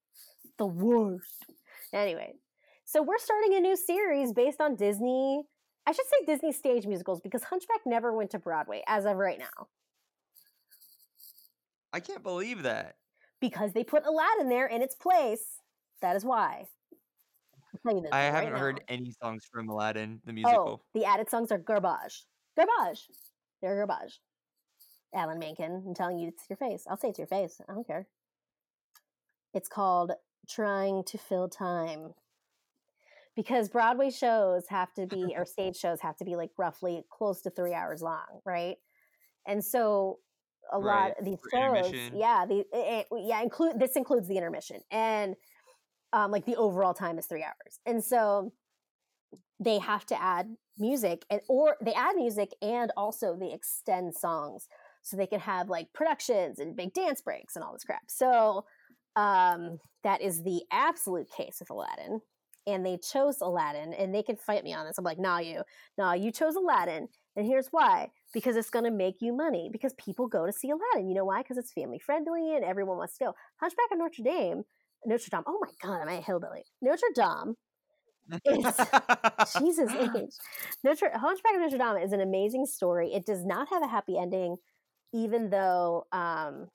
The 0.58 0.66
worst. 0.66 1.46
Anyway, 1.94 2.34
so 2.86 3.04
we're 3.04 3.20
starting 3.20 3.54
a 3.54 3.60
new 3.60 3.78
series 3.78 4.34
based 4.34 4.60
on 4.60 4.76
Disney. 4.76 5.44
I 5.86 5.92
should 5.92 6.08
say 6.08 6.26
Disney 6.26 6.52
stage 6.52 6.88
musicals 6.88 7.22
because 7.22 7.44
Hunchback 7.44 7.82
never 7.86 8.14
went 8.14 8.32
to 8.32 8.40
Broadway 8.40 8.82
as 8.88 9.06
of 9.06 9.16
right 9.18 9.40
now 9.40 9.68
I 11.94 12.00
can't 12.00 12.24
believe 12.24 12.64
that. 12.64 12.96
because 13.40 13.74
they 13.74 13.84
put 13.84 14.06
Aladdin 14.06 14.50
there 14.50 14.68
in 14.68 14.82
its 14.82 14.96
place. 14.96 15.46
That 16.02 16.16
is 16.16 16.26
why. 16.26 16.66
You 17.86 18.02
this 18.02 18.10
I 18.12 18.30
right 18.30 18.36
haven't 18.36 18.60
heard 18.60 18.76
now. 18.76 18.96
any 18.96 19.12
songs 19.22 19.46
from 19.52 19.70
Aladdin 19.70 20.20
the 20.26 20.34
musical. 20.34 20.60
Oh, 20.60 20.64
musical. 20.64 20.82
the 20.94 21.06
added 21.06 21.30
songs 21.30 21.52
are 21.52 21.58
garbage. 21.58 22.26
Garbage. 22.56 23.08
They're 23.62 23.86
garbage. 23.86 24.20
Alan 25.14 25.40
Menken, 25.40 25.84
I'm 25.86 25.94
telling 25.94 26.20
you, 26.20 26.30
it's 26.30 26.46
your 26.50 26.58
face. 26.58 26.86
I'll 26.90 26.98
say 26.98 27.10
it's 27.10 27.20
your 27.20 27.28
face. 27.28 27.60
I 27.68 27.74
don't 27.74 27.86
care. 27.86 28.08
It's 29.54 29.68
called 29.68 30.12
Trying 30.50 31.04
to 31.06 31.18
Fill 31.18 31.50
Time. 31.50 32.14
Because 33.36 33.70
Broadway 33.70 34.10
shows 34.10 34.66
have 34.70 34.94
to 34.94 35.08
be, 35.08 35.34
or 35.36 35.46
stage 35.46 35.76
shows 35.76 36.00
have 36.02 36.18
to 36.18 36.26
be 36.26 36.36
like 36.36 36.52
roughly 36.58 37.04
close 37.10 37.42
to 37.42 37.50
three 37.50 37.74
hours 37.74 38.02
long, 38.02 38.42
right? 38.46 38.78
And 39.48 39.64
so 39.64 40.20
a 40.72 40.80
lot 40.80 41.14
of 41.20 41.26
these 41.26 41.38
shows, 41.52 41.92
yeah, 42.14 42.46
the 42.46 42.64
it, 42.72 43.08
yeah, 43.12 43.42
include 43.42 43.80
this 43.80 43.96
includes 43.96 44.28
the 44.28 44.38
intermission, 44.38 44.80
and 44.92 45.36
um, 46.14 46.32
like 46.32 46.46
the 46.46 46.56
overall 46.56 46.94
time 46.94 47.18
is 47.18 47.26
three 47.26 47.44
hours, 47.44 47.80
and 47.86 48.04
so 48.04 48.52
they 49.60 49.78
have 49.78 50.06
to 50.08 50.22
add 50.22 50.56
music 50.78 51.24
and 51.30 51.42
or 51.48 51.78
they 51.84 51.94
add 51.94 52.16
music 52.16 52.52
and 52.62 52.92
also 52.98 53.38
they 53.40 53.54
extend 53.54 54.16
songs 54.16 54.68
so 55.04 55.16
they 55.16 55.28
can 55.28 55.40
have 55.40 55.70
like 55.70 55.94
productions 55.94 56.60
and 56.60 56.76
big 56.76 56.94
dance 56.94 57.22
breaks 57.22 57.56
and 57.56 57.64
all 57.64 57.74
this 57.74 57.84
crap. 57.84 58.04
So 58.08 58.66
um 59.16 59.80
that 60.04 60.22
is 60.22 60.44
the 60.44 60.64
absolute 60.72 61.30
case 61.30 61.58
with 61.60 61.70
aladdin. 61.70 62.22
And 62.68 62.86
they 62.86 62.98
chose 62.98 63.42
aladdin 63.42 63.94
and 63.94 64.14
they 64.14 64.22
can 64.24 64.36
fight 64.36 64.64
me 64.64 64.74
on 64.74 64.86
this. 64.86 64.98
I'm 64.98 65.04
like 65.04 65.20
nah 65.20 65.40
you 65.40 65.62
nah 65.98 66.14
you 66.14 66.32
chose 66.32 66.56
aladdin 66.56 67.08
and 67.36 67.46
here's 67.46 67.68
why. 67.68 68.10
Because 68.34 68.56
it's 68.56 68.70
going 68.70 68.86
to 68.86 68.92
make 68.92 69.22
you 69.22 69.36
money. 69.36 69.70
Because 69.72 69.94
people 69.94 70.28
go 70.28 70.46
to 70.46 70.52
see 70.52 70.70
aladdin. 70.70 71.10
You 71.10 71.16
know 71.16 71.26
why? 71.26 71.42
Because 71.42 71.58
it's 71.58 71.72
family 71.72 72.00
friendly 72.00 72.56
and 72.56 72.66
everyone 72.66 72.98
wants 72.98 73.18
to 73.18 73.26
go. 73.26 73.34
Hunchback 73.60 73.92
of 73.92 74.00
notre 74.00 74.24
dame 74.24 74.64
notre 75.06 75.30
dame 75.30 75.44
oh 75.48 75.60
my 75.62 75.72
god 75.82 76.02
am 76.02 76.10
i 76.10 76.14
a 76.14 76.22
hillbilly 76.22 76.64
notre 76.82 77.08
dame 77.16 77.56
Jesus 79.60 79.92
age. 79.92 80.34
Notre 80.84 81.10
Hunchback 81.14 81.56
of 81.56 81.62
Notre 81.62 81.78
Dame 81.78 81.98
is 81.98 82.14
an 82.14 82.22
amazing 82.22 82.66
story. 82.66 83.14
It 83.14 83.26
does 83.26 83.44
not 83.44 83.68
have 83.70 83.84
a 83.84 83.88
happy 83.88 84.18
ending, 84.18 84.58
even 85.14 85.50
though 85.50 86.06
um, 86.12 86.68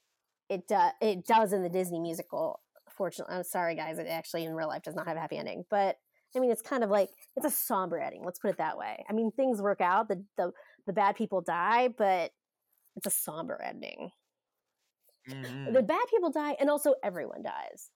it 0.49 0.69
do, 0.69 0.79
it 1.01 1.27
does 1.27 1.53
in 1.53 1.63
the 1.63 1.69
Disney 1.69 2.01
musical. 2.01 2.61
Fortunately, 2.91 3.35
I'm 3.35 3.45
sorry, 3.45 3.75
guys. 3.75 3.99
It 3.99 4.07
actually 4.07 4.45
in 4.45 4.55
real 4.55 4.69
life 4.69 4.83
does 4.83 4.95
not 4.95 5.07
have 5.07 5.17
a 5.17 5.21
happy 5.21 5.39
ending, 5.39 5.65
but 5.71 5.97
I 6.35 6.41
mean, 6.41 6.51
it's 6.51 6.63
kind 6.63 6.85
of 6.85 6.91
like 6.91 7.11
it's 7.37 7.47
a 7.47 7.51
somber 7.51 7.99
ending. 7.99 8.23
Let's 8.25 8.39
put 8.39 8.51
it 8.51 8.59
that 8.59 8.77
way. 8.77 9.05
I 9.09 9.13
mean, 9.13 9.31
things 9.31 9.63
work 9.63 9.81
out. 9.81 10.09
The 10.09 10.23
the 10.37 10.53
the 10.87 10.93
bad 10.93 11.17
people 11.17 11.41
die, 11.41 11.89
but 11.89 12.33
it's 12.97 13.07
a 13.07 13.11
somber 13.11 13.61
ending. 13.63 14.11
Mhm. 15.29 15.73
The 15.75 15.83
bad 15.83 16.05
people 16.11 16.31
die, 16.31 16.57
and 16.61 16.71
also 16.71 16.95
everyone 17.03 17.43
dies. 17.43 17.91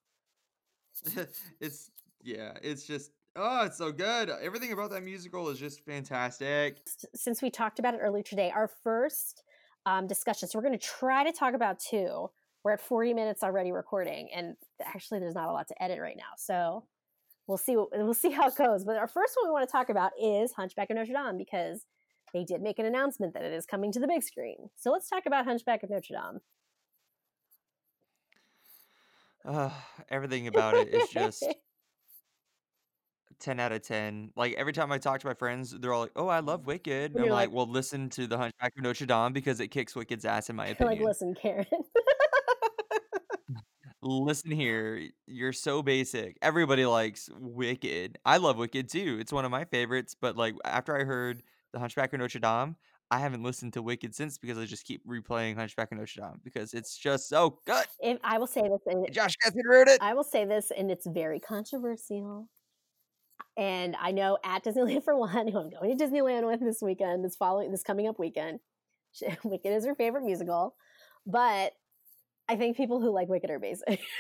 it's 1.61 1.91
yeah, 2.23 2.53
it's 2.63 2.87
just 2.87 3.11
oh, 3.37 3.65
it's 3.65 3.79
so 3.79 3.93
good. 3.93 4.31
Everything 4.43 4.73
about 4.73 4.91
that 4.91 5.03
musical 5.03 5.49
is 5.49 5.59
just 5.59 5.85
fantastic. 5.85 6.79
since 7.15 7.41
we 7.43 7.51
talked 7.51 7.79
about 7.79 7.95
it 7.95 7.99
earlier 8.03 8.23
today, 8.23 8.51
our 8.55 8.69
first 8.83 9.43
um, 9.87 10.07
discussion. 10.07 10.49
So 10.49 10.59
we're 10.59 10.65
going 10.65 10.79
to 10.79 10.85
try 10.87 11.25
to 11.25 11.33
talk 11.33 11.55
about 11.55 11.79
two. 11.79 12.29
We're 12.63 12.73
at 12.73 12.81
40 12.83 13.15
minutes 13.15 13.43
already 13.43 13.73
recording, 13.73 14.29
and 14.35 14.55
actually, 14.85 15.21
there's 15.21 15.35
not 15.35 15.49
a 15.49 15.53
lot 15.53 15.69
to 15.69 15.83
edit 15.83 15.99
right 16.01 16.17
now. 16.17 16.35
So 16.37 16.85
we'll 17.47 17.57
see. 17.57 17.77
what- 17.77 17.89
We'll 17.93 18.13
see 18.13 18.31
how 18.31 18.49
it 18.49 18.57
goes. 18.57 18.85
But 18.85 18.97
our 18.99 19.09
first 19.09 19.35
one 19.41 19.49
we 19.49 19.53
want 19.53 19.67
to 19.67 19.73
talk 19.73 19.89
about 19.89 20.13
is 20.23 20.53
Hunchback 20.53 20.91
of 20.91 20.97
Notre 20.97 21.13
Dame 21.15 21.39
because 21.39 21.87
they 22.35 22.45
did 22.45 22.61
make 22.61 22.79
an 22.79 22.85
announcement 22.87 23.33
that 23.35 23.43
it 23.45 23.53
is 23.55 23.65
coming 23.65 23.91
to 23.93 23.99
the 24.01 24.07
big 24.07 24.23
screen. 24.23 24.69
So 24.77 24.91
let's 24.91 25.09
talk 25.09 25.25
about 25.27 25.47
Hunchback 25.47 25.83
of 25.83 25.89
Notre 25.91 26.15
Dame. 26.15 26.41
Uh, 29.45 29.71
everything 30.09 30.47
about 30.47 30.75
it 30.77 30.89
is 30.89 31.09
just 31.09 31.45
10 33.41 33.61
out 33.61 33.73
of 33.73 33.83
10. 33.83 34.33
Like, 34.37 34.55
every 34.55 34.73
time 34.73 34.93
I 34.93 34.99
talk 34.99 35.21
to 35.21 35.27
my 35.27 35.35
friends, 35.35 35.71
they're 35.79 35.93
all 35.93 36.03
like, 36.03 36.13
"Oh, 36.17 36.29
I 36.29 36.41
love 36.41 36.67
Wicked." 36.67 37.13
And 37.13 37.21
I'm 37.21 37.25
you're 37.25 37.33
like, 37.33 37.49
like 37.49 37.53
"Well, 37.53 37.67
listen 37.67 38.11
to 38.11 38.27
The 38.27 38.37
Hunchback 38.37 38.77
of 38.77 38.83
Notre 38.83 39.07
Dame 39.07 39.33
because 39.33 39.61
it 39.61 39.69
kicks 39.69 39.95
Wicked's 39.97 40.25
ass 40.25 40.51
in 40.51 40.57
my 40.57 40.69
You're 40.79 40.89
like, 40.89 41.01
opinion." 41.01 41.09
"Listen, 41.09 41.35
Karen." 41.35 41.67
Listen 44.03 44.51
here, 44.51 45.11
you're 45.27 45.53
so 45.53 45.83
basic. 45.83 46.39
Everybody 46.41 46.87
likes 46.87 47.29
Wicked. 47.35 48.19
I 48.25 48.39
love 48.39 48.57
Wicked 48.57 48.89
too. 48.89 49.19
It's 49.21 49.33
one 49.33 49.45
of 49.45 49.51
my 49.51 49.67
favorites, 49.67 50.17
but, 50.19 50.37
like, 50.37 50.55
after 50.65 50.97
I 50.97 51.05
heard 51.05 51.43
The 51.73 51.79
Hunchback 51.81 52.13
of 52.15 52.21
Notre 52.21 52.39
Dame, 52.39 52.77
I 53.11 53.19
haven't 53.19 53.43
listened 53.43 53.73
to 53.73 53.83
Wicked 53.83 54.15
since 54.15 54.39
because 54.39 54.57
I 54.57 54.67
just 54.67 54.85
keep 54.85 55.05
replaying 55.05 55.57
Hunchback 55.57 55.91
of 55.91 55.99
Notre 55.99 56.21
Dame 56.21 56.41
because 56.45 56.73
it's 56.75 56.97
just 56.97 57.29
so 57.29 57.59
good. 57.67 57.85
If 57.99 58.19
I 58.23 58.39
will 58.39 58.47
say 58.47 58.63
this, 58.63 58.81
and 58.87 59.13
Josh 59.13 59.35
Gaskin 59.45 59.65
wrote 59.69 59.89
it. 59.89 59.99
I 60.01 60.15
will 60.15 60.23
say 60.23 60.45
this, 60.45 60.71
and 60.77 60.93
it's 60.93 61.07
very 61.07 61.41
controversial. 61.41 62.49
And 63.57 63.97
I 64.01 64.13
know 64.13 64.39
at 64.45 64.65
Disneyland 64.65 65.03
for 65.05 65.17
one, 65.17 65.49
who 65.49 65.59
I'm 65.59 65.71
going 65.71 65.99
to 65.99 66.05
Disneyland 66.05 66.47
with 66.47 66.61
this 66.61 66.81
weekend, 66.81 67.25
this 67.25 67.35
following 67.35 67.73
this 67.73 67.83
coming 67.83 68.07
up 68.07 68.19
weekend. 68.19 68.61
Wicked 69.45 69.73
is 69.73 69.85
her 69.87 69.97
favorite 69.97 70.25
musical, 70.25 70.77
but 71.27 71.73
I 72.49 72.55
think 72.57 72.77
people 72.77 73.01
who 73.01 73.11
like 73.11 73.29
Wicked 73.29 73.51
are 73.51 73.59
basic. 73.59 74.01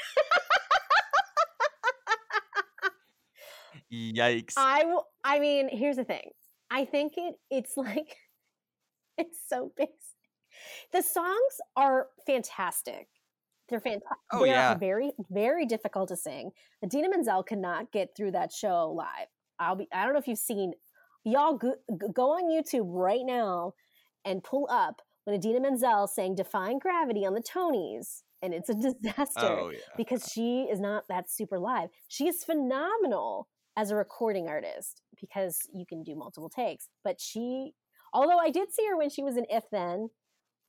Yikes. 3.93 4.55
I 4.57 4.84
will. 4.84 5.07
I 5.24 5.38
mean, 5.38 5.68
here's 5.68 5.97
the 5.97 6.05
thing. 6.05 6.30
I 6.70 6.84
think 6.84 7.14
it. 7.16 7.36
It's 7.51 7.76
like 7.76 8.16
it's 9.26 9.38
so 9.48 9.72
basic. 9.76 9.94
The 10.92 11.02
songs 11.02 11.60
are 11.76 12.08
fantastic. 12.26 13.08
They're 13.68 13.78
oh, 13.78 13.88
fantastic. 13.88 14.18
Oh, 14.32 14.38
They're 14.40 14.48
yeah. 14.48 14.74
very, 14.74 15.12
very 15.30 15.64
difficult 15.64 16.08
to 16.08 16.16
sing. 16.16 16.50
Idina 16.84 17.08
Menzel 17.08 17.42
cannot 17.44 17.92
get 17.92 18.10
through 18.16 18.32
that 18.32 18.52
show 18.52 18.90
live. 18.96 19.28
I'll 19.58 19.76
be. 19.76 19.86
I 19.92 20.04
don't 20.04 20.12
know 20.12 20.18
if 20.18 20.26
you've 20.26 20.38
seen. 20.38 20.72
Y'all 21.24 21.54
go, 21.54 21.74
go 22.12 22.30
on 22.30 22.50
YouTube 22.50 22.86
right 22.88 23.24
now 23.24 23.74
and 24.24 24.42
pull 24.42 24.66
up 24.70 25.02
when 25.24 25.36
Idina 25.36 25.60
Menzel 25.60 26.06
sang 26.08 26.34
"Defying 26.34 26.78
Gravity" 26.78 27.24
on 27.26 27.34
the 27.34 27.42
Tonys, 27.42 28.22
and 28.42 28.52
it's 28.54 28.70
a 28.70 28.74
disaster 29.02 29.40
Oh, 29.46 29.70
yeah. 29.70 29.78
because 29.96 30.28
she 30.32 30.62
is 30.62 30.80
not 30.80 31.04
that 31.08 31.30
super 31.30 31.58
live. 31.58 31.90
She 32.08 32.26
is 32.26 32.42
phenomenal 32.42 33.48
as 33.76 33.90
a 33.90 33.96
recording 33.96 34.48
artist 34.48 35.02
because 35.20 35.58
you 35.72 35.84
can 35.86 36.02
do 36.02 36.16
multiple 36.16 36.48
takes. 36.50 36.88
But 37.04 37.20
she, 37.20 37.72
although 38.12 38.38
I 38.38 38.50
did 38.50 38.72
see 38.72 38.86
her 38.86 38.96
when 38.96 39.11
she 39.11 39.22
was 39.22 39.36
in 39.36 39.46
If 39.48 39.64
Then, 39.70 40.11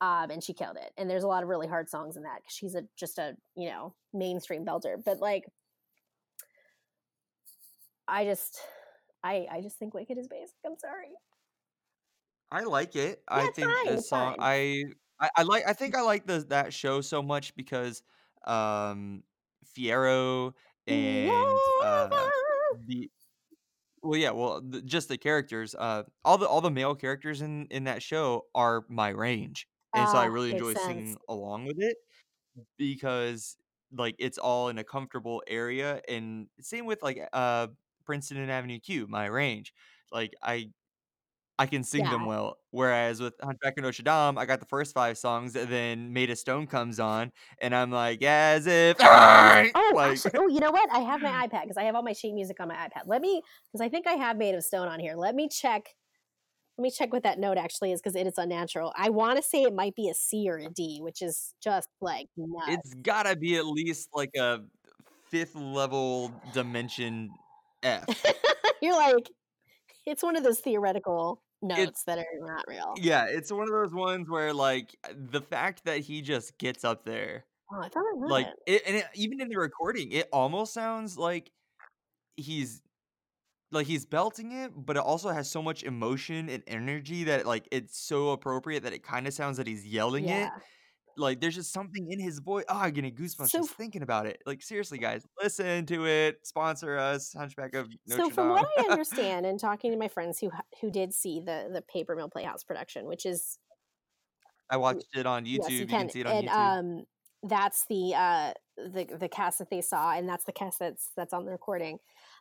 um, 0.02 0.32
and 0.32 0.44
she 0.44 0.54
killed 0.54 0.78
it. 0.78 0.92
And 0.98 1.10
there's 1.10 1.24
a 1.24 1.28
lot 1.28 1.44
of 1.44 1.50
really 1.50 1.68
hard 1.68 1.90
songs 1.90 2.18
in 2.18 2.24
that 2.24 2.42
because 2.42 2.56
she's 2.56 2.76
a 2.76 2.84
just 2.98 3.18
a 3.20 3.36
you 3.56 3.70
know 3.70 3.96
mainstream 4.14 4.66
belter. 4.66 4.96
But 5.04 5.20
like, 5.20 5.46
I 8.08 8.26
just, 8.26 8.60
I 9.24 9.48
I 9.52 9.62
just 9.62 9.78
think 9.78 9.94
Wicked 9.94 10.18
is 10.18 10.28
basic. 10.28 10.56
I'm 10.66 10.78
sorry. 10.78 11.10
I 12.52 12.64
like 12.64 12.96
it. 12.96 13.22
Yeah, 13.30 13.38
I 13.38 13.48
think 13.52 13.72
fine, 13.72 13.96
the 13.96 14.02
song. 14.02 14.36
I, 14.40 14.86
I 15.20 15.30
I 15.38 15.44
like 15.44 15.64
I 15.68 15.74
think 15.74 15.96
I 15.96 16.02
like 16.02 16.26
the 16.26 16.40
that 16.50 16.74
show 16.74 17.02
so 17.02 17.22
much 17.22 17.56
because 17.56 18.04
um 18.46 19.24
Fiyero 19.78 20.54
and 20.88 21.32
uh 21.82 22.10
the 22.88 23.10
well 24.04 24.20
yeah, 24.20 24.32
well 24.32 24.62
just 24.86 25.08
the 25.10 25.18
characters 25.18 25.76
uh 25.76 26.04
all 26.26 26.38
the 26.38 26.48
all 26.48 26.62
the 26.62 26.72
male 26.72 26.96
characters 26.96 27.42
in 27.42 27.68
in 27.68 27.84
that 27.86 28.02
show 28.04 28.48
are 28.56 28.86
my 28.90 29.10
range. 29.10 29.68
And 29.94 30.10
so 30.10 30.18
I 30.18 30.26
Ah, 30.26 30.28
really 30.28 30.52
makes 30.52 30.52
enjoy 30.52 30.76
sense. 30.76 30.76
singing 30.76 31.18
along 31.28 31.66
with 31.66 31.80
it 31.80 31.98
because 32.78 33.58
like 33.94 34.16
it's 34.20 34.38
all 34.38 34.70
in 34.70 34.78
a 34.80 34.84
comfortable 34.84 35.44
area 35.48 36.02
and 36.10 36.50
same 36.62 36.86
with 36.86 37.04
like 37.04 37.20
uh 37.34 37.68
Princeton 38.06 38.38
and 38.38 38.52
Avenue 38.52 38.80
Q, 38.80 39.08
my 39.08 39.26
range. 39.28 39.74
Like 40.12 40.34
I 40.44 40.72
I 41.62 41.68
can 41.68 41.84
sing 41.84 42.04
them 42.04 42.26
well. 42.26 42.58
Whereas 42.72 43.22
with 43.22 43.36
Hunchback 43.44 43.78
of 43.78 43.84
Notre 43.84 44.02
Dame, 44.02 44.38
I 44.38 44.46
got 44.46 44.60
the 44.60 44.66
first 44.66 44.96
5 44.96 45.16
songs, 45.16 45.56
and 45.56 45.72
then 45.72 46.12
Made 46.12 46.32
of 46.32 46.40
Stone 46.40 46.68
comes 46.68 47.00
on, 47.00 47.32
and 47.62 47.76
I'm 47.76 47.92
like, 47.92 48.24
"As 48.24 48.66
if 48.66 48.98
Oh, 49.00 49.92
like 49.94 50.12
actually, 50.14 50.32
oh, 50.36 50.48
you 50.48 50.60
know 50.60 50.72
what? 50.72 50.92
I 50.92 51.00
have 51.00 51.22
my 51.22 51.30
iPad 51.48 51.64
because 51.64 51.78
I 51.78 51.84
have 51.84 51.94
all 51.96 52.02
my 52.02 52.14
sheet 52.14 52.34
music 52.34 52.60
on 52.60 52.68
my 52.68 52.76
iPad. 52.76 53.04
Let 53.06 53.22
me, 53.22 53.44
because 53.72 53.86
I 53.86 53.90
think 53.90 54.08
I 54.08 54.14
have 54.14 54.38
Made 54.38 54.56
of 54.56 54.64
Stone 54.64 54.88
on 54.88 55.00
here. 55.00 55.16
Let 55.16 55.36
me 55.36 55.48
check. 55.48 55.96
Let 56.78 56.84
me 56.84 56.90
check 56.90 57.14
what 57.14 57.22
that 57.24 57.38
note 57.38 57.58
actually 57.58 57.92
is 57.92 58.02
because 58.02 58.16
it 58.16 58.26
is 58.26 58.38
unnatural. 58.38 58.92
I 58.98 59.10
want 59.10 59.38
to 59.38 59.44
say 59.44 59.62
it 59.62 59.76
might 59.76 59.96
be 59.96 60.10
a 60.10 60.16
C 60.16 60.50
or 60.50 60.58
a 60.58 60.68
D, 60.70 61.00
which 61.02 61.22
is 61.22 61.54
just 61.62 61.90
like 62.00 62.28
nuts. 62.36 62.70
it's 62.70 62.94
gotta 62.96 63.36
be 63.36 63.58
at 63.58 63.68
least 63.68 64.10
like 64.16 64.32
a 64.36 64.62
5th 65.32 65.52
level 65.56 66.34
dimension 66.54 67.30
F. 67.84 68.06
You're 68.82 68.96
like, 68.96 69.30
it's 70.08 70.24
one 70.24 70.36
of 70.36 70.44
those 70.44 70.60
theoretical 70.60 71.44
notes 71.62 72.04
It's 72.04 72.06
that 72.06 72.20
are 72.20 72.26
not 72.40 72.66
real. 72.68 72.98
yeah, 72.98 73.26
it's 73.28 73.52
one 73.52 73.64
of 73.64 73.74
those 73.74 73.94
ones 73.94 74.30
where, 74.30 74.54
like, 74.54 74.96
uh, 75.04 75.14
the 75.16 75.42
fact 75.42 75.86
that 75.86 76.00
he 76.02 76.22
just 76.22 76.58
gets 76.60 76.84
up 76.86 77.06
there, 77.06 77.46
Oh, 77.72 77.82
I 77.82 77.90
thought 77.90 78.06
I 78.06 78.18
like, 78.26 78.50
it. 78.66 78.84
and 78.88 78.98
it 78.98 79.08
even 79.16 79.42
in 79.42 79.50
the 79.50 79.58
recording, 79.58 80.12
it 80.14 80.30
almost 80.34 80.74
sounds 80.74 81.18
like 81.18 81.52
he's 82.38 82.82
like, 83.72 83.88
he's 83.88 84.06
belting 84.06 84.52
it, 84.54 84.72
but 84.76 84.98
it 84.98 85.02
also 85.04 85.30
has 85.32 85.50
so 85.52 85.62
much 85.64 85.84
emotion 85.84 86.50
and 86.50 86.64
energy 86.68 87.26
that, 87.26 87.46
like, 87.48 87.68
it's 87.72 87.98
so 88.00 88.32
appropriate 88.32 88.84
that 88.84 88.94
it 88.94 89.06
kinda 89.06 89.32
sounds 89.32 89.58
that 89.58 89.68
he's 89.68 89.86
yelling 89.88 90.30
Yeah. 90.30 90.30
it. 90.30 90.54
Like, 91.18 91.42
there's 91.42 91.56
just 91.56 91.74
something 91.74 92.12
in 92.12 92.20
his 92.20 92.40
voice 92.40 92.66
oh, 92.70 92.78
I'm 92.80 92.92
getting 92.92 93.14
goosebumps 93.14 93.50
So, 93.50 93.60
just 93.60 93.72
thinking 93.72 94.02
about 94.02 94.26
it. 94.26 94.42
Like, 94.46 94.62
seriously, 94.62 94.98
guys, 94.98 95.26
listen 95.42 95.86
to 95.88 96.06
it, 96.08 96.40
sponsor 96.44 96.98
us, 96.98 97.34
Hunchback 97.34 97.76
of 97.76 97.88
so 98.08 98.18
Notre 98.18 98.34
from 98.34 98.50
what 98.50 98.68
I 98.78 98.84
understand, 98.90 99.46
and 99.46 99.60
talking 99.60 99.92
to 99.92 99.98
my 99.98 100.08
friends 100.08 100.40
who 100.40 100.52
who 100.82 100.92
did 100.92 101.14
see 101.14 101.40
the 101.40 101.70
the 101.72 101.82
Paper 101.82 102.16
Mill 102.16 102.30
Playhouse 102.30 102.64
production, 102.64 103.08
which 103.08 103.26
is 103.26 103.58
I 104.70 104.78
watched 104.78 105.08
it 105.16 105.26
on 105.26 105.46
yes, 105.46 105.68
YouTube, 105.68 105.72
you 105.72 105.78
you 105.80 105.88
can, 105.88 106.00
can 106.00 106.10
see 106.10 106.22
it 106.22 106.28
on 106.28 106.36
and 106.36 106.48
YouTube. 106.48 107.00
um, 107.00 107.06
that's 107.44 107.86
the 107.90 108.14
uh 108.16 108.54
the 108.78 109.08
the 109.20 109.30
cast 109.30 109.60
that 109.60 109.70
they 109.70 109.82
saw, 109.82 110.14
and 110.14 110.28
that's 110.28 110.46
the 110.46 110.54
cast 110.54 110.80
that's 110.80 111.12
that's 111.18 111.34
on 111.34 111.46
the 111.46 111.52
recording. 111.52 112.00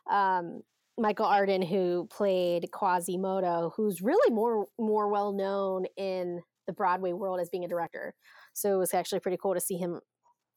Um, 0.09 0.61
Michael 0.97 1.25
Arden, 1.25 1.61
who 1.61 2.07
played 2.11 2.69
Quasimodo, 2.71 3.73
who's 3.75 4.01
really 4.01 4.33
more 4.33 4.67
more 4.79 5.09
well 5.09 5.33
known 5.33 5.85
in 5.97 6.41
the 6.67 6.73
Broadway 6.73 7.11
world 7.13 7.39
as 7.39 7.49
being 7.49 7.65
a 7.65 7.67
director. 7.67 8.13
So 8.53 8.73
it 8.73 8.77
was 8.77 8.93
actually 8.93 9.19
pretty 9.19 9.37
cool 9.41 9.53
to 9.53 9.61
see 9.61 9.77
him. 9.77 9.99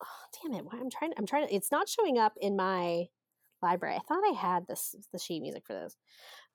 Oh, 0.03 0.07
damn 0.43 0.55
it! 0.55 0.65
Why 0.65 0.79
I'm 0.81 0.91
trying. 0.91 1.13
I'm 1.17 1.27
trying 1.27 1.47
to. 1.47 1.55
It's 1.55 1.71
not 1.71 1.89
showing 1.89 2.19
up 2.19 2.35
in 2.41 2.57
my 2.57 3.05
library. 3.63 3.97
I 3.97 4.01
thought 4.01 4.23
I 4.29 4.35
had 4.35 4.67
this 4.67 4.95
the 5.13 5.19
sheet 5.19 5.41
music 5.41 5.65
for 5.67 5.75
this, 5.75 5.97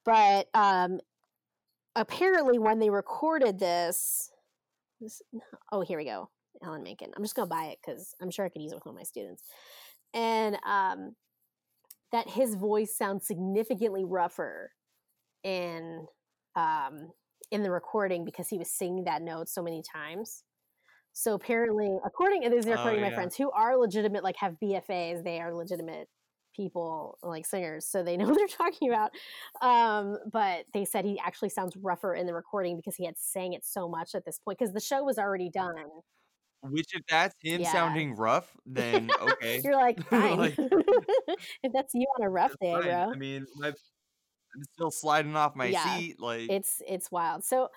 but 0.05 0.47
um, 0.53 0.99
apparently 1.95 2.59
when 2.59 2.79
they 2.79 2.89
recorded 2.89 3.59
this, 3.59 4.29
this 5.01 5.21
oh 5.71 5.81
here 5.81 5.97
we 5.97 6.05
go, 6.05 6.29
Alan 6.63 6.83
Menken. 6.83 7.11
I'm 7.15 7.23
just 7.23 7.35
gonna 7.35 7.47
buy 7.47 7.65
it 7.65 7.79
because 7.83 8.13
I'm 8.21 8.31
sure 8.31 8.45
I 8.45 8.49
could 8.49 8.61
use 8.61 8.71
it 8.71 8.75
with 8.75 8.85
one 8.85 8.95
of 8.95 8.99
my 8.99 9.03
students, 9.03 9.43
and 10.13 10.57
um, 10.65 11.15
that 12.11 12.29
his 12.29 12.55
voice 12.55 12.95
sounds 12.95 13.27
significantly 13.27 14.03
rougher 14.05 14.71
in 15.43 16.05
um 16.55 17.11
in 17.51 17.63
the 17.63 17.71
recording 17.71 18.25
because 18.25 18.49
he 18.49 18.57
was 18.57 18.69
singing 18.69 19.05
that 19.05 19.21
note 19.21 19.49
so 19.49 19.61
many 19.61 19.81
times. 19.81 20.43
So 21.19 21.33
apparently, 21.33 21.97
according 22.05 22.45
and 22.45 22.53
these 22.53 22.65
are 22.65 22.73
Oh, 22.73 22.75
according 22.75 22.99
to 23.01 23.05
my 23.05 23.11
friends 23.11 23.35
who 23.35 23.51
are 23.51 23.75
legitimate, 23.77 24.23
like 24.23 24.37
have 24.37 24.57
BFAs, 24.57 25.21
they 25.23 25.41
are 25.41 25.53
legitimate 25.53 26.07
people, 26.55 27.17
like 27.21 27.45
singers, 27.45 27.85
so 27.85 28.03
they 28.03 28.15
know 28.19 28.25
what 28.25 28.37
they're 28.37 28.47
talking 28.47 28.89
about. 28.89 29.11
Um, 29.61 30.17
but 30.31 30.65
they 30.73 30.85
said 30.85 31.03
he 31.03 31.19
actually 31.19 31.49
sounds 31.49 31.75
rougher 31.75 32.13
in 32.15 32.25
the 32.25 32.33
recording 32.33 32.77
because 32.77 32.95
he 32.95 33.05
had 33.05 33.17
sang 33.17 33.51
it 33.51 33.65
so 33.65 33.89
much 33.89 34.15
at 34.15 34.23
this 34.23 34.39
point 34.39 34.59
because 34.59 34.73
the 34.73 34.79
show 34.79 35.03
was 35.03 35.17
already 35.19 35.49
done. 35.49 35.75
Which 36.61 36.93
if 36.95 37.01
that's 37.09 37.35
him 37.41 37.63
Yeah. 37.63 37.65
sounding 37.65 38.15
rough, 38.15 38.55
then 38.65 39.13
okay. 39.19 39.63
You're 39.63 39.75
like, 39.75 39.99
fine. 40.09 40.37
Like, 40.37 40.57
if 41.63 41.73
that's 41.73 41.93
you 41.93 42.05
on 42.19 42.25
a 42.25 42.29
rough 42.29 42.53
day, 42.61 42.81
fine. 42.81 42.81
bro. 42.81 43.13
I 43.13 43.17
mean, 43.17 43.45
my 43.55 43.69
I'm 43.69 44.63
still 44.75 44.91
sliding 44.91 45.35
off 45.35 45.55
my 45.55 45.71
Yeah. 45.71 45.73
seat, 45.73 46.19
like 46.19 46.51
it's 46.51 46.81
it's 46.87 47.11
wild 47.11 47.43
so 47.43 47.69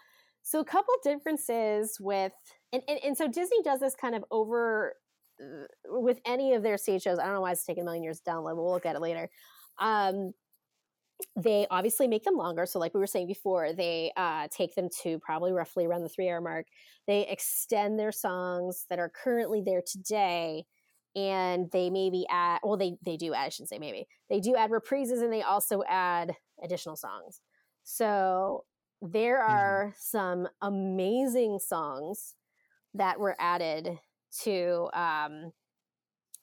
so 0.42 0.60
a 0.60 0.64
couple 0.64 0.94
differences 1.02 1.98
with 2.00 2.32
and, 2.72 2.82
and 2.88 2.98
and 3.04 3.16
so 3.16 3.28
disney 3.28 3.62
does 3.62 3.80
this 3.80 3.94
kind 3.94 4.14
of 4.14 4.24
over 4.30 4.94
uh, 5.42 5.64
with 5.86 6.20
any 6.24 6.54
of 6.54 6.62
their 6.62 6.76
stage 6.76 7.02
shows 7.02 7.18
i 7.18 7.24
don't 7.24 7.34
know 7.34 7.40
why 7.40 7.52
it's 7.52 7.64
taking 7.64 7.82
a 7.82 7.84
million 7.84 8.02
years 8.02 8.20
to 8.20 8.30
download 8.30 8.54
but 8.56 8.62
we'll 8.62 8.72
look 8.72 8.86
at 8.86 8.96
it 8.96 9.00
later. 9.02 9.28
Um 9.78 10.32
they 11.36 11.66
obviously 11.70 12.08
make 12.08 12.24
them 12.24 12.36
longer. 12.36 12.66
So 12.66 12.78
like 12.78 12.94
we 12.94 13.00
were 13.00 13.06
saying 13.06 13.26
before 13.26 13.72
they 13.72 14.12
uh, 14.16 14.48
take 14.50 14.74
them 14.74 14.88
to 15.02 15.18
probably 15.20 15.52
roughly 15.52 15.86
around 15.86 16.02
the 16.02 16.08
three 16.08 16.28
hour 16.28 16.40
mark. 16.40 16.66
They 17.06 17.26
extend 17.28 17.98
their 17.98 18.12
songs 18.12 18.86
that 18.90 18.98
are 18.98 19.08
currently 19.10 19.62
there 19.64 19.82
today 19.86 20.64
and 21.14 21.70
they 21.72 21.90
maybe 21.90 22.24
add 22.30 22.60
well 22.62 22.76
they 22.78 22.96
they 23.04 23.18
do 23.18 23.34
add 23.34 23.44
i 23.44 23.48
shouldn't 23.50 23.68
say 23.68 23.78
maybe 23.78 24.06
they 24.30 24.40
do 24.40 24.56
add 24.56 24.70
reprises 24.70 25.22
and 25.22 25.30
they 25.30 25.42
also 25.42 25.82
add 25.88 26.34
additional 26.62 26.96
songs. 26.96 27.40
So 27.82 28.64
there 29.02 29.40
Mhm. 29.46 29.82
are 29.82 29.94
some 29.96 30.48
amazing 30.62 31.58
songs 31.58 32.34
that 32.94 33.18
were 33.18 33.36
added 33.38 33.98
to 34.42 34.88
um 34.94 35.52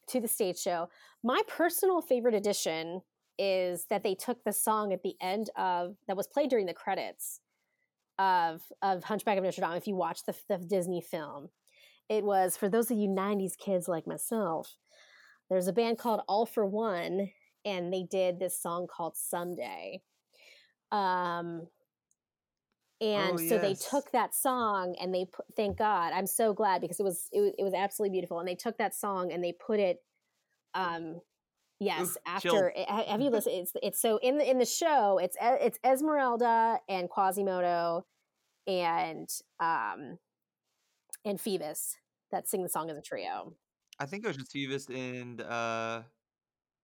to 0.08 0.20
the 0.20 0.28
stage 0.28 0.60
show 0.60 0.88
my 1.24 1.42
personal 1.48 2.02
favorite 2.02 2.34
addition 2.34 3.02
is 3.38 3.86
that 3.90 4.04
they 4.04 4.16
took 4.16 4.44
the 4.44 4.54
song 4.54 4.92
at 4.92 5.02
the 5.02 5.16
end 5.22 5.50
of 5.58 5.96
that 6.08 6.18
was 6.18 6.28
played 6.28 6.50
during 6.50 6.66
the 6.66 6.74
credits 6.74 7.40
of 8.20 8.62
of 8.82 9.04
Hunchback 9.06 9.38
of 9.38 9.44
Notre 9.44 9.62
Dame. 9.62 9.78
If 9.78 9.88
you 9.88 9.96
watch 9.96 10.26
the, 10.26 10.36
the 10.50 10.58
Disney 10.58 11.02
film, 11.02 11.50
it 12.10 12.24
was 12.24 12.58
for 12.58 12.70
those 12.70 12.92
of 12.92 12.98
you 12.98 13.08
'90s 13.10 13.58
kids 13.58 13.88
like 13.88 14.06
myself. 14.06 14.76
There's 15.50 15.68
a 15.68 15.74
band 15.74 15.98
called 15.98 16.22
All-4-One, 16.28 17.32
and 17.66 17.92
they 17.92 18.04
did 18.04 18.40
this 18.40 18.62
song 18.62 18.86
called 18.86 19.18
Someday. 19.18 20.00
Um, 20.92 21.68
and 23.02 23.34
Oh 23.34 23.38
so 23.38 23.58
they 23.58 23.74
took 23.76 24.12
that 24.12 24.36
song 24.36 24.96
and 25.00 25.14
they 25.14 25.26
put, 25.26 25.46
thank 25.56 25.78
God, 25.78 26.12
I'm 26.14 26.28
so 26.28 26.54
glad 26.54 26.82
because 26.82 27.00
it 27.00 27.04
was, 27.04 27.30
it 27.32 27.40
was 27.42 27.54
it 27.58 27.64
was 27.64 27.74
absolutely 27.74 28.14
beautiful. 28.14 28.40
And 28.40 28.48
they 28.48 28.56
took 28.56 28.78
that 28.78 28.94
song 28.96 29.32
and 29.32 29.44
they 29.44 29.54
put 29.54 29.80
it, 29.80 30.00
um, 30.74 31.22
yes, 31.80 32.02
Oof, 32.02 32.18
after. 32.26 32.74
ha- 32.78 33.06
Have 33.08 33.22
you 33.22 33.30
listened? 33.32 33.56
It's 33.56 33.74
it's 33.82 34.02
so 34.02 34.18
in 34.18 34.38
the 34.38 34.50
in 34.50 34.58
the 34.60 34.66
show, 34.66 35.18
it's 35.18 35.38
it's 35.42 35.80
Esmeralda 35.86 36.80
and 36.90 37.10
Quasimodo, 37.10 38.06
and 38.68 39.30
um, 39.60 40.20
and 41.26 41.40
Phoebus 41.40 41.98
that 42.32 42.48
sing 42.48 42.64
the 42.64 42.70
song 42.70 42.90
as 42.90 42.98
a 42.98 43.02
trio. 43.02 43.54
I 44.00 44.06
think 44.06 44.24
it 44.24 44.28
was 44.28 44.38
just 44.38 44.52
Phoebus 44.52 44.90
and 44.90 45.42
uh 45.42 46.04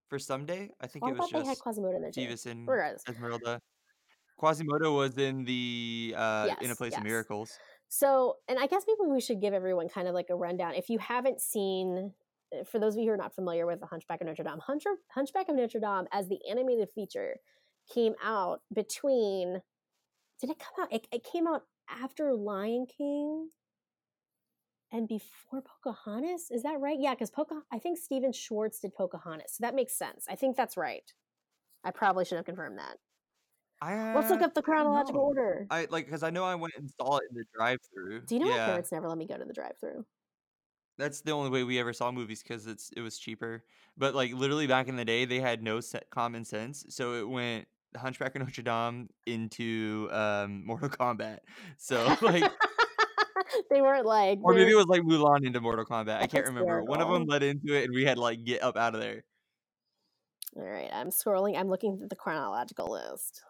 for 0.10 0.20
someday. 0.20 0.70
I 0.82 0.88
think 0.88 1.04
Oh, 1.04 1.08
I 1.08 1.12
it 1.12 1.14
was 1.18 1.30
thought 1.30 1.32
they 1.32 1.46
had 1.46 1.48
just 1.50 1.62
Quasimodo 1.62 1.96
in 1.98 2.02
there 2.02 2.12
too. 2.12 2.22
Phoebus 2.22 2.46
and 2.46 2.68
Regardless, 2.68 3.04
Esmeralda. 3.08 3.60
Quasimodo 4.38 4.96
was 4.96 5.18
in 5.18 5.46
the 5.46 6.14
uh 6.18 6.48
in 6.60 6.66
a 6.66 6.70
yes, 6.70 6.78
place 6.78 6.98
of 6.98 7.04
miracles. 7.04 7.58
So, 7.88 8.38
and 8.48 8.60
I 8.60 8.68
guess 8.68 8.84
maybe 8.88 9.10
we 9.10 9.22
should 9.22 9.42
give 9.42 9.54
everyone 9.54 9.90
kind 9.90 10.08
of 10.08 10.14
like 10.14 10.28
a 10.30 10.36
rundown. 10.36 10.74
If 10.74 10.90
you 10.90 11.00
haven't 11.00 11.40
seen, 11.40 12.14
uh, 12.54 12.64
for 12.64 12.80
those 12.80 12.96
of 12.96 13.00
you 13.00 13.06
who 13.06 13.14
are 13.14 13.18
not 13.18 13.36
familiar 13.36 13.66
with 13.66 13.80
the 13.80 13.86
Hunchback 13.86 14.22
of 14.22 14.28
Notre 14.28 14.44
Dame, 14.44 14.60
Hunch- 14.60 14.84
Hunchback 15.14 15.50
of 15.50 15.56
Notre 15.56 15.80
Dame 15.80 16.08
as 16.12 16.28
the 16.28 16.40
animated 16.50 16.90
feature 16.94 17.38
came 17.94 18.14
out 18.24 18.62
between, 18.74 19.62
did 20.42 20.50
it 20.50 20.60
come 20.60 20.84
out? 20.84 20.94
It, 20.94 21.08
it 21.12 21.24
came 21.24 21.48
out 21.48 21.64
after 21.90 22.34
Lion 22.34 22.88
King 22.98 23.50
and 24.92 25.08
before 25.08 25.62
Pocahontas. 25.62 26.50
Is 26.52 26.64
that 26.64 26.80
right? 26.80 26.98
Yeah, 27.00 27.14
because 27.14 27.30
Poca, 27.30 27.62
I 27.72 27.80
think 27.80 27.98
Stephen 27.98 28.34
Schwartz 28.34 28.80
did 28.80 28.96
Pocahontas. 28.96 29.54
So 29.54 29.62
that 29.62 29.76
makes 29.76 29.98
sense. 29.98 30.26
I 30.30 30.36
think 30.36 30.58
that's 30.58 30.76
right. 30.76 31.14
I 31.84 31.92
probably 31.92 32.26
should 32.26 32.38
have 32.38 32.46
confirmed 32.46 32.80
that. 32.80 32.98
I 33.82 33.94
Let's 34.14 34.30
look 34.30 34.42
uh, 34.42 34.44
up 34.44 34.54
the 34.54 34.62
chronological 34.64 35.22
order. 35.22 35.70
I 35.70 35.88
like 35.90 36.06
because 36.06 36.24
I 36.24 36.30
know 36.30 36.44
I 36.44 36.56
went 36.56 36.74
and 36.78 36.90
saw 36.92 37.18
it 37.18 37.24
in 37.30 37.36
the 37.38 37.46
drive-through. 37.54 38.28
Do 38.28 38.36
you 38.36 38.40
know 38.40 38.48
my 38.48 38.58
Yeah, 38.58 38.66
parents 38.66 38.92
never 38.92 39.08
let 39.10 39.18
me 39.18 39.26
go 39.28 39.38
to 39.38 39.46
the 39.46 39.54
drive-through? 39.54 40.06
that's 40.98 41.22
the 41.22 41.32
only 41.32 41.50
way 41.50 41.64
we 41.64 41.80
ever 41.80 41.94
saw 41.94 42.12
movies 42.12 42.42
because 42.42 42.68
it's 42.68 42.90
it 42.96 43.02
was 43.02 43.18
cheaper. 43.20 43.66
But 43.98 44.16
like 44.16 44.34
literally 44.34 44.68
back 44.68 44.88
in 44.88 44.96
the 44.96 45.06
day, 45.06 45.26
they 45.26 45.40
had 45.40 45.62
no 45.64 45.80
set 45.82 46.10
common 46.10 46.46
sense, 46.46 46.86
so 46.90 47.14
it 47.16 47.28
went 47.28 47.68
Hunchback 47.98 48.36
of 48.36 48.42
Notre 48.42 48.62
Dame 48.62 49.10
into 49.26 50.10
um 50.12 50.66
Mortal 50.66 50.90
Kombat. 50.90 51.40
So 51.78 52.16
like, 52.22 52.52
they 53.70 53.82
weren't 53.82 54.06
like 54.06 54.40
or 54.42 54.54
maybe 54.54 54.72
it 54.72 54.76
was 54.76 54.86
like 54.88 55.02
Mulan 55.02 55.46
into 55.46 55.60
Mortal 55.62 55.86
Kombat. 55.86 56.18
I 56.20 56.28
can't 56.28 56.46
remember. 56.46 56.84
One 56.84 57.02
of 57.02 57.08
them 57.08 57.26
led 57.26 57.44
into 57.44 57.74
it, 57.74 57.86
and 57.86 57.94
we 57.94 58.06
had 58.06 58.18
like 58.18 58.44
get 58.44 58.62
up 58.62 58.78
out 58.78 58.96
of 58.96 59.02
there. 59.02 59.24
All 60.56 60.64
right, 60.64 60.90
I'm 60.92 61.10
scrolling. 61.10 61.58
I'm 61.58 61.70
looking 61.70 62.02
at 62.02 62.10
the 62.10 62.16
chronological 62.16 62.90
list. 62.92 63.44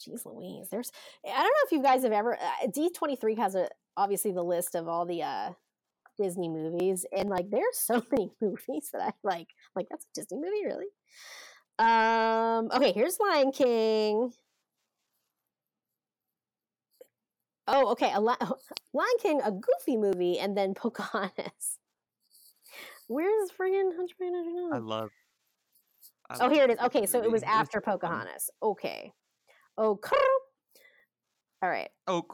Jeez 0.00 0.24
Louise, 0.26 0.68
there's. 0.70 0.90
I 1.24 1.42
don't 1.42 1.44
know 1.44 1.66
if 1.66 1.72
you 1.72 1.82
guys 1.82 2.02
have 2.02 2.12
ever. 2.12 2.36
Uh, 2.36 2.66
D23 2.68 3.38
has 3.38 3.54
a 3.54 3.68
obviously 3.96 4.32
the 4.32 4.42
list 4.42 4.74
of 4.74 4.88
all 4.88 5.06
the 5.06 5.22
uh 5.22 5.50
Disney 6.18 6.48
movies, 6.48 7.06
and 7.16 7.28
like 7.28 7.50
there's 7.50 7.78
so 7.78 8.04
many 8.12 8.30
movies 8.40 8.90
that 8.92 9.02
I 9.02 9.12
like. 9.22 9.48
Like 9.74 9.86
that's 9.90 10.04
a 10.04 10.20
Disney 10.20 10.38
movie, 10.38 10.64
really? 10.64 10.86
Um. 11.78 12.70
Okay, 12.74 12.92
here's 12.92 13.18
Lion 13.20 13.52
King. 13.52 14.32
Oh, 17.68 17.90
okay. 17.92 18.12
A 18.12 18.20
Li- 18.20 18.34
Lion 18.92 19.16
King, 19.20 19.40
a 19.42 19.50
Goofy 19.50 19.96
movie, 19.96 20.38
and 20.38 20.56
then 20.56 20.74
Pocahontas. 20.74 21.78
Where's 23.08 23.50
friggin' 23.50 23.96
Hunchback 23.96 24.72
I 24.72 24.78
love. 24.78 25.10
I 26.28 26.38
Oh, 26.40 26.48
here 26.48 26.64
it 26.64 26.70
is. 26.70 26.78
Okay, 26.78 27.06
so 27.06 27.22
it 27.22 27.30
was 27.30 27.42
after. 27.44 27.80
Pocahontas. 27.80 28.50
Okay. 28.62 29.12
Oh, 29.78 29.98
all 31.62 31.68
right. 31.68 31.90
Oh, 32.06 32.24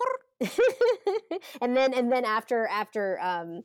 and 1.60 1.76
then 1.76 1.94
and 1.94 2.10
then 2.10 2.24
after 2.24 2.66
after 2.66 3.18
um 3.20 3.62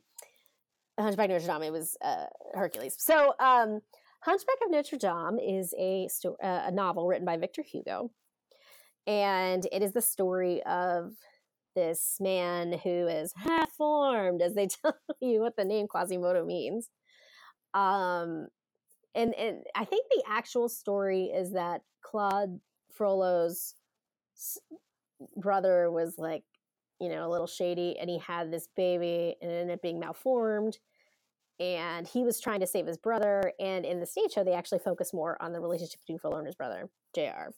Hunchback 0.98 1.26
of 1.26 1.30
Notre 1.30 1.46
Dame, 1.46 1.62
it 1.62 1.72
was 1.72 1.96
uh, 2.02 2.26
Hercules. 2.54 2.96
So 2.98 3.34
um, 3.38 3.80
Hunchback 4.22 4.56
of 4.64 4.70
Notre 4.70 4.98
Dame 4.98 5.38
is 5.38 5.72
a 5.78 6.08
sto- 6.08 6.36
uh, 6.42 6.62
a 6.66 6.70
novel 6.72 7.06
written 7.06 7.24
by 7.24 7.36
Victor 7.36 7.62
Hugo, 7.62 8.10
and 9.06 9.66
it 9.70 9.82
is 9.82 9.92
the 9.92 10.02
story 10.02 10.62
of 10.64 11.12
this 11.76 12.16
man 12.20 12.72
who 12.72 13.06
is 13.06 13.32
half 13.36 13.70
formed, 13.72 14.42
as 14.42 14.54
they 14.54 14.66
tell 14.82 14.96
you 15.20 15.40
what 15.40 15.56
the 15.56 15.64
name 15.64 15.86
Quasimodo 15.86 16.44
means. 16.44 16.88
Um, 17.74 18.48
and 19.14 19.34
and 19.34 19.58
I 19.74 19.84
think 19.84 20.06
the 20.10 20.24
actual 20.28 20.68
story 20.68 21.26
is 21.26 21.52
that 21.52 21.82
Claude 22.02 22.60
Frollo's 22.98 23.74
brother 25.36 25.90
was 25.90 26.18
like, 26.18 26.44
you 27.00 27.08
know, 27.08 27.26
a 27.26 27.30
little 27.30 27.46
shady, 27.46 27.98
and 27.98 28.10
he 28.10 28.18
had 28.18 28.52
this 28.52 28.68
baby, 28.76 29.36
and 29.40 29.50
it 29.50 29.54
ended 29.54 29.74
up 29.76 29.82
being 29.82 30.00
malformed. 30.00 30.78
And 31.60 32.06
he 32.06 32.24
was 32.24 32.40
trying 32.40 32.60
to 32.60 32.66
save 32.66 32.86
his 32.86 32.98
brother. 32.98 33.52
And 33.60 33.84
in 33.86 34.00
the 34.00 34.06
stage 34.06 34.32
show, 34.32 34.44
they 34.44 34.54
actually 34.54 34.80
focus 34.80 35.14
more 35.14 35.40
on 35.42 35.52
the 35.52 35.60
relationship 35.60 36.00
between 36.00 36.18
Frollo 36.18 36.38
and 36.38 36.46
his 36.46 36.56
brother, 36.56 36.90
Jr. 37.14 37.52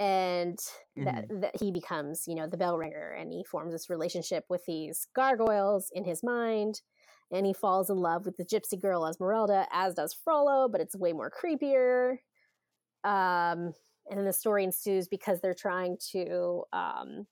And 0.00 0.58
that, 0.96 1.26
Mhm. 1.26 1.40
that 1.42 1.56
he 1.60 1.70
becomes, 1.70 2.26
you 2.28 2.34
know, 2.34 2.46
the 2.48 2.56
bell 2.56 2.78
ringer, 2.78 3.10
and 3.12 3.32
he 3.32 3.44
forms 3.44 3.72
this 3.72 3.90
relationship 3.90 4.44
with 4.48 4.64
these 4.66 5.06
gargoyles 5.14 5.90
in 5.92 6.04
his 6.04 6.22
mind. 6.22 6.82
And 7.30 7.46
he 7.46 7.52
falls 7.54 7.90
in 7.90 7.98
love 7.98 8.26
with 8.26 8.36
the 8.36 8.44
gypsy 8.44 8.80
girl 8.80 9.06
Esmeralda, 9.06 9.66
as 9.72 9.94
does 9.94 10.14
Frollo, 10.14 10.68
but 10.68 10.80
it's 10.80 10.96
way 10.96 11.12
more 11.12 11.30
creepier. 11.30 12.18
Um, 13.04 13.74
and 14.12 14.18
then 14.20 14.26
the 14.26 14.34
story 14.34 14.64
ensues 14.64 15.08
because 15.08 15.40
they're 15.40 15.54
trying 15.54 15.98
to 16.12 16.64
um, 16.74 17.26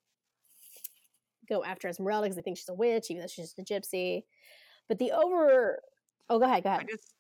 go 1.48 1.64
after 1.64 1.88
Esmeralda 1.88 2.26
because 2.26 2.36
they 2.36 2.42
think 2.42 2.56
she's 2.58 2.68
a 2.68 2.74
witch, 2.74 3.10
even 3.10 3.20
though 3.22 3.26
she's 3.26 3.52
just 3.54 3.58
a 3.58 3.62
gypsy. 3.62 4.24
But 4.88 4.98
the 4.98 5.12
over 5.12 5.80
oh, 6.30 6.38
go 6.38 6.44
ahead, 6.46 6.64
go 6.64 6.70
I 6.78 6.82
ahead. 6.82 6.90
just 6.90 7.14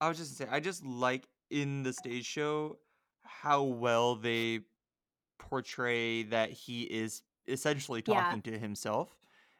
I 0.00 0.08
was 0.08 0.18
just 0.18 0.38
gonna 0.38 0.50
say 0.50 0.56
I 0.56 0.60
just 0.60 0.84
like 0.84 1.28
in 1.50 1.82
the 1.82 1.92
stage 1.92 2.24
show 2.26 2.78
how 3.22 3.62
well 3.64 4.16
they 4.16 4.60
portray 5.38 6.24
that 6.24 6.50
he 6.52 6.84
is 6.84 7.22
essentially 7.48 8.02
Yeah, 8.06 8.34
talking 8.34 8.42
to 8.42 8.58
himself. 8.58 9.16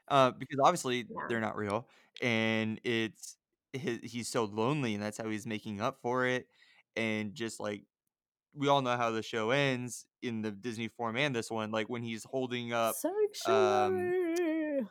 Uh, 0.09 0.33
because 0.33 0.59
obviously 0.65 1.09
yeah, 1.09 1.29
they're 1.29 1.41
not 1.41 1.57
real, 1.57 1.89
and 2.23 2.81
it's 2.85 3.39
he, 3.75 3.99
he's 3.99 4.29
so 4.29 4.45
lonely, 4.45 4.95
and 4.95 5.03
that's 5.03 5.19
how 5.19 5.29
he's 5.31 5.47
making 5.47 5.81
up 5.81 6.01
for 6.03 6.27
it. 6.27 6.49
And 6.97 7.35
just 7.35 7.61
like 7.61 7.85
we 8.55 8.69
all 8.69 8.83
know 8.83 8.97
how 8.97 9.11
the 9.11 9.23
show 9.23 9.51
ends 9.51 10.07
in 10.23 10.43
the 10.43 10.51
Disney 10.51 10.89
form 10.89 11.17
and 11.17 11.35
this 11.35 11.51
one, 11.51 11.71
like 11.71 11.89
when 11.89 12.03
he's 12.03 12.25
holding 12.25 12.73
up 12.73 12.95
um 12.95 12.95
sanctuary. 13.45 14.87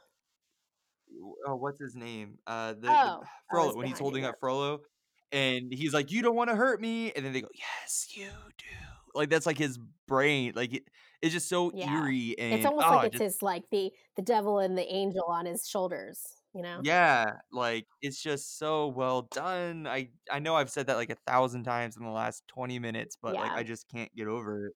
w- 1.10 1.36
oh, 1.48 1.56
what's 1.56 1.80
his 1.80 1.96
name? 1.96 2.38
Uh, 2.48 2.74
the 2.74 2.82
the 2.82 2.90
Oh, 2.90 3.20
oh, 3.24 3.28
Frollo 3.50 3.76
when 3.76 3.88
he's 3.88 4.00
holding 4.00 4.26
up 4.26 4.36
Frollo, 4.40 4.80
and 5.32 5.72
he's 5.72 5.94
like, 5.94 6.12
"You 6.12 6.22
don't 6.22 6.36
want 6.36 6.50
to 6.50 6.56
hurt 6.56 6.82
me," 6.82 7.12
and 7.14 7.26
then 7.26 7.34
they 7.34 7.42
go, 7.42 7.50
"Yes, 7.54 8.08
you 8.16 8.30
do." 8.58 8.66
Like 9.14 9.30
that's 9.30 9.46
like 9.46 9.58
his 9.58 9.80
brain. 10.08 10.54
Like 10.56 10.74
it, 10.74 10.84
it's 11.22 11.34
just 11.34 11.50
so 11.50 11.72
yeah. 11.74 11.92
eerie 11.92 12.36
and 12.38 12.54
It's 12.54 12.66
almost 12.66 12.88
oh, 12.88 12.96
like 12.96 13.08
it's 13.08 13.14
just 13.14 13.24
his 13.24 13.42
like 13.42 13.64
the 13.72 13.92
the 14.16 14.22
devil 14.22 14.60
and 14.60 14.78
the 14.78 14.88
angel 14.94 15.26
on 15.28 15.46
his 15.46 15.68
shoulders. 15.68 16.37
You 16.58 16.64
know? 16.64 16.82
yeah, 16.82 17.26
like 17.52 17.86
it's 18.02 18.22
just 18.22 18.58
so 18.58 18.88
well 18.88 19.30
done. 19.34 19.88
I 19.88 20.10
I 20.32 20.40
know 20.40 20.56
I've 20.56 20.70
said 20.70 20.88
that 20.88 20.98
like 20.98 21.10
a 21.12 21.18
thousand 21.28 21.64
times 21.64 21.98
in 21.98 22.04
the 22.04 22.10
last 22.12 22.44
twenty 22.48 22.80
minutes, 22.80 23.18
but 23.22 23.38
like 23.38 23.54
I 23.56 23.64
just 23.64 23.88
can't 23.90 24.14
get 24.16 24.28
over 24.28 24.68
it. 24.68 24.74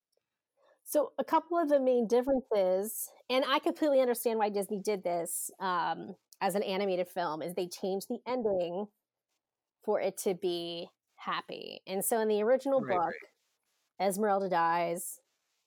So 0.84 1.14
a 1.18 1.24
couple 1.24 1.58
of 1.58 1.70
the 1.70 1.80
main 1.80 2.08
differences, 2.08 3.10
and 3.30 3.46
I 3.48 3.60
completely 3.60 4.02
understand 4.02 4.40
why 4.40 4.50
Disney 4.50 4.80
did 4.80 5.04
this 5.04 5.50
um, 5.60 6.16
as 6.42 6.56
an 6.56 6.64
animated 6.64 7.08
film, 7.08 7.42
is 7.42 7.54
they 7.54 7.68
changed 7.68 8.08
the 8.10 8.20
ending 8.28 8.88
for 9.84 10.02
it 10.02 10.18
to 10.20 10.34
be 10.34 10.90
happy. 11.16 11.82
And 11.88 12.04
so 12.04 12.20
in 12.20 12.28
the 12.28 12.42
original 12.44 12.82
Right, 12.82 12.98
book, 12.98 13.14
right. 14.00 14.08
Esmeralda 14.08 14.50
dies. 14.50 15.20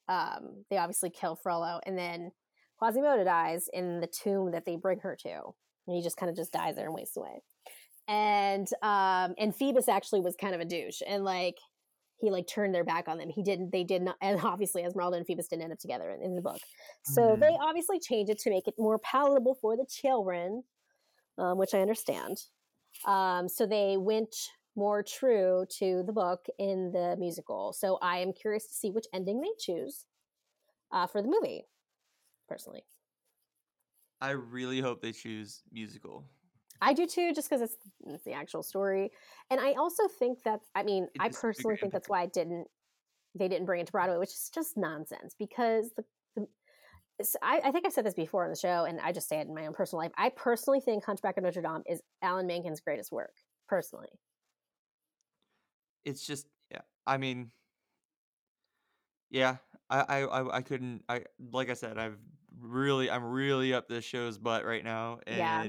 Um, 0.09 0.65
they 0.71 0.77
obviously 0.79 1.11
kill 1.11 1.37
Frollo, 1.37 1.81
and 1.87 1.97
then 1.99 2.33
Quasimodo 2.79 3.25
dies 3.25 3.69
in 3.73 4.01
the 4.01 4.07
tomb 4.07 4.51
that 4.53 4.67
they 4.67 4.77
bring 4.77 5.01
her 5.01 5.17
to, 5.23 5.55
and 5.87 5.97
he 5.97 6.03
just 6.03 6.17
kind 6.17 6.31
of 6.31 6.37
just 6.37 6.53
dies 6.53 6.77
there 6.77 6.87
and 6.87 6.95
wastes 6.95 7.17
away. 7.17 7.43
And 8.09 8.69
um, 8.83 9.35
and 9.39 9.55
Phoebus 9.57 9.89
actually 9.89 10.21
was 10.21 10.37
kind 10.37 10.55
of 10.55 10.61
a 10.61 10.65
douche, 10.67 11.01
and 11.07 11.25
like 11.25 11.57
he 12.21 12.31
like 12.31 12.47
turned 12.47 12.75
their 12.75 12.85
back 12.85 13.09
on 13.09 13.19
them. 13.19 13.31
He 13.31 13.43
didn't. 13.43 13.71
They 13.73 13.85
did 13.85 14.03
not. 14.03 14.17
And 14.21 14.41
obviously, 14.43 14.85
Esmeralda 14.85 15.17
and 15.17 15.27
Phoebus 15.27 15.49
didn't 15.49 15.63
end 15.65 15.73
up 15.73 15.79
together 15.79 16.11
in, 16.11 16.23
in 16.23 16.37
the 16.37 16.43
book. 16.43 16.61
So 17.03 17.37
they 17.41 17.47
Mhm. 17.47 17.59
obviously 17.61 17.99
changed 18.01 18.31
it 18.31 18.39
to 18.41 18.51
make 18.51 18.69
it 18.69 18.75
more 18.79 18.99
palatable 18.99 19.55
for 19.55 19.77
the 19.77 19.87
children, 19.87 20.65
um, 21.39 21.59
which 21.59 21.75
I 21.75 21.81
understand. 21.81 22.39
Um, 23.05 23.49
so 23.49 23.67
they 23.67 23.97
went 23.97 24.37
more 24.77 25.03
true 25.03 25.67
to 25.79 26.03
the 26.05 26.13
book 26.13 26.47
in 26.59 26.93
the 26.93 27.17
musical. 27.19 27.73
So 27.73 27.99
I 28.03 28.19
am 28.19 28.33
curious 28.33 28.67
to 28.69 28.75
see 28.75 28.91
which 28.91 29.07
ending 29.13 29.41
they 29.41 29.53
choose 29.59 30.07
uh, 30.93 31.07
for 31.07 31.23
the 31.23 31.29
movie, 31.29 31.67
personally. 32.49 32.85
I 34.25 34.31
really 34.31 34.81
hope 34.81 35.03
they 35.03 35.13
choose 35.13 35.63
musical. 35.71 36.25
I 36.81 36.95
do 36.95 37.07
too, 37.07 37.35
just 37.35 37.51
because 37.51 37.61
it's, 37.61 37.77
it's, 38.07 38.25
the 38.25 38.33
actual 38.33 38.63
story, 38.63 39.11
and 39.51 39.61
I 39.61 39.73
also 39.73 40.09
think 40.09 40.43
that 40.45 40.61
I 40.75 40.83
mean, 40.83 41.05
it 41.15 41.21
I 41.21 41.29
personally 41.29 41.77
think 41.77 41.93
that's 41.93 42.09
why 42.09 42.23
I 42.23 42.27
didn't 42.27 42.67
they 43.35 43.49
didn't 43.49 43.67
bring 43.67 43.81
it 43.83 43.87
to 43.87 43.93
Broadway, 43.93 44.17
which 44.17 44.31
is 44.31 44.51
just 44.55 44.79
nonsense 44.79 45.35
because 45.39 45.91
the, 45.97 46.05
the 46.37 46.47
I, 47.43 47.61
I, 47.67 47.71
think 47.71 47.87
I 47.87 47.91
said 47.91 48.07
this 48.07 48.15
before 48.15 48.45
on 48.45 48.51
the 48.51 48.57
show, 48.57 48.87
and 48.87 48.99
I 49.01 49.13
just 49.13 49.29
say 49.29 49.41
it 49.41 49.47
in 49.47 49.55
my 49.55 49.67
own 49.67 49.75
personal 49.75 50.03
life. 50.03 50.13
I 50.17 50.31
personally 50.31 50.81
think 50.81 51.05
Hunchback 51.05 51.37
of 51.37 51.45
Notre 51.45 51.61
Dame 51.61 51.83
is 51.87 52.01
Alan 52.23 52.47
Menken's 52.47 52.81
greatest 52.81 53.13
work, 53.13 53.35
personally. 53.69 54.09
It's 56.05 56.27
just, 56.27 56.47
yeah. 56.71 56.81
I 57.07 57.19
mean, 57.19 57.51
yeah. 59.31 59.57
I, 59.91 60.23
I, 60.23 60.57
I 60.57 60.63
couldn't. 60.63 61.03
I 61.09 61.25
like 61.53 61.69
I 61.71 61.75
said, 61.75 61.99
I've 61.99 62.19
really, 62.65 63.11
I'm 63.11 63.25
really 63.25 63.75
up 63.75 63.89
this 63.89 64.05
show's 64.05 64.39
butt 64.39 64.65
right 64.65 64.85
now, 64.85 65.21
and 65.27 65.39
yeah. 65.39 65.67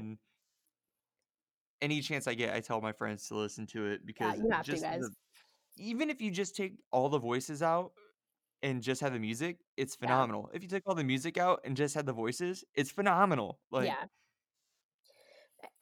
any 1.80 2.00
chance 2.00 2.26
I 2.26 2.34
get, 2.34 2.54
I 2.54 2.60
tell 2.60 2.80
my 2.80 2.92
friends 2.92 3.28
to 3.28 3.36
listen 3.36 3.66
to 3.68 3.86
it 3.86 4.06
because 4.06 4.40
yeah, 4.48 4.62
just 4.62 4.82
to, 4.82 4.98
the, 5.00 5.10
even 5.78 6.10
if 6.10 6.20
you 6.20 6.30
just 6.30 6.56
take 6.56 6.74
all 6.90 7.08
the 7.08 7.18
voices 7.18 7.62
out 7.62 7.92
and 8.62 8.82
just 8.82 9.00
have 9.00 9.12
the 9.12 9.18
music, 9.18 9.58
it's 9.76 9.94
phenomenal. 9.94 10.48
Yeah. 10.50 10.56
If 10.56 10.62
you 10.62 10.68
took 10.68 10.82
all 10.86 10.94
the 10.94 11.04
music 11.04 11.38
out 11.38 11.60
and 11.64 11.76
just 11.76 11.94
had 11.94 12.06
the 12.06 12.12
voices, 12.12 12.64
it's 12.74 12.90
phenomenal. 12.90 13.58
Like, 13.70 13.86
yeah. 13.86 14.04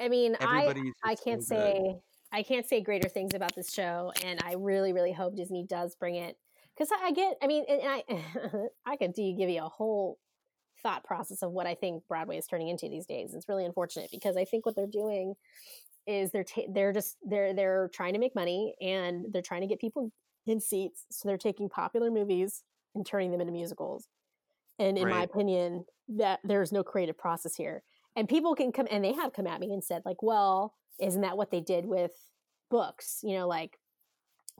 I 0.00 0.08
mean, 0.08 0.36
I 0.40 0.74
I 1.04 1.14
can't 1.14 1.42
so 1.42 1.54
say 1.54 1.96
I 2.32 2.42
can't 2.42 2.66
say 2.66 2.80
greater 2.80 3.08
things 3.08 3.32
about 3.34 3.54
this 3.54 3.72
show, 3.72 4.12
and 4.24 4.40
I 4.42 4.54
really, 4.58 4.92
really 4.92 5.12
hope 5.12 5.36
Disney 5.36 5.64
does 5.68 5.94
bring 5.94 6.16
it 6.16 6.36
because 6.76 6.90
I, 6.90 7.06
I, 7.06 7.12
get. 7.12 7.36
I 7.40 7.46
mean, 7.46 7.64
and 7.68 7.80
I 7.84 8.02
I 8.86 8.96
could 8.96 9.12
do 9.12 9.34
give 9.38 9.48
you 9.48 9.62
a 9.62 9.68
whole 9.68 10.18
thought 10.84 11.02
process 11.02 11.42
of 11.42 11.50
what 11.50 11.66
I 11.66 11.74
think 11.74 12.06
Broadway 12.06 12.36
is 12.36 12.46
turning 12.46 12.68
into 12.68 12.88
these 12.88 13.06
days. 13.06 13.34
It's 13.34 13.48
really 13.48 13.64
unfortunate 13.64 14.10
because 14.12 14.36
I 14.36 14.44
think 14.44 14.64
what 14.64 14.76
they're 14.76 14.86
doing 14.86 15.34
is 16.06 16.30
they're 16.30 16.44
ta- 16.44 16.70
they're 16.72 16.92
just 16.92 17.16
they're 17.24 17.54
they're 17.54 17.90
trying 17.92 18.12
to 18.12 18.20
make 18.20 18.34
money 18.34 18.74
and 18.80 19.26
they're 19.32 19.42
trying 19.42 19.62
to 19.62 19.66
get 19.66 19.80
people 19.80 20.12
in 20.46 20.60
seats. 20.60 21.06
So 21.10 21.26
they're 21.26 21.38
taking 21.38 21.68
popular 21.68 22.10
movies 22.10 22.62
and 22.94 23.04
turning 23.04 23.32
them 23.32 23.40
into 23.40 23.52
musicals. 23.52 24.06
And 24.78 24.98
in 24.98 25.04
right. 25.04 25.14
my 25.14 25.22
opinion 25.22 25.86
that 26.08 26.40
there's 26.44 26.70
no 26.70 26.84
creative 26.84 27.16
process 27.16 27.56
here. 27.56 27.82
And 28.14 28.28
people 28.28 28.54
can 28.54 28.70
come 28.70 28.86
and 28.90 29.02
they 29.02 29.14
have 29.14 29.32
come 29.32 29.46
at 29.46 29.60
me 29.60 29.72
and 29.72 29.82
said 29.82 30.02
like 30.04 30.22
well 30.22 30.74
isn't 31.00 31.22
that 31.22 31.36
what 31.36 31.50
they 31.50 31.60
did 31.60 31.86
with 31.86 32.12
books? 32.70 33.20
You 33.22 33.38
know 33.38 33.48
like 33.48 33.78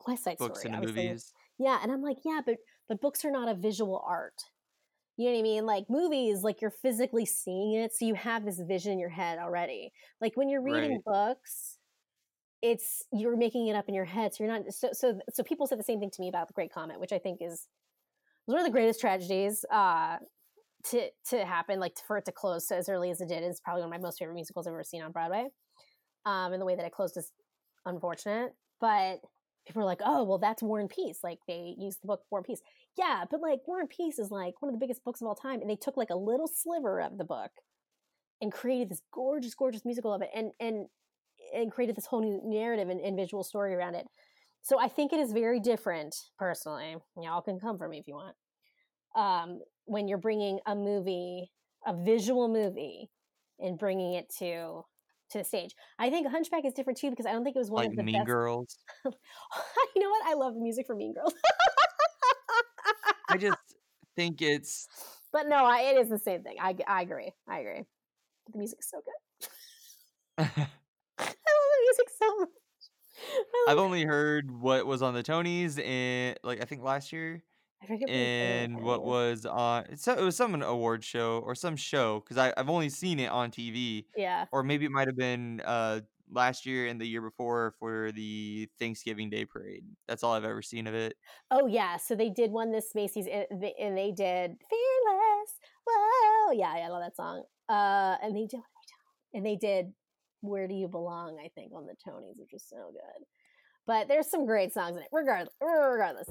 west 0.07 0.23
side 0.23 0.37
books 0.39 0.61
story 0.61 0.73
and 0.73 0.85
movies. 0.85 1.31
Yeah. 1.59 1.79
And 1.81 1.91
i'm 1.91 2.01
like 2.01 2.17
yeah 2.25 2.41
but 2.45 2.57
but 2.89 2.99
books 2.99 3.23
are 3.23 3.31
not 3.31 3.47
a 3.47 3.53
visual 3.53 4.03
art 4.05 4.41
you 5.17 5.25
know 5.25 5.33
what 5.33 5.39
I 5.39 5.43
mean? 5.43 5.65
Like 5.65 5.85
movies, 5.89 6.43
like 6.43 6.61
you're 6.61 6.71
physically 6.71 7.25
seeing 7.25 7.73
it, 7.73 7.93
so 7.93 8.05
you 8.05 8.15
have 8.15 8.45
this 8.45 8.59
vision 8.59 8.93
in 8.93 8.99
your 8.99 9.09
head 9.09 9.39
already. 9.39 9.91
Like 10.21 10.35
when 10.35 10.49
you're 10.49 10.61
reading 10.61 11.01
right. 11.05 11.05
books, 11.05 11.77
it's 12.61 13.03
you're 13.13 13.37
making 13.37 13.67
it 13.67 13.75
up 13.75 13.87
in 13.87 13.95
your 13.95 14.05
head. 14.05 14.33
So 14.33 14.43
you're 14.43 14.53
not 14.53 14.73
so 14.73 14.89
so 14.91 15.19
so 15.31 15.43
people 15.43 15.67
said 15.67 15.79
the 15.79 15.83
same 15.83 15.99
thing 15.99 16.11
to 16.11 16.21
me 16.21 16.29
about 16.29 16.47
the 16.47 16.53
Great 16.53 16.73
Comet, 16.73 16.99
which 16.99 17.13
I 17.13 17.19
think 17.19 17.39
is 17.41 17.67
one 18.45 18.59
of 18.59 18.65
the 18.65 18.71
greatest 18.71 18.99
tragedies 18.99 19.65
uh 19.71 20.17
to 20.91 21.09
to 21.29 21.45
happen, 21.45 21.79
like 21.79 21.93
for 22.05 22.17
it 22.17 22.25
to 22.25 22.31
close 22.31 22.67
so 22.67 22.75
as 22.75 22.89
early 22.89 23.09
as 23.09 23.21
it 23.21 23.29
did 23.29 23.43
is 23.43 23.59
probably 23.59 23.81
one 23.81 23.93
of 23.93 23.99
my 24.01 24.05
most 24.05 24.19
favorite 24.19 24.35
musicals 24.35 24.67
I've 24.67 24.73
ever 24.73 24.83
seen 24.83 25.01
on 25.01 25.11
Broadway. 25.11 25.47
Um, 26.25 26.53
and 26.53 26.61
the 26.61 26.65
way 26.65 26.75
that 26.75 26.85
it 26.85 26.91
closed 26.91 27.17
is 27.17 27.31
unfortunate. 27.85 28.53
But 28.81 29.19
people 29.65 29.81
are 29.81 29.85
like, 29.85 30.01
oh, 30.03 30.23
well, 30.23 30.37
that's 30.37 30.61
War 30.61 30.79
and 30.79 30.89
Peace. 30.89 31.19
Like 31.23 31.39
they 31.47 31.75
used 31.77 32.01
the 32.01 32.07
book 32.07 32.21
War 32.29 32.39
and 32.39 32.45
Peace. 32.45 32.61
Yeah, 32.97 33.25
but 33.29 33.41
like 33.41 33.59
War 33.67 33.81
and 33.81 33.89
Peace 33.89 34.19
is 34.19 34.31
like 34.31 34.61
one 34.61 34.69
of 34.69 34.73
the 34.73 34.83
biggest 34.83 35.03
books 35.03 35.21
of 35.21 35.27
all 35.27 35.35
time. 35.35 35.61
And 35.61 35.69
they 35.69 35.75
took 35.75 35.97
like 35.97 36.09
a 36.09 36.15
little 36.15 36.47
sliver 36.47 37.01
of 37.01 37.17
the 37.17 37.25
book 37.25 37.51
and 38.41 38.51
created 38.51 38.89
this 38.89 39.01
gorgeous, 39.13 39.53
gorgeous 39.53 39.85
musical 39.85 40.13
of 40.13 40.21
it 40.21 40.29
and 40.33 40.51
and 40.59 40.87
and 41.53 41.71
created 41.71 41.95
this 41.95 42.05
whole 42.05 42.21
new 42.21 42.41
narrative 42.43 42.89
and, 42.89 43.01
and 43.01 43.15
visual 43.15 43.43
story 43.43 43.73
around 43.73 43.95
it. 43.95 44.05
So 44.61 44.79
I 44.79 44.87
think 44.87 45.13
it 45.13 45.19
is 45.19 45.31
very 45.31 45.59
different, 45.59 46.15
personally. 46.39 46.95
Y'all 47.21 47.41
can 47.41 47.59
come 47.59 47.77
for 47.77 47.87
me 47.87 47.99
if 47.99 48.07
you 48.07 48.15
want. 48.15 48.35
Um, 49.15 49.59
when 49.85 50.07
you're 50.07 50.17
bringing 50.17 50.59
a 50.65 50.75
movie, 50.75 51.51
a 51.85 51.93
visual 51.93 52.47
movie, 52.47 53.11
and 53.59 53.77
bringing 53.77 54.13
it 54.13 54.33
to 54.39 54.81
to 55.31 55.37
the 55.39 55.43
stage. 55.43 55.75
I 55.99 56.09
think 56.09 56.27
Hunchback 56.27 56.65
is 56.65 56.73
different 56.73 56.99
too 56.99 57.09
because 57.09 57.25
I 57.25 57.31
don't 57.31 57.43
think 57.43 57.55
it 57.55 57.59
was 57.59 57.69
one 57.69 57.83
like 57.83 57.91
of 57.91 57.97
the 57.97 58.03
Mean 58.03 58.15
best... 58.15 58.27
Girls. 58.27 58.77
you 59.05 60.01
know 60.01 60.09
what? 60.09 60.25
I 60.25 60.33
love 60.33 60.53
the 60.53 60.61
music 60.61 60.85
for 60.87 60.95
Mean 60.95 61.13
Girls. 61.13 61.33
I 63.35 63.37
just 63.37 63.57
think 64.15 64.41
it's. 64.41 64.87
But 65.33 65.47
no, 65.47 65.65
I, 65.65 65.81
it 65.81 65.97
is 65.97 66.09
the 66.09 66.17
same 66.17 66.41
thing. 66.41 66.55
I, 66.61 66.73
I 66.87 67.01
agree. 67.01 67.33
I 67.49 67.59
agree. 67.59 67.83
The 68.51 68.57
music 68.57 68.79
is 68.79 68.89
so 68.89 69.01
good. 69.03 69.47
I 70.37 70.67
love 71.19 71.27
the 71.27 71.81
music 71.81 72.09
so 72.17 72.37
much. 72.39 72.49
I've 73.67 73.77
only 73.77 74.03
heard 74.03 74.51
what 74.51 74.85
was 74.85 75.01
on 75.01 75.13
the 75.13 75.23
Tonys 75.23 75.83
and 75.83 76.37
like 76.43 76.61
I 76.61 76.65
think 76.65 76.83
last 76.83 77.11
year 77.11 77.43
and 78.07 78.81
what 78.81 79.03
was 79.03 79.45
on 79.45 79.95
so 79.97 80.13
it 80.13 80.21
was 80.21 80.35
some 80.35 80.61
award 80.61 81.03
show 81.03 81.41
or 81.45 81.55
some 81.55 81.75
show 81.75 82.19
because 82.19 82.37
I've 82.37 82.69
only 82.69 82.89
seen 82.89 83.19
it 83.19 83.31
on 83.31 83.51
TV. 83.51 84.05
Yeah. 84.15 84.45
Or 84.51 84.63
maybe 84.63 84.85
it 84.85 84.91
might 84.91 85.07
have 85.07 85.17
been 85.17 85.61
uh 85.65 86.01
last 86.35 86.65
year 86.65 86.87
and 86.87 86.99
the 86.99 87.07
year 87.07 87.21
before 87.21 87.73
for 87.79 88.11
the 88.11 88.69
Thanksgiving 88.79 89.29
Day 89.29 89.45
parade. 89.45 89.85
That's 90.07 90.23
all 90.23 90.33
I've 90.33 90.43
ever 90.43 90.61
seen 90.61 90.87
of 90.87 90.93
it. 90.93 91.15
Oh 91.49 91.67
yeah, 91.67 91.97
so 91.97 92.15
they 92.15 92.29
did 92.29 92.51
one 92.51 92.71
this 92.71 92.91
Macy's 92.93 93.27
and 93.27 93.97
they 93.97 94.13
did 94.15 94.55
Fearless. 94.69 95.51
Whoa, 95.87 96.51
yeah, 96.51 96.73
I 96.75 96.87
love 96.89 97.01
that 97.01 97.15
song. 97.15 97.43
Uh, 97.69 98.17
and 98.21 98.35
they 98.35 98.45
did 98.45 98.59
and 99.33 99.45
they 99.45 99.55
did 99.55 99.93
Where 100.41 100.67
Do 100.67 100.75
You 100.75 100.87
Belong? 100.87 101.37
I 101.43 101.49
think 101.55 101.71
on 101.73 101.85
the 101.85 101.93
Tonys, 101.93 102.37
which 102.37 102.51
was 102.53 102.63
so 102.63 102.91
good. 102.91 103.25
But 103.87 104.07
there's 104.07 104.29
some 104.29 104.47
great 104.47 104.73
songs 104.73 104.97
in 104.97 105.03
it. 105.03 105.09
Regardless, 105.11 105.53
regardless, 105.61 106.27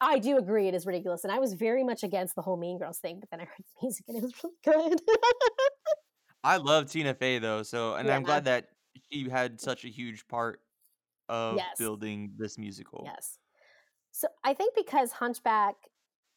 I 0.00 0.18
do 0.18 0.38
agree 0.38 0.66
it 0.66 0.74
is 0.74 0.86
ridiculous, 0.86 1.22
and 1.22 1.32
I 1.32 1.38
was 1.38 1.54
very 1.54 1.84
much 1.84 2.02
against 2.02 2.34
the 2.34 2.42
whole 2.42 2.56
Mean 2.56 2.78
Girls 2.78 2.98
thing. 2.98 3.20
But 3.20 3.30
then 3.30 3.40
I 3.40 3.44
heard 3.44 3.58
the 3.58 3.74
music 3.82 4.04
and 4.08 4.16
it 4.16 4.22
was 4.22 4.32
really 4.42 4.56
good. 4.64 5.00
I 6.42 6.58
love 6.58 6.90
Tina 6.90 7.14
Fey 7.14 7.38
though, 7.38 7.62
so 7.62 7.94
and 7.94 8.08
yeah. 8.08 8.16
I'm 8.16 8.22
glad 8.22 8.44
that 8.44 8.68
she 9.10 9.28
had 9.28 9.60
such 9.60 9.84
a 9.84 9.88
huge 9.88 10.26
part 10.28 10.60
of 11.28 11.56
yes. 11.56 11.78
building 11.78 12.32
this 12.36 12.58
musical. 12.58 13.02
Yes. 13.04 13.38
So 14.12 14.28
I 14.44 14.54
think 14.54 14.74
because 14.74 15.12
Hunchback, 15.12 15.74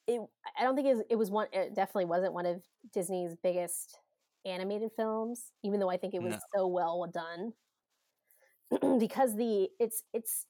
it 0.08 0.22
I 0.60 0.64
don't 0.64 0.76
think 0.76 0.88
it 0.88 0.96
was, 0.96 1.06
it 1.10 1.16
was 1.16 1.32
one. 1.32 1.48
It 1.54 1.76
definitely 1.76 2.06
wasn't 2.06 2.34
one 2.34 2.46
of 2.46 2.62
Disney's 2.94 3.36
biggest 3.42 4.00
animated 4.46 4.92
films, 4.96 5.52
even 5.64 5.80
though 5.80 5.90
I 5.90 5.98
think 5.98 6.14
it 6.14 6.22
was 6.22 6.34
no. 6.34 6.40
so 6.56 6.68
well 6.68 7.08
done. 7.08 7.54
because 9.00 9.36
the 9.36 9.70
it's 9.80 10.04
it's 10.14 10.46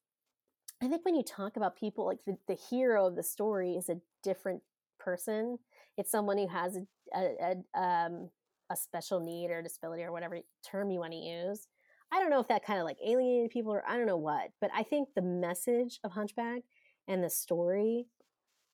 I 0.82 0.88
think 0.88 1.04
when 1.04 1.16
you 1.16 1.24
talk 1.24 1.58
about 1.58 1.76
people, 1.78 2.06
like 2.06 2.24
the, 2.26 2.38
the 2.48 2.56
hero 2.56 3.06
of 3.06 3.16
the 3.16 3.24
story 3.24 3.74
is 3.74 3.90
a 3.90 3.98
different 4.24 4.62
person. 5.00 5.60
It's 5.98 6.12
someone 6.12 6.38
who 6.38 6.48
has 6.48 6.78
a, 6.78 6.86
a, 7.16 7.56
a, 7.76 7.80
um, 7.80 8.30
a 8.70 8.78
special 8.78 9.20
need 9.20 9.52
or 9.52 9.62
disability 9.62 10.04
or 10.04 10.12
whatever 10.12 10.40
term 10.66 10.90
you 10.90 11.00
want 11.00 11.12
to 11.12 11.18
use. 11.18 11.68
I 12.12 12.20
don't 12.20 12.30
know 12.30 12.40
if 12.40 12.48
that 12.48 12.66
kind 12.66 12.80
of 12.80 12.86
like 12.86 12.98
alienated 13.06 13.52
people 13.52 13.72
or 13.72 13.84
I 13.88 13.98
don't 13.98 14.08
know 14.08 14.18
what, 14.18 14.52
but 14.60 14.72
I 14.76 14.84
think 14.84 15.10
the 15.16 15.22
message 15.22 16.00
of 16.04 16.12
Hunchback 16.12 16.64
and 17.08 17.24
the 17.24 17.30
story 17.30 18.08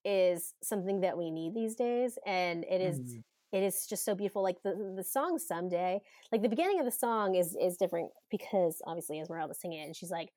is 0.05 0.53
something 0.61 1.01
that 1.01 1.17
we 1.17 1.31
need 1.31 1.53
these 1.53 1.75
days. 1.75 2.17
And 2.25 2.63
it 2.65 2.79
is, 2.79 2.99
mm. 2.99 3.23
it 3.51 3.63
is 3.63 3.87
just 3.87 4.05
so 4.05 4.15
beautiful. 4.15 4.43
Like 4.43 4.61
the, 4.63 4.93
the 4.95 5.03
song 5.03 5.37
someday, 5.37 5.99
like 6.31 6.43
the 6.43 6.49
beginning 6.49 6.79
of 6.79 6.85
the 6.85 6.91
song 6.91 7.35
is, 7.35 7.55
is 7.59 7.75
different 7.75 8.11
because 8.29 8.81
obviously 8.85 9.19
Esmeralda 9.19 9.53
singing 9.53 9.79
it 9.79 9.85
and 9.85 9.95
she's 9.95 10.11
like, 10.11 10.29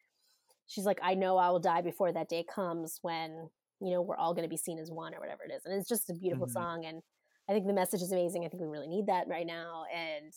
she's 0.67 0.85
like, 0.85 0.99
I 1.03 1.15
know 1.15 1.37
I 1.37 1.51
will 1.51 1.61
die 1.61 1.83
before 1.83 2.13
that 2.13 2.29
day 2.29 2.45
comes 2.45 2.99
when, 3.03 3.49
you 3.81 3.91
know, 3.91 4.03
we're 4.03 4.17
all 4.17 4.35
going 4.35 4.45
to 4.45 4.49
be 4.49 4.57
seen 4.57 4.79
as 4.79 4.91
one 4.91 5.15
or 5.15 5.21
whatever 5.21 5.45
it 5.45 5.53
is. 5.53 5.65
And 5.65 5.75
it's 5.75 5.89
just 5.89 6.11
a 6.11 6.15
beautiful 6.15 6.47
mm-hmm. 6.47 6.53
song. 6.53 6.85
And 6.85 7.03
I 7.49 7.53
think 7.53 7.67
the 7.67 7.73
message 7.73 8.03
is 8.03 8.13
amazing. 8.13 8.45
I 8.45 8.49
think 8.49 8.63
we 8.63 8.69
really 8.69 8.89
need 8.89 9.07
that 9.07 9.29
right 9.29 9.47
now. 9.47 9.85
And 9.95 10.33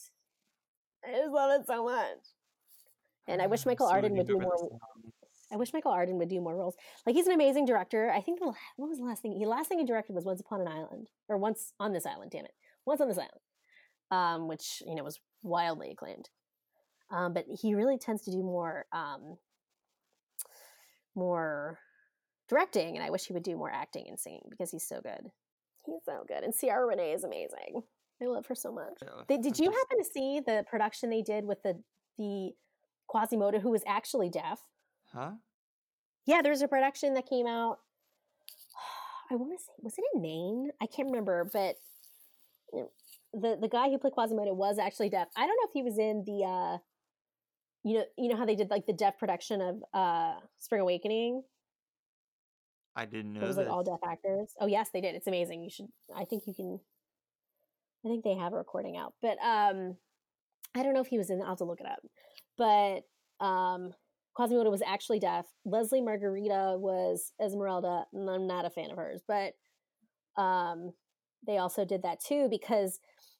I 1.05 1.17
just 1.17 1.31
love 1.31 1.59
it 1.59 1.67
so 1.67 1.85
much. 1.85 2.19
And 3.27 3.41
I 3.41 3.47
wish 3.47 3.65
Michael 3.65 3.87
so 3.87 3.93
Arden 3.93 4.15
would 4.17 4.27
do 4.27 4.39
more. 4.39 4.79
I 5.51 5.57
wish 5.57 5.73
Michael 5.73 5.91
Arden 5.91 6.17
would 6.17 6.29
do 6.29 6.39
more 6.39 6.55
roles. 6.55 6.75
Like 7.05 7.15
he's 7.15 7.27
an 7.27 7.33
amazing 7.33 7.65
director. 7.65 8.11
I 8.11 8.21
think 8.21 8.39
the 8.39 8.53
what 8.77 8.89
was 8.89 8.99
the 8.99 9.03
last 9.03 9.21
thing? 9.21 9.37
The 9.37 9.45
last 9.45 9.67
thing 9.67 9.79
he 9.79 9.85
directed 9.85 10.13
was 10.13 10.25
Once 10.25 10.39
Upon 10.39 10.61
an 10.61 10.67
Island, 10.67 11.09
or 11.27 11.37
Once 11.37 11.73
on 11.79 11.93
this 11.93 12.05
Island. 12.05 12.31
Damn 12.31 12.45
it, 12.45 12.53
Once 12.85 13.01
on 13.01 13.07
this 13.07 13.17
Island, 13.17 13.41
um, 14.11 14.47
which 14.47 14.81
you 14.85 14.95
know 14.95 15.03
was 15.03 15.19
wildly 15.43 15.91
acclaimed. 15.91 16.29
Um, 17.11 17.33
but 17.33 17.45
he 17.61 17.75
really 17.75 17.97
tends 17.97 18.23
to 18.23 18.31
do 18.31 18.41
more 18.41 18.85
um, 18.93 19.37
more 21.15 21.79
directing, 22.47 22.95
and 22.95 23.05
I 23.05 23.09
wish 23.09 23.25
he 23.25 23.33
would 23.33 23.43
do 23.43 23.57
more 23.57 23.71
acting 23.71 24.05
and 24.07 24.19
singing 24.19 24.43
because 24.49 24.71
he's 24.71 24.87
so 24.87 25.01
good. 25.01 25.31
He's 25.85 26.03
so 26.05 26.23
good, 26.27 26.43
and 26.43 26.53
Ciara 26.57 26.85
Renee 26.85 27.11
is 27.11 27.25
amazing. 27.25 27.83
I 28.21 28.25
love 28.27 28.45
her 28.45 28.55
so 28.55 28.71
much. 28.71 28.93
Yeah, 29.01 29.37
did 29.41 29.57
you 29.59 29.71
happen 29.71 29.97
to 29.97 30.03
see 30.03 30.39
the 30.45 30.63
production 30.69 31.09
they 31.09 31.23
did 31.23 31.45
with 31.45 31.61
the 31.63 31.81
the 32.17 32.51
Quasimodo, 33.11 33.59
who 33.59 33.71
was 33.71 33.83
actually 33.85 34.29
deaf? 34.29 34.61
Huh? 35.13 35.31
Yeah, 36.25 36.41
there's 36.41 36.61
a 36.61 36.67
production 36.67 37.13
that 37.15 37.27
came 37.27 37.45
out. 37.45 37.79
I 39.31 39.35
want 39.35 39.51
to 39.51 39.63
say, 39.63 39.73
was 39.81 39.95
it 39.97 40.05
in 40.13 40.21
Maine? 40.21 40.71
I 40.81 40.85
can't 40.85 41.09
remember, 41.09 41.49
but 41.51 41.75
you 42.73 42.79
know, 42.79 42.89
the 43.33 43.57
the 43.61 43.67
guy 43.67 43.89
who 43.89 43.97
played 43.97 44.13
Quasimodo 44.13 44.53
was 44.53 44.77
actually 44.79 45.09
deaf. 45.09 45.27
I 45.35 45.41
don't 45.41 45.57
know 45.57 45.67
if 45.67 45.73
he 45.73 45.83
was 45.83 45.97
in 45.97 46.23
the, 46.25 46.45
uh 46.45 46.77
you 47.83 47.97
know, 47.97 48.03
you 48.17 48.29
know 48.29 48.37
how 48.37 48.45
they 48.45 48.55
did 48.55 48.69
like 48.69 48.85
the 48.85 48.93
deaf 48.93 49.17
production 49.17 49.61
of 49.61 49.83
uh 49.93 50.35
Spring 50.59 50.81
Awakening. 50.81 51.43
I 52.95 53.05
didn't 53.05 53.33
know. 53.33 53.41
It 53.41 53.47
was 53.47 53.57
like 53.57 53.69
all 53.69 53.83
deaf 53.83 53.99
actors. 54.05 54.53
Oh 54.59 54.67
yes, 54.67 54.89
they 54.93 55.01
did. 55.01 55.15
It's 55.15 55.27
amazing. 55.27 55.63
You 55.63 55.69
should. 55.69 55.87
I 56.15 56.25
think 56.25 56.43
you 56.45 56.53
can. 56.53 56.79
I 58.05 58.09
think 58.09 58.23
they 58.23 58.35
have 58.35 58.53
a 58.53 58.57
recording 58.57 58.97
out, 58.97 59.13
but 59.21 59.37
um, 59.43 59.95
I 60.75 60.83
don't 60.83 60.93
know 60.93 61.01
if 61.01 61.07
he 61.07 61.17
was 61.17 61.29
in. 61.29 61.41
I'll 61.41 61.49
have 61.49 61.57
to 61.59 61.65
look 61.65 61.79
it 61.79 61.85
up. 61.85 61.99
But 62.61 63.45
um, 63.45 63.91
Quasimodo 64.35 64.69
was 64.69 64.83
actually 64.85 65.19
deaf. 65.19 65.47
Leslie 65.65 66.01
Margarita 66.01 66.75
was 66.77 67.33
Esmeralda, 67.43 68.05
and 68.13 68.29
I'm 68.29 68.45
not 68.45 68.65
a 68.65 68.69
fan 68.69 68.91
of 68.91 68.97
hers, 68.97 69.21
but 69.27 69.53
um, 70.41 70.91
they 71.47 71.57
also 71.57 71.85
did 71.85 72.03
that 72.03 72.19
too 72.23 72.47
because 72.49 72.99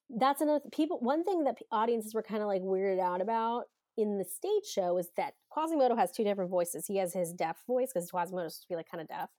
that's 0.10 0.42
another 0.42 0.66
people. 0.72 0.98
One 1.00 1.24
thing 1.24 1.44
that 1.44 1.58
audiences 1.72 2.16
were 2.16 2.24
kind 2.24 2.42
of 2.42 2.48
like 2.48 2.64
weirded 2.64 3.00
out 3.00 3.22
about 3.22 3.66
in 3.96 4.18
the 4.18 4.26
stage 4.26 4.66
show 4.66 4.98
is 4.98 5.10
that 5.18 5.34
Quasimodo 5.52 5.96
has 5.96 6.12
two 6.12 6.24
different 6.24 6.50
voices. 6.50 6.88
He 6.88 6.98
has 6.98 7.14
his 7.14 7.32
deaf 7.32 7.58
voice 7.68 7.92
because 7.94 8.10
Quasimodo's 8.10 8.56
supposed 8.56 8.64
to 8.64 8.74
be 8.74 8.76
like 8.76 8.90
kind 8.90 9.02
of 9.02 9.08
deaf. 9.08 9.30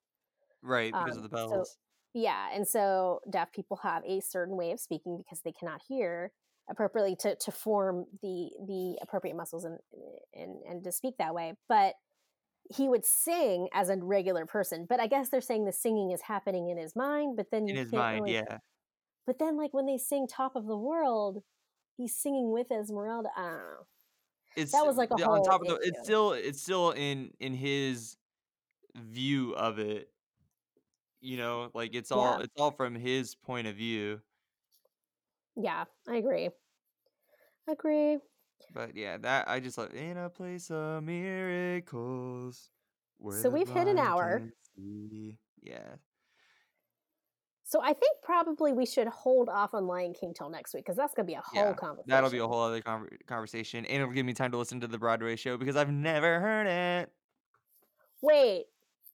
Right, 0.62 0.93
because 0.93 1.16
of 1.16 1.24
Um, 1.24 1.30
the 1.30 1.37
so 1.37 1.49
bells. 1.49 1.76
yeah, 2.14 2.51
and 2.55 2.68
so 2.68 3.20
deaf 3.28 3.53
people 3.53 3.78
have 3.83 4.05
a 4.07 4.20
certain 4.20 4.57
way 4.57 4.70
of 4.70 4.78
speaking 4.78 5.18
because 5.18 5.41
they 5.43 5.53
cannot 5.53 5.83
hear 5.89 6.33
appropriately 6.70 7.16
to, 7.20 7.36
to 7.36 7.50
form 7.50 8.06
the 8.22 8.50
the 8.66 8.98
appropriate 9.02 9.36
muscles 9.36 9.64
and, 9.64 9.78
and 10.34 10.62
and 10.68 10.84
to 10.84 10.92
speak 10.92 11.16
that 11.18 11.34
way. 11.34 11.54
But 11.68 11.94
he 12.74 12.88
would 12.88 13.04
sing 13.04 13.68
as 13.74 13.88
a 13.90 13.96
regular 13.96 14.46
person. 14.46 14.86
But 14.88 15.00
I 15.00 15.06
guess 15.06 15.28
they're 15.28 15.40
saying 15.40 15.64
the 15.64 15.72
singing 15.72 16.10
is 16.12 16.22
happening 16.22 16.68
in 16.68 16.78
his 16.78 16.94
mind. 16.96 17.36
But 17.36 17.50
then 17.50 17.68
In 17.68 17.74
you 17.76 17.82
his 17.82 17.92
mind, 17.92 18.24
really. 18.24 18.34
yeah. 18.34 18.58
But 19.26 19.38
then, 19.38 19.56
like 19.56 19.72
when 19.74 19.86
they 19.86 19.98
sing 19.98 20.26
"Top 20.26 20.56
of 20.56 20.66
the 20.66 20.76
World," 20.76 21.42
he's 21.96 22.14
singing 22.16 22.50
with 22.52 22.70
Esmeralda. 22.70 23.28
I 23.36 23.42
don't 23.42 23.52
know. 23.58 23.86
It's 24.56 24.72
That 24.72 24.86
was 24.86 24.96
like 24.96 25.10
a 25.10 25.16
yeah, 25.18 25.26
on 25.26 25.42
top 25.42 25.62
of 25.62 25.68
the 25.68 25.78
it's 25.82 26.02
still 26.02 26.32
it's 26.32 26.60
still 26.60 26.90
in 26.90 27.32
in 27.40 27.54
his 27.54 28.16
view 28.96 29.54
of 29.54 29.78
it. 29.78 30.08
You 31.20 31.36
know, 31.36 31.70
like 31.74 31.94
it's 31.94 32.10
all 32.10 32.38
Yeah, 32.38 32.44
it's 32.44 32.52
all 32.60 32.72
from 32.72 32.94
his 32.94 33.34
point 33.34 33.66
of 33.66 33.76
view. 33.76 34.20
Yeah, 35.57 35.84
I 36.09 36.16
agree. 36.16 36.50
Agree. 37.68 38.18
But 38.74 38.96
yeah, 38.96 39.18
that 39.18 39.48
I 39.48 39.61
just 39.61 39.78
love 39.78 39.92
in 39.94 40.16
a 40.16 40.28
place 40.30 40.70
of 40.70 41.03
miracles 41.03 42.70
where 43.18 43.40
So 43.40 43.50
we've 43.50 43.68
hit 43.68 43.88
an 43.88 43.98
hour. 43.98 44.42
Yeah. 45.62 45.96
So 47.64 47.80
I 47.82 47.94
think 47.94 48.18
probably 48.22 48.72
we 48.72 48.84
should 48.84 49.09
hold 49.09 49.48
off 49.48 49.72
on 49.72 49.86
Lion 49.86 50.12
King 50.12 50.34
till 50.36 50.50
next 50.50 50.74
week 50.74 50.84
because 50.84 50.96
that's 50.96 51.14
gonna 51.14 51.26
be 51.26 51.34
a 51.34 51.40
whole 51.40 51.74
Yeah. 51.74 51.92
That'll 52.07 52.30
be 52.30 52.38
a 52.38 52.46
whole 52.46 52.61
other 52.61 52.82
conver- 52.82 53.16
conversation 53.26 53.86
and 53.86 54.03
it'll 54.03 54.12
give 54.12 54.26
me 54.26 54.34
time 54.34 54.50
to 54.50 54.59
listen 54.59 54.80
to 54.80 54.86
the 54.86 54.98
Broadway 54.98 55.36
show 55.36 55.57
because 55.57 55.76
I've 55.76 55.90
never 55.90 56.40
heard 56.40 56.66
it. 56.66 57.12
Wait, 58.20 58.66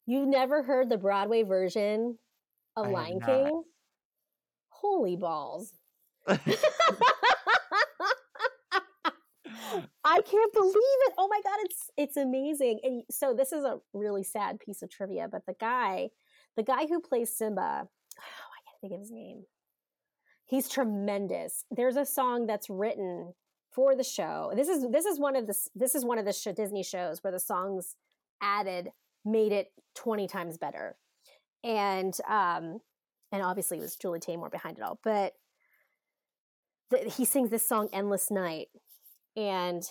you've 0.07 0.29
never 0.29 0.63
heard 0.63 0.89
the 0.89 0.99
Broadway 0.99 1.45
version 1.45 2.19
of 2.77 2.87
I 2.87 2.91
Lion. 2.91 3.21
King? 3.21 3.63
Holy 4.71 5.17
balls. 5.17 5.73
I 10.05 10.21
can't 10.23 10.53
believe 10.53 10.75
it. 10.75 11.13
Oh 11.19 11.29
my 11.29 11.41
god, 11.45 11.59
it's 11.61 11.91
it's 11.97 12.17
amazing. 12.17 12.81
And 12.83 13.03
so 13.11 13.35
this 13.35 13.53
is 13.53 13.65
a 13.65 13.79
really 13.93 14.23
sad 14.25 14.59
piece 14.61 14.83
of 14.83 14.91
trivia, 14.91 15.29
but 15.31 15.47
the 15.47 15.55
guy, 15.61 16.11
the 16.57 16.63
guy 16.63 16.87
who 16.87 17.01
plays 17.01 17.37
Simba, 17.37 17.61
oh, 18.19 18.23
I 18.23 18.61
can't 18.67 18.81
think 18.81 18.93
of 18.95 19.01
his 19.01 19.11
name. 19.11 19.45
He's 20.47 20.69
tremendous. 20.69 21.65
There's 21.71 21.97
a 21.97 22.07
song 22.07 22.47
that's 22.47 22.71
written 22.71 23.35
for 23.71 23.95
the 23.95 24.05
show. 24.05 24.51
This 24.57 24.69
is 24.69 24.87
this 24.91 25.05
is 25.05 25.19
one 25.21 25.37
of 25.37 25.47
the 25.47 25.55
this 25.75 25.95
is 25.95 26.05
one 26.05 26.19
of 26.19 26.25
the 26.25 26.53
Disney 26.57 26.83
shows 26.83 27.23
where 27.23 27.33
the 27.33 27.41
songs 27.41 27.95
added 28.41 28.91
made 29.25 29.53
it 29.53 29.69
20 29.95 30.27
times 30.27 30.57
better. 30.57 30.97
And 31.63 32.17
um 32.29 32.81
and 33.31 33.43
obviously 33.43 33.77
it 33.79 33.83
was 33.83 33.97
Julie 33.97 34.21
Taymor 34.21 34.51
behind 34.51 34.79
it 34.79 34.83
all, 34.83 34.99
but 35.05 35.35
the, 36.91 36.99
he 37.11 37.25
sings 37.25 37.51
this 37.51 37.67
song 37.67 37.89
endless 37.93 38.31
night 38.31 38.69
and 39.37 39.83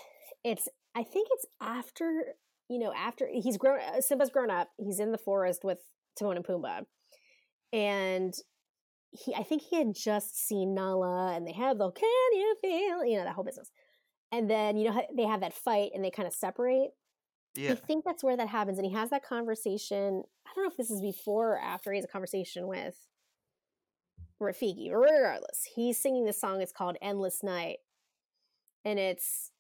it's 0.44 0.68
i 0.96 1.04
think 1.04 1.28
it's 1.32 1.46
after 1.62 2.24
you 2.70 2.80
know 2.80 2.94
after 2.94 3.28
he's 3.32 3.58
grown 3.58 3.80
uh, 3.80 4.02
simba's 4.02 4.30
grown 4.30 4.50
up 4.50 4.70
he's 4.78 5.00
in 5.00 5.12
the 5.12 5.18
forest 5.18 5.64
with 5.64 5.80
timon 6.18 6.38
and 6.38 6.46
pumbaa 6.46 6.86
and 7.72 8.34
he 9.12 9.34
i 9.36 9.44
think 9.44 9.62
he 9.62 9.78
had 9.78 9.94
just 9.94 10.48
seen 10.48 10.74
nala 10.74 11.34
and 11.36 11.48
they 11.48 11.54
have 11.54 11.78
the 11.78 11.92
can 11.92 12.10
you 12.34 12.56
feel 12.62 13.06
you 13.06 13.18
know 13.18 13.24
that 13.24 13.34
whole 13.34 13.44
business. 13.44 13.72
And 14.32 14.50
then 14.50 14.76
you 14.76 14.90
know 14.90 15.02
they 15.16 15.24
have 15.24 15.40
that 15.42 15.54
fight 15.54 15.92
and 15.94 16.04
they 16.04 16.12
kind 16.12 16.28
of 16.28 16.34
separate. 16.34 16.90
I 17.72 17.76
think 17.76 18.04
that's 18.04 18.24
where 18.24 18.36
that 18.36 18.50
happens 18.50 18.78
and 18.78 18.86
he 18.86 18.94
has 18.94 19.10
that 19.10 19.24
conversation 19.24 20.24
i 20.46 20.52
don't 20.54 20.64
know 20.64 20.70
if 20.70 20.78
this 20.78 20.92
is 20.92 21.02
before 21.02 21.54
or 21.54 21.60
after 21.60 21.92
he 21.92 21.98
has 21.98 22.06
a 22.06 22.08
conversation 22.08 22.68
with 22.68 22.96
rafiki 24.42 24.92
regardless. 24.92 25.68
He's 25.76 26.00
singing 26.00 26.26
this 26.26 26.40
song. 26.40 26.62
It's 26.62 26.72
called 26.72 26.98
endless 27.02 27.44
night. 27.44 27.78
And 28.86 29.00
it's 29.00 29.52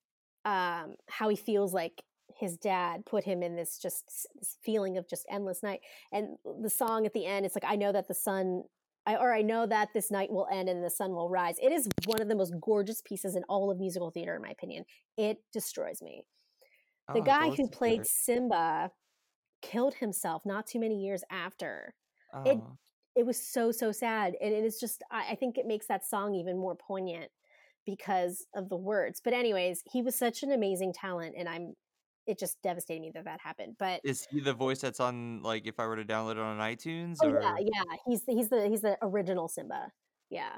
um 0.45 0.95
how 1.09 1.29
he 1.29 1.35
feels 1.35 1.73
like 1.73 2.03
his 2.39 2.57
dad 2.57 3.05
put 3.05 3.23
him 3.23 3.41
in 3.41 3.55
this 3.55 3.77
just 3.79 4.27
this 4.35 4.57
feeling 4.63 4.97
of 4.97 5.07
just 5.09 5.25
endless 5.29 5.63
night. 5.63 5.79
And 6.11 6.37
the 6.61 6.69
song 6.69 7.05
at 7.05 7.13
the 7.13 7.25
end 7.25 7.45
it's 7.45 7.55
like 7.55 7.69
i 7.69 7.75
know 7.75 7.91
that 7.91 8.07
the 8.07 8.13
sun 8.13 8.63
I, 9.05 9.15
or 9.15 9.33
i 9.33 9.41
know 9.41 9.65
that 9.65 9.89
this 9.93 10.11
night 10.11 10.31
will 10.31 10.47
end 10.51 10.69
and 10.69 10.83
the 10.83 10.89
sun 10.89 11.11
will 11.11 11.29
rise. 11.29 11.55
It 11.61 11.71
is 11.71 11.87
one 12.05 12.21
of 12.21 12.27
the 12.27 12.35
most 12.35 12.53
gorgeous 12.61 13.01
pieces 13.01 13.35
in 13.35 13.43
all 13.49 13.71
of 13.71 13.79
musical 13.79 14.11
theater 14.11 14.35
in 14.35 14.41
my 14.41 14.49
opinion. 14.49 14.85
It 15.17 15.37
destroys 15.51 16.01
me. 16.01 16.23
The 17.13 17.21
to 17.21 17.25
guy 17.25 17.49
who 17.51 17.69
played 17.69 18.05
simba 18.05 18.91
killed 19.61 19.95
himself 19.95 20.43
not 20.45 20.67
too 20.67 20.79
many 20.79 20.95
years 20.95 21.23
after. 21.31 21.93
Oh. 22.33 22.43
it 22.43 22.59
was 23.25 23.41
so 23.41 23.71
so 23.71 23.91
sad 23.91 24.35
and 24.41 24.53
it 24.53 24.63
is 24.63 24.79
just 24.79 25.03
I, 25.11 25.31
I 25.31 25.35
think 25.35 25.57
it 25.57 25.65
makes 25.65 25.87
that 25.87 26.05
song 26.05 26.35
even 26.35 26.57
more 26.57 26.75
poignant 26.75 27.31
because 27.85 28.45
of 28.53 28.69
the 28.69 28.77
words 28.77 29.21
but 29.23 29.33
anyways 29.33 29.83
he 29.91 30.01
was 30.01 30.15
such 30.15 30.43
an 30.43 30.51
amazing 30.51 30.93
talent 30.93 31.35
and 31.37 31.47
i'm 31.47 31.73
it 32.27 32.37
just 32.37 32.61
devastated 32.61 33.01
me 33.01 33.11
that 33.13 33.23
that 33.23 33.39
happened 33.39 33.75
but 33.79 34.01
Is 34.03 34.27
he 34.29 34.41
the 34.41 34.53
voice 34.53 34.79
that's 34.79 34.99
on 34.99 35.41
like 35.41 35.65
if 35.65 35.79
I 35.79 35.87
were 35.87 35.95
to 35.95 36.03
download 36.03 36.31
it 36.31 36.39
on 36.39 36.57
iTunes 36.57 37.17
oh 37.23 37.27
yeah 37.27 37.53
or 37.53 37.59
yeah 37.59 37.95
he's 38.05 38.23
the, 38.25 38.33
he's 38.33 38.49
the 38.49 38.67
he's 38.67 38.81
the 38.81 38.97
original 39.01 39.47
simba 39.47 39.91
yeah 40.29 40.51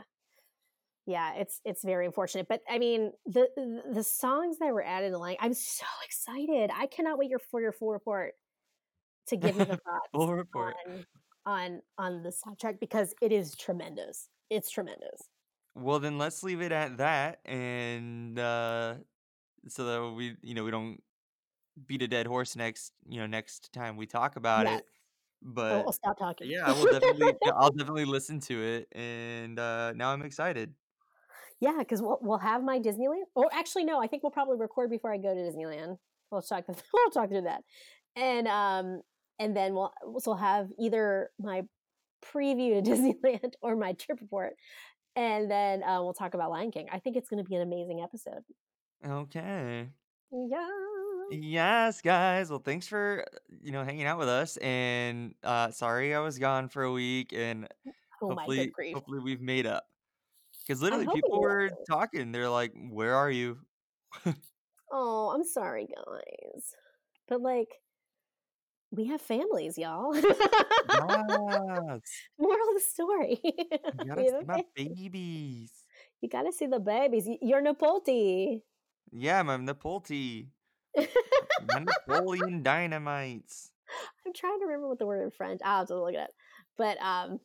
yeah 1.06 1.34
it's 1.36 1.62
it's 1.66 1.84
very 1.84 2.06
unfortunate 2.06 2.48
but 2.48 2.62
i 2.70 2.78
mean 2.78 3.12
the 3.26 3.48
the, 3.56 3.82
the 3.94 4.04
songs 4.04 4.58
that 4.60 4.74
were 4.74 4.84
added 4.84 5.14
like 5.14 5.38
i'm 5.42 5.54
so 5.54 5.86
excited 6.06 6.70
i 6.76 6.88
cannot 6.88 7.18
wait 7.18 7.30
your 7.30 7.40
for 7.40 7.62
your 7.62 7.72
full 7.72 7.92
report 7.92 8.34
to 9.28 9.38
give 9.38 9.56
me 9.56 9.64
the 9.64 9.78
thoughts 9.86 10.10
full 10.12 10.34
report? 10.34 10.76
on 10.88 11.06
on 11.50 11.82
on 11.98 12.22
the 12.24 12.30
soundtrack 12.30 12.80
because 12.80 13.14
it 13.22 13.32
is 13.32 13.56
tremendous 13.56 14.30
it's 14.50 14.70
tremendous 14.70 15.22
Well, 15.76 16.00
then 16.00 16.18
let's 16.18 16.44
leave 16.44 16.62
it 16.62 16.72
at 16.72 16.98
that, 16.98 17.40
and 17.46 18.38
uh, 18.38 18.96
so 19.68 19.86
that 19.86 20.16
we, 20.16 20.36
you 20.42 20.54
know, 20.54 20.64
we 20.64 20.72
don't 20.72 21.02
beat 21.88 22.02
a 22.02 22.08
dead 22.08 22.28
horse 22.28 22.56
next, 22.56 22.94
you 23.08 23.20
know, 23.20 23.28
next 23.28 23.72
time 23.72 23.96
we 23.96 24.06
talk 24.06 24.36
about 24.36 24.66
yes 24.66 24.80
it. 24.80 24.86
But 25.42 25.86
I'll 25.86 25.94
stop 25.94 26.18
talking 26.20 26.50
yeah, 26.52 26.66
I 26.66 26.74
will 26.74 26.92
definitely, 26.92 27.34
I'll 27.56 27.72
definitely 27.72 28.06
listen 28.06 28.42
to 28.42 28.62
it, 28.62 28.88
and 28.92 29.58
uh, 29.58 29.94
now 29.94 30.12
I'm 30.12 30.22
excited. 30.24 30.74
Yeah, 31.62 31.78
because 31.80 32.02
we'll 32.02 32.20
we'll 32.22 32.40
have 32.40 32.62
my 32.64 32.80
Disneyland. 32.80 33.24
Or 33.36 33.50
actually, 33.54 33.86
no, 33.86 34.02
I 34.02 34.08
think 34.08 34.24
we'll 34.24 34.32
probably 34.32 34.58
record 34.58 34.90
before 34.90 35.14
I 35.14 35.18
go 35.18 35.34
to 35.34 35.40
Disneyland. 35.40 35.98
We'll 36.32 36.42
talk. 36.42 36.66
We'll 36.94 37.12
talk 37.12 37.30
through 37.30 37.44
that, 37.44 37.64
and 38.18 38.48
um, 38.50 39.02
and 39.40 39.56
then 39.56 39.74
we'll 39.74 39.94
so 40.20 40.32
we'll 40.32 40.38
have 40.38 40.72
either 40.80 41.32
my 41.40 41.64
preview 42.24 42.84
to 42.84 42.92
Disneyland 42.92 43.54
or 43.62 43.76
my 43.76 43.94
trip 43.94 44.22
report, 44.22 44.56
and 45.16 45.50
then 45.52 45.84
uh, 45.84 46.02
we'll 46.04 46.14
talk 46.14 46.34
about 46.34 46.52
Lion 46.52 46.72
King. 46.72 46.90
I 46.92 47.00
think 47.00 47.18
it's 47.18 47.30
going 47.30 47.44
to 47.44 47.50
be 47.50 47.56
an 47.56 47.62
amazing 47.62 48.02
episode. 48.02 48.44
Okay. 49.06 49.92
Yeah. 50.32 50.70
Yes, 51.32 52.02
guys. 52.02 52.50
Well, 52.50 52.60
thanks 52.60 52.88
for 52.88 53.26
you 53.62 53.72
know 53.72 53.84
hanging 53.84 54.06
out 54.06 54.18
with 54.18 54.30
us, 54.30 54.58
and 54.58 55.36
uh, 55.44 55.70
sorry 55.72 56.16
I 56.16 56.20
was 56.20 56.40
gone 56.40 56.70
for 56.70 56.84
a 56.84 56.92
week, 56.92 57.34
and 57.34 57.68
Oh 58.22 58.32
my 58.34 58.50
hopefully, 58.50 58.68
grief! 58.68 58.94
hopefully 58.94 59.20
we've 59.20 59.42
made 59.42 59.66
up. 59.68 59.86
Because 60.68 60.82
literally, 60.82 61.08
people 61.08 61.40
were 61.42 61.70
talking. 61.90 62.32
They're 62.32 62.50
like, 62.50 62.74
"Where 62.76 63.16
are 63.16 63.30
you?" 63.32 63.60
Oh, 64.92 65.30
I'm 65.30 65.44
sorry, 65.44 65.88
guys, 65.88 66.74
but 67.28 67.42
like 67.42 67.70
we 68.92 69.06
have 69.06 69.22
families, 69.22 69.78
y'all. 69.78 70.16
Yes. 70.16 70.26
Moral 72.40 72.70
of 72.70 72.76
the 72.76 72.82
story. 72.82 73.40
You 73.44 73.54
gotta 74.08 74.22
we 74.22 74.30
see 74.30 74.36
a 74.36 74.46
my 74.46 74.64
babies. 74.76 75.72
You 76.22 76.30
gotta 76.30 76.52
see 76.52 76.66
the 76.66 76.80
babies. 76.80 77.28
You're 77.42 77.62
Napolti. 77.62 78.62
Yeah, 79.12 79.44
Napolti. 79.44 80.48
My 80.96 81.80
Napoleon 81.80 82.64
dynamites. 82.64 83.72
I'm 84.26 84.34
trying 84.34 84.60
to 84.60 84.66
remember 84.66 84.88
what 84.88 85.00
the 85.00 85.06
word 85.06 85.24
in 85.24 85.32
French. 85.32 85.62
I'll 85.64 85.80
have 85.80 85.88
to 85.88 86.00
look 86.00 86.14
it 86.14 86.20
up. 86.20 86.30
But 86.78 87.02
um, 87.02 87.40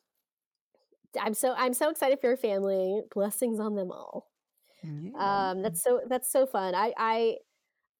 I'm 1.20 1.34
so 1.34 1.54
I'm 1.56 1.74
so 1.74 1.90
excited 1.90 2.20
for 2.20 2.28
your 2.28 2.36
family. 2.36 3.02
Blessings 3.14 3.60
on 3.60 3.74
them 3.74 3.90
all. 3.90 4.30
Yeah. 4.82 5.50
Um, 5.50 5.62
that's 5.62 5.82
so 5.82 6.00
that's 6.08 6.30
so 6.30 6.46
fun. 6.46 6.74
I 6.74 6.92
I 6.96 7.36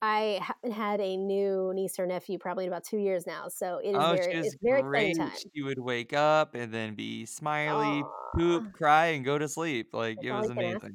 I 0.04 0.38
haven't 0.42 0.72
had 0.72 1.00
a 1.00 1.16
new 1.16 1.72
niece 1.74 1.98
or 1.98 2.04
nephew 2.04 2.38
probably 2.38 2.64
in 2.64 2.70
about 2.70 2.84
two 2.84 2.98
years 2.98 3.26
now, 3.26 3.48
so 3.48 3.78
it 3.82 3.88
is 3.88 3.94
Oh, 3.98 4.12
very 4.12 4.34
it's 4.34 4.54
very 4.62 4.82
great. 4.82 5.16
time. 5.16 5.30
She 5.54 5.62
would 5.62 5.78
wake 5.78 6.12
up 6.12 6.54
and 6.54 6.74
then 6.74 6.94
be 6.94 7.24
smiley, 7.24 8.02
Aw, 8.02 8.38
poop, 8.38 8.70
cry, 8.74 9.06
and 9.06 9.24
go 9.24 9.38
to 9.38 9.48
sleep. 9.48 9.94
Like 9.94 10.18
that's 10.18 10.28
it 10.28 10.32
was 10.32 10.50
amazing. 10.50 10.94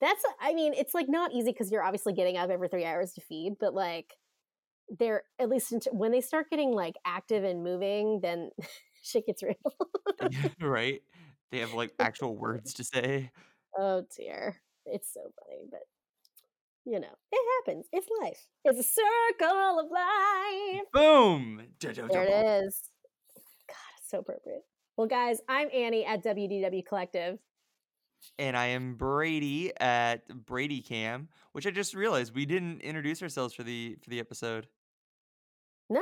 That's 0.00 0.24
I 0.40 0.54
mean, 0.54 0.72
it's 0.72 0.94
like 0.94 1.06
not 1.06 1.32
easy 1.32 1.50
because 1.52 1.70
you're 1.70 1.82
obviously 1.84 2.14
getting 2.14 2.38
up 2.38 2.48
every 2.48 2.68
three 2.68 2.86
hours 2.86 3.12
to 3.12 3.20
feed, 3.20 3.56
but 3.60 3.74
like 3.74 4.14
they're 4.98 5.24
at 5.38 5.50
least 5.50 5.86
when 5.92 6.10
they 6.10 6.22
start 6.22 6.48
getting 6.48 6.72
like 6.72 6.94
active 7.04 7.44
and 7.44 7.62
moving, 7.62 8.20
then 8.22 8.50
shit 9.02 9.26
gets 9.26 9.42
real. 9.42 9.54
right? 10.62 11.02
They 11.50 11.58
have 11.58 11.74
like 11.74 11.92
actual 12.00 12.36
words 12.36 12.72
to 12.74 12.84
say. 12.84 13.32
oh 13.78 14.06
dear, 14.16 14.56
it's 14.86 15.12
so 15.12 15.20
funny, 15.44 15.64
but 15.70 15.80
you 16.84 17.00
know, 17.00 17.08
it 17.32 17.64
happens. 17.66 17.86
It's 17.92 18.06
life. 18.22 18.46
It's 18.64 18.78
a 18.78 18.82
circle 18.82 19.80
of 19.80 19.90
life. 19.90 20.84
Boom. 20.92 21.62
There 21.80 21.92
it 21.92 22.64
is. 22.64 22.80
God, 23.68 23.76
it's 23.98 24.10
so 24.10 24.18
appropriate. 24.18 24.62
Well, 24.96 25.06
guys, 25.06 25.40
I'm 25.48 25.68
Annie 25.72 26.04
at 26.04 26.22
WDW 26.22 26.84
Collective. 26.86 27.38
And 28.38 28.56
I 28.56 28.66
am 28.66 28.94
Brady 28.94 29.72
at 29.78 30.26
Brady 30.46 30.80
Cam, 30.80 31.28
which 31.52 31.66
I 31.66 31.70
just 31.70 31.94
realized 31.94 32.34
we 32.34 32.46
didn't 32.46 32.80
introduce 32.80 33.22
ourselves 33.22 33.52
for 33.54 33.62
the 33.62 33.96
for 34.02 34.08
the 34.08 34.18
episode. 34.20 34.66
No, 35.90 36.00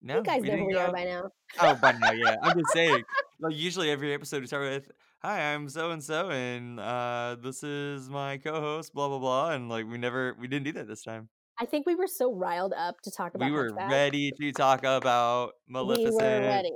No, 0.00 0.16
you 0.18 0.22
guys 0.22 0.42
know 0.42 0.56
who 0.56 0.66
we 0.66 0.76
are 0.76 0.92
by 0.92 1.04
now. 1.04 1.30
Oh, 1.60 1.74
by 1.74 1.92
now, 1.92 2.12
yeah. 2.12 2.36
I'm 2.42 2.56
just 2.58 2.72
saying. 2.72 3.02
Like 3.40 3.56
usually 3.56 3.90
every 3.90 4.12
episode 4.14 4.40
we 4.40 4.46
start 4.46 4.70
with, 4.70 4.90
"Hi, 5.22 5.52
I'm 5.54 5.68
so 5.68 5.90
and 5.90 6.02
so, 6.02 6.30
and 6.30 6.78
uh, 6.80 7.36
this 7.40 7.62
is 7.62 8.08
my 8.08 8.38
co-host." 8.38 8.94
Blah 8.94 9.08
blah 9.08 9.18
blah, 9.18 9.50
and 9.52 9.68
like 9.68 9.86
we 9.86 9.98
never, 9.98 10.34
we 10.38 10.48
didn't 10.48 10.64
do 10.64 10.72
that 10.72 10.86
this 10.88 11.02
time. 11.02 11.28
I 11.60 11.66
think 11.66 11.86
we 11.86 11.96
were 11.96 12.06
so 12.06 12.32
riled 12.32 12.72
up 12.72 13.00
to 13.02 13.10
talk 13.10 13.34
about. 13.34 13.46
We 13.46 13.50
were 13.52 13.68
Hunchback. 13.70 13.90
ready 13.90 14.30
to 14.40 14.52
talk 14.52 14.84
about 14.84 15.54
Maleficent. 15.68 16.14
We 16.14 16.22
were 16.22 16.40
ready. 16.40 16.72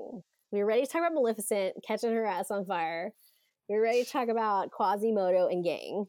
We 0.51 0.59
were 0.59 0.67
ready 0.67 0.85
to 0.85 0.91
talk 0.91 1.01
about 1.01 1.15
Maleficent 1.15 1.77
catching 1.87 2.13
her 2.13 2.27
ass 2.27 2.51
on 2.51 2.67
fire. 2.67 3.13
We 3.69 3.77
were 3.77 3.83
ready 3.83 4.05
to 4.05 4.11
talk 4.11 4.29
about 4.29 4.71
Quasimodo 4.71 5.47
and 5.49 5.63
gang. 5.65 6.07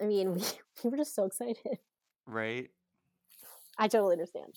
I 0.00 0.04
mean, 0.06 0.34
we, 0.34 0.42
we 0.84 0.90
were 0.90 0.96
just 0.96 1.14
so 1.14 1.24
excited. 1.24 1.56
Right. 2.26 2.70
I 3.78 3.88
totally 3.88 4.12
understand. 4.14 4.54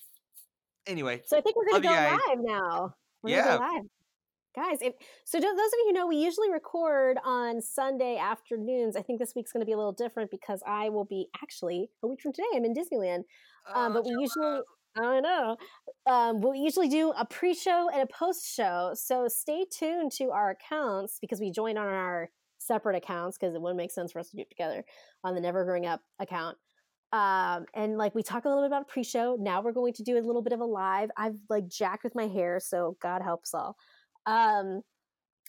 Anyway, 0.88 1.22
So 1.26 1.38
I 1.38 1.42
think 1.42 1.56
we're 1.56 1.66
gonna 1.70 1.82
go 1.84 1.90
live 1.90 2.40
now. 2.42 2.96
We're 3.24 3.30
Yeah. 3.32 3.44
gonna 3.44 3.60
go 3.60 3.76
live. 3.76 3.84
Guys, 4.54 4.80
if 4.82 4.94
so 5.24 5.40
those 5.40 5.50
of 5.50 5.58
you 5.58 5.86
who 5.88 5.94
know 5.94 6.08
we 6.08 6.18
usually 6.18 6.52
record 6.52 7.18
on 7.24 7.62
Sunday 7.62 8.18
afternoons. 8.18 8.98
I 8.98 9.02
think 9.02 9.20
this 9.20 9.34
week's 9.36 9.52
gonna 9.52 9.66
be 9.66 9.72
a 9.72 9.78
little 9.78 9.94
different 9.94 10.30
because 10.30 10.62
I 10.68 10.90
will 10.90 11.06
be 11.06 11.28
actually 11.42 11.90
a 12.04 12.08
week 12.08 12.22
from 12.22 12.34
today, 12.34 12.48
I'm 12.56 12.66
in 12.66 12.74
Disneyland. 12.74 13.24
Um, 13.74 13.92
Oh, 13.92 13.94
but 13.94 14.06
we 14.06 14.12
usually 14.12 14.62
I 14.98 15.02
don't 15.02 15.24
know. 15.24 15.58
Um, 16.06 16.42
we'll 16.42 16.56
usually 16.56 16.90
do 16.90 17.12
a 17.12 17.26
pre-show 17.26 17.90
and 17.94 18.02
a 18.02 18.08
post-show. 18.08 18.92
So 18.94 19.28
stay 19.30 19.66
tuned 19.72 20.12
to 20.18 20.32
our 20.32 20.50
accounts 20.50 21.18
because 21.22 21.40
we 21.40 21.50
join 21.50 21.78
on 21.78 21.88
our 21.88 22.30
separate 22.58 22.98
accounts 22.98 23.38
because 23.38 23.56
it 23.56 23.62
wouldn't 23.62 23.78
make 23.78 23.92
sense 23.92 24.12
for 24.12 24.20
us 24.20 24.30
to 24.32 24.36
do 24.36 24.42
it 24.42 24.50
together 24.50 24.84
on 25.24 25.34
the 25.34 25.40
Never 25.42 25.64
Growing 25.64 25.86
Up 25.86 26.02
account. 26.20 26.58
Um, 27.14 27.66
and 27.74 27.98
like 27.98 28.16
we 28.16 28.24
talk 28.24 28.44
a 28.46 28.50
little 28.50 28.64
bit 28.64 28.68
about 28.68 28.88
pre-show. 28.90 29.38
Now 29.40 29.62
we're 29.62 29.72
going 29.74 29.94
to 29.94 30.04
do 30.04 30.18
a 30.18 30.22
little 30.22 30.42
bit 30.42 30.54
of 30.54 30.60
a 30.60 30.66
live. 30.66 31.10
I've 31.18 31.36
like 31.50 31.68
jacked 31.70 32.04
with 32.04 32.16
my 32.16 32.28
hair, 32.28 32.60
so 32.60 32.98
God 33.02 33.22
helps 33.22 33.54
all. 33.54 33.78
Um, 34.26 34.82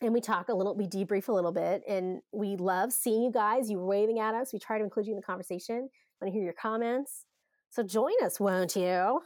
and 0.00 0.12
we 0.12 0.20
talk 0.20 0.48
a 0.48 0.54
little, 0.54 0.74
we 0.74 0.86
debrief 0.86 1.28
a 1.28 1.32
little 1.32 1.52
bit, 1.52 1.82
and 1.88 2.20
we 2.32 2.56
love 2.56 2.92
seeing 2.92 3.22
you 3.22 3.30
guys. 3.30 3.70
You 3.70 3.78
waving 3.78 4.18
at 4.18 4.34
us. 4.34 4.52
We 4.52 4.58
try 4.58 4.78
to 4.78 4.84
include 4.84 5.06
you 5.06 5.12
in 5.12 5.16
the 5.16 5.22
conversation. 5.22 5.88
Want 6.20 6.26
to 6.26 6.30
hear 6.30 6.42
your 6.42 6.54
comments? 6.54 7.24
So 7.70 7.82
join 7.82 8.12
us, 8.22 8.38
won't 8.40 8.76
you? 8.76 9.20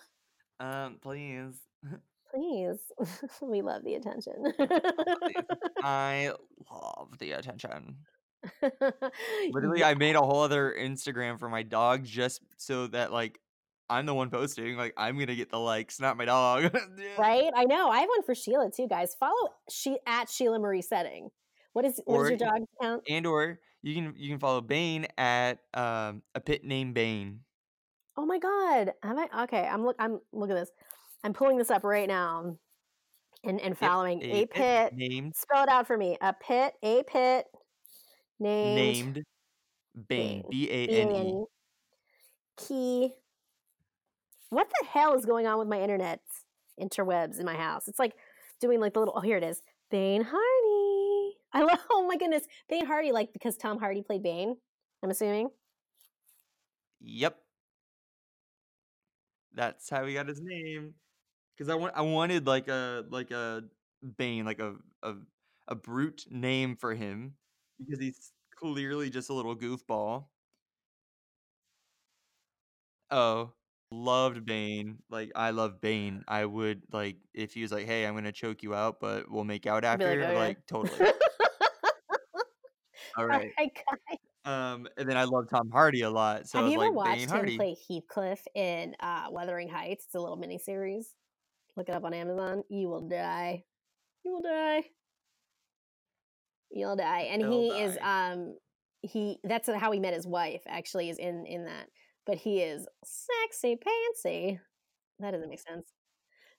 um, 0.61 0.99
please. 1.03 1.61
Please. 2.35 2.79
we 3.41 3.63
love 3.63 3.83
the 3.85 3.95
attention. 3.95 4.53
I 5.83 6.33
love 6.71 7.17
the 7.19 7.33
attention. 7.33 7.97
Literally, 8.63 9.53
Literally, 9.53 9.85
I 9.85 9.95
made 9.95 10.17
a 10.17 10.21
whole 10.21 10.43
other 10.43 10.75
Instagram 10.79 11.39
for 11.39 11.49
my 11.49 11.63
dog 11.63 12.05
just 12.05 12.43
so 12.57 12.89
that 12.89 13.13
like 13.13 13.41
I'm 13.89 14.07
the 14.07 14.15
one 14.15 14.31
posting. 14.31 14.77
Like 14.77 14.95
I'm 14.97 15.19
gonna 15.19 15.35
get 15.35 15.51
the 15.51 15.59
likes, 15.59 16.01
not 16.01 16.17
my 16.17 16.25
dog. 16.25 16.65
Yeah. 16.99 17.21
right? 17.21 17.51
I 17.55 17.65
know. 17.65 17.89
I 17.91 18.01
have 18.01 18.09
one 18.09 18.23
for 18.23 18.35
Sheila 18.35 18.71
too, 18.71 18.89
guys. 18.89 19.15
Follow 19.19 19.51
she 19.71 19.99
at 20.07 20.29
Sheila 20.31 20.59
Marie 20.59 20.83
Setting. 20.83 21.31
What 21.73 21.85
is 21.85 22.01
what 22.05 22.15
is 22.15 22.21
Or 22.21 22.29
your 22.31 22.39
dog's 22.39 22.67
account? 22.81 23.03
And 23.09 23.27
or 23.27 23.59
you 23.83 23.95
can 23.95 24.15
you 24.17 24.31
can 24.31 24.39
follow 24.39 24.61
Bane 24.61 25.07
at 25.19 25.59
um 25.75 26.23
a 26.35 26.41
pit 26.41 26.65
named 26.65 26.95
Bane. 26.95 27.41
Oh 28.17 28.25
my 28.25 28.39
god. 28.39 28.93
Am 29.03 29.19
I 29.19 29.29
okay? 29.45 29.69
I'm 29.71 29.85
look 29.85 29.97
I'm 29.99 30.21
look 30.33 30.51
at 30.51 30.57
this. 30.57 30.71
I'm 31.23 31.33
pulling 31.33 31.59
this 31.59 31.71
up 31.71 31.85
right 31.85 32.09
now 32.09 32.57
and 33.45 33.61
and 33.61 33.77
following 33.77 34.23
a 34.23 34.43
a 34.43 34.47
pit. 34.47 34.95
named 34.95 35.35
Spell 35.37 35.65
it 35.65 35.69
out 35.69 35.87
for 35.87 35.97
me. 35.97 36.17
A 36.21 36.33
pit, 36.33 36.73
a 36.83 37.03
pit 37.03 37.47
named, 38.41 38.77
named 38.77 39.25
Bane. 40.09 40.45
B 40.51 40.69
A 40.71 40.87
N 40.89 41.11
E. 41.11 41.45
Key. 42.57 43.13
What 44.51 44.69
the 44.81 44.87
hell 44.87 45.15
is 45.15 45.27
going 45.27 45.47
on 45.47 45.59
with 45.59 45.69
my 45.69 45.81
internet 45.81 46.21
interwebs 46.81 47.39
in 47.39 47.47
my 47.47 47.57
house? 47.57 47.89
It's 47.89 47.99
like 47.99 48.13
doing 48.61 48.81
like 48.81 48.95
the 48.95 49.01
little. 49.01 49.15
Oh, 49.17 49.21
here 49.21 49.37
it 49.37 49.45
is. 49.45 49.61
Bane 49.91 50.23
Hardy. 50.25 51.37
I 51.53 51.63
love. 51.63 51.79
Oh 51.91 52.07
my 52.07 52.17
goodness, 52.17 52.45
Bane 52.69 52.87
Hardy. 52.87 53.13
Like 53.13 53.33
because 53.33 53.57
Tom 53.57 53.79
Hardy 53.79 54.03
played 54.03 54.23
Bane. 54.23 54.57
I'm 55.03 55.11
assuming. 55.11 55.49
Yep. 57.01 57.39
That's 59.55 59.89
how 59.89 60.05
he 60.05 60.15
got 60.15 60.29
his 60.29 60.41
name. 60.43 60.95
Because 61.57 61.71
I 61.71 61.75
want 61.77 61.95
I 61.97 62.03
wanted 62.03 62.47
like 62.47 62.69
a 62.69 63.05
like 63.11 63.33
a 63.33 63.65
Bane, 64.19 64.45
like 64.45 64.61
a 64.61 64.77
a 65.03 65.15
a 65.69 65.75
brute 65.77 66.27
name 66.31 66.77
for 66.77 66.95
him 66.95 67.35
because 67.79 68.01
he's 68.01 68.33
clearly 68.57 69.11
just 69.11 69.31
a 69.31 69.35
little 69.35 69.57
goofball. 69.57 70.27
Oh, 73.11 73.53
loved 73.91 74.45
Bane. 74.45 74.99
Like 75.11 75.33
I 75.35 75.51
love 75.51 75.81
Bane. 75.81 76.25
I 76.29 76.45
would 76.45 76.83
like 76.93 77.17
if 77.35 77.55
he 77.55 77.63
was 77.63 77.73
like, 77.73 77.87
"Hey, 77.87 78.07
I'm 78.07 78.15
gonna 78.15 78.33
choke 78.33 78.63
you 78.63 78.75
out, 78.75 79.01
but 79.01 79.31
we'll 79.31 79.45
make 79.45 79.67
out 79.67 79.85
I'd 79.85 79.99
be 79.99 80.05
like, 80.05 80.19
after." 80.19 80.23
"Okay." 80.25 80.37
Like 80.39 80.67
totally. 80.67 81.13
All 83.19 83.27
right. 83.27 83.53
guys. 83.59 84.19
Um, 84.45 84.87
and 84.97 85.09
then 85.09 85.17
I 85.17 85.25
love 85.25 85.49
Tom 85.51 85.71
Hardy 85.71 86.03
a 86.03 86.11
lot, 86.11 86.49
so 86.49 86.59
I 86.59 86.63
Have 86.63 86.67
was 86.67 86.75
you 86.75 86.81
ever 86.81 86.91
like 86.91 86.97
watched 86.97 87.19
Bane 87.19 87.29
him 87.29 87.29
Hardy. 87.29 87.57
play 87.57 87.77
Heathcliff 87.89 88.41
in 88.55 88.95
uh, 89.01 89.27
Wuthering 89.31 89.69
Heights? 89.69 90.05
It's 90.05 90.15
a 90.15 90.21
little 90.21 90.37
mini 90.37 90.59
series. 90.59 91.15
Look 91.77 91.89
it 91.89 91.95
up 91.95 92.05
on 92.05 92.15
Amazon. 92.15 92.63
You 92.69 92.89
will 92.89 93.09
die. 93.09 93.65
You 94.25 94.33
will 94.35 94.43
die. 94.43 94.85
You'll 96.71 96.97
die. 96.97 97.23
And 97.31 97.43
He'll 97.43 97.51
he 97.51 97.69
is 97.83 97.99
um 98.03 98.57
he 99.03 99.39
that's 99.45 99.69
how 99.69 99.93
he 99.93 100.01
met 100.01 100.15
his 100.15 100.27
wife 100.27 100.63
actually 100.67 101.11
is 101.11 101.19
in 101.19 101.47
in 101.47 101.65
that. 101.67 101.89
But 102.27 102.39
he 102.39 102.61
is 102.61 102.87
sexy 103.05 103.77
pantsy. 103.77 104.59
That 105.21 105.31
doesn't 105.31 105.49
make 105.49 105.61
sense. 105.61 105.93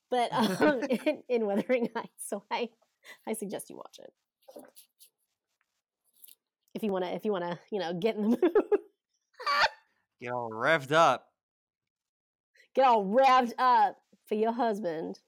But 0.10 0.32
um 0.32 0.82
in, 0.90 1.24
in 1.28 1.46
Wuthering 1.46 1.90
Heights. 1.96 2.28
So 2.28 2.44
I 2.52 2.70
I 3.28 3.34
suggest 3.34 3.70
you 3.70 3.76
watch 3.76 4.00
it. 4.00 4.12
If 6.74 6.84
you 6.84 6.92
wanna 6.92 7.08
if 7.08 7.26
you 7.26 7.32
wanna, 7.32 7.60
you 7.72 7.80
know, 7.80 7.94
get 7.94 8.16
in 8.16 8.24
the 8.24 8.28
mood. 8.42 8.52
Get 10.22 10.32
all 10.32 10.50
revved 10.50 10.92
up. 10.92 11.28
get 12.74 12.86
all 12.86 13.06
revved 13.06 13.54
up 13.60 13.98
for 14.28 14.36
your 14.36 14.52
husband. 14.52 15.20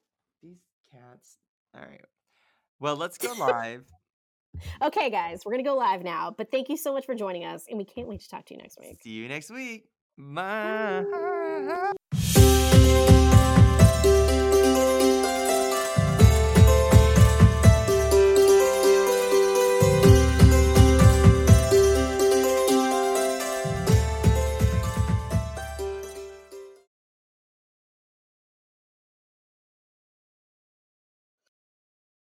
These 0.42 0.58
cats. 0.92 1.38
All 1.74 1.82
right. 1.82 2.04
Well, 2.80 2.96
let's 2.96 3.18
go 3.18 3.32
live. 3.38 3.84
Okay, 4.82 5.10
guys, 5.10 5.42
we're 5.44 5.52
gonna 5.52 5.62
go 5.62 5.76
live 5.76 6.02
now. 6.02 6.34
But 6.36 6.50
thank 6.50 6.68
you 6.68 6.76
so 6.76 6.92
much 6.92 7.06
for 7.06 7.14
joining 7.14 7.44
us, 7.44 7.66
and 7.68 7.78
we 7.78 7.84
can't 7.84 8.08
wait 8.08 8.20
to 8.22 8.28
talk 8.28 8.46
to 8.46 8.54
you 8.54 8.58
next 8.58 8.78
week. 8.80 9.00
See 9.02 9.10
you 9.10 9.28
next 9.28 9.50
week. 9.50 9.84
Bye. 10.18 11.92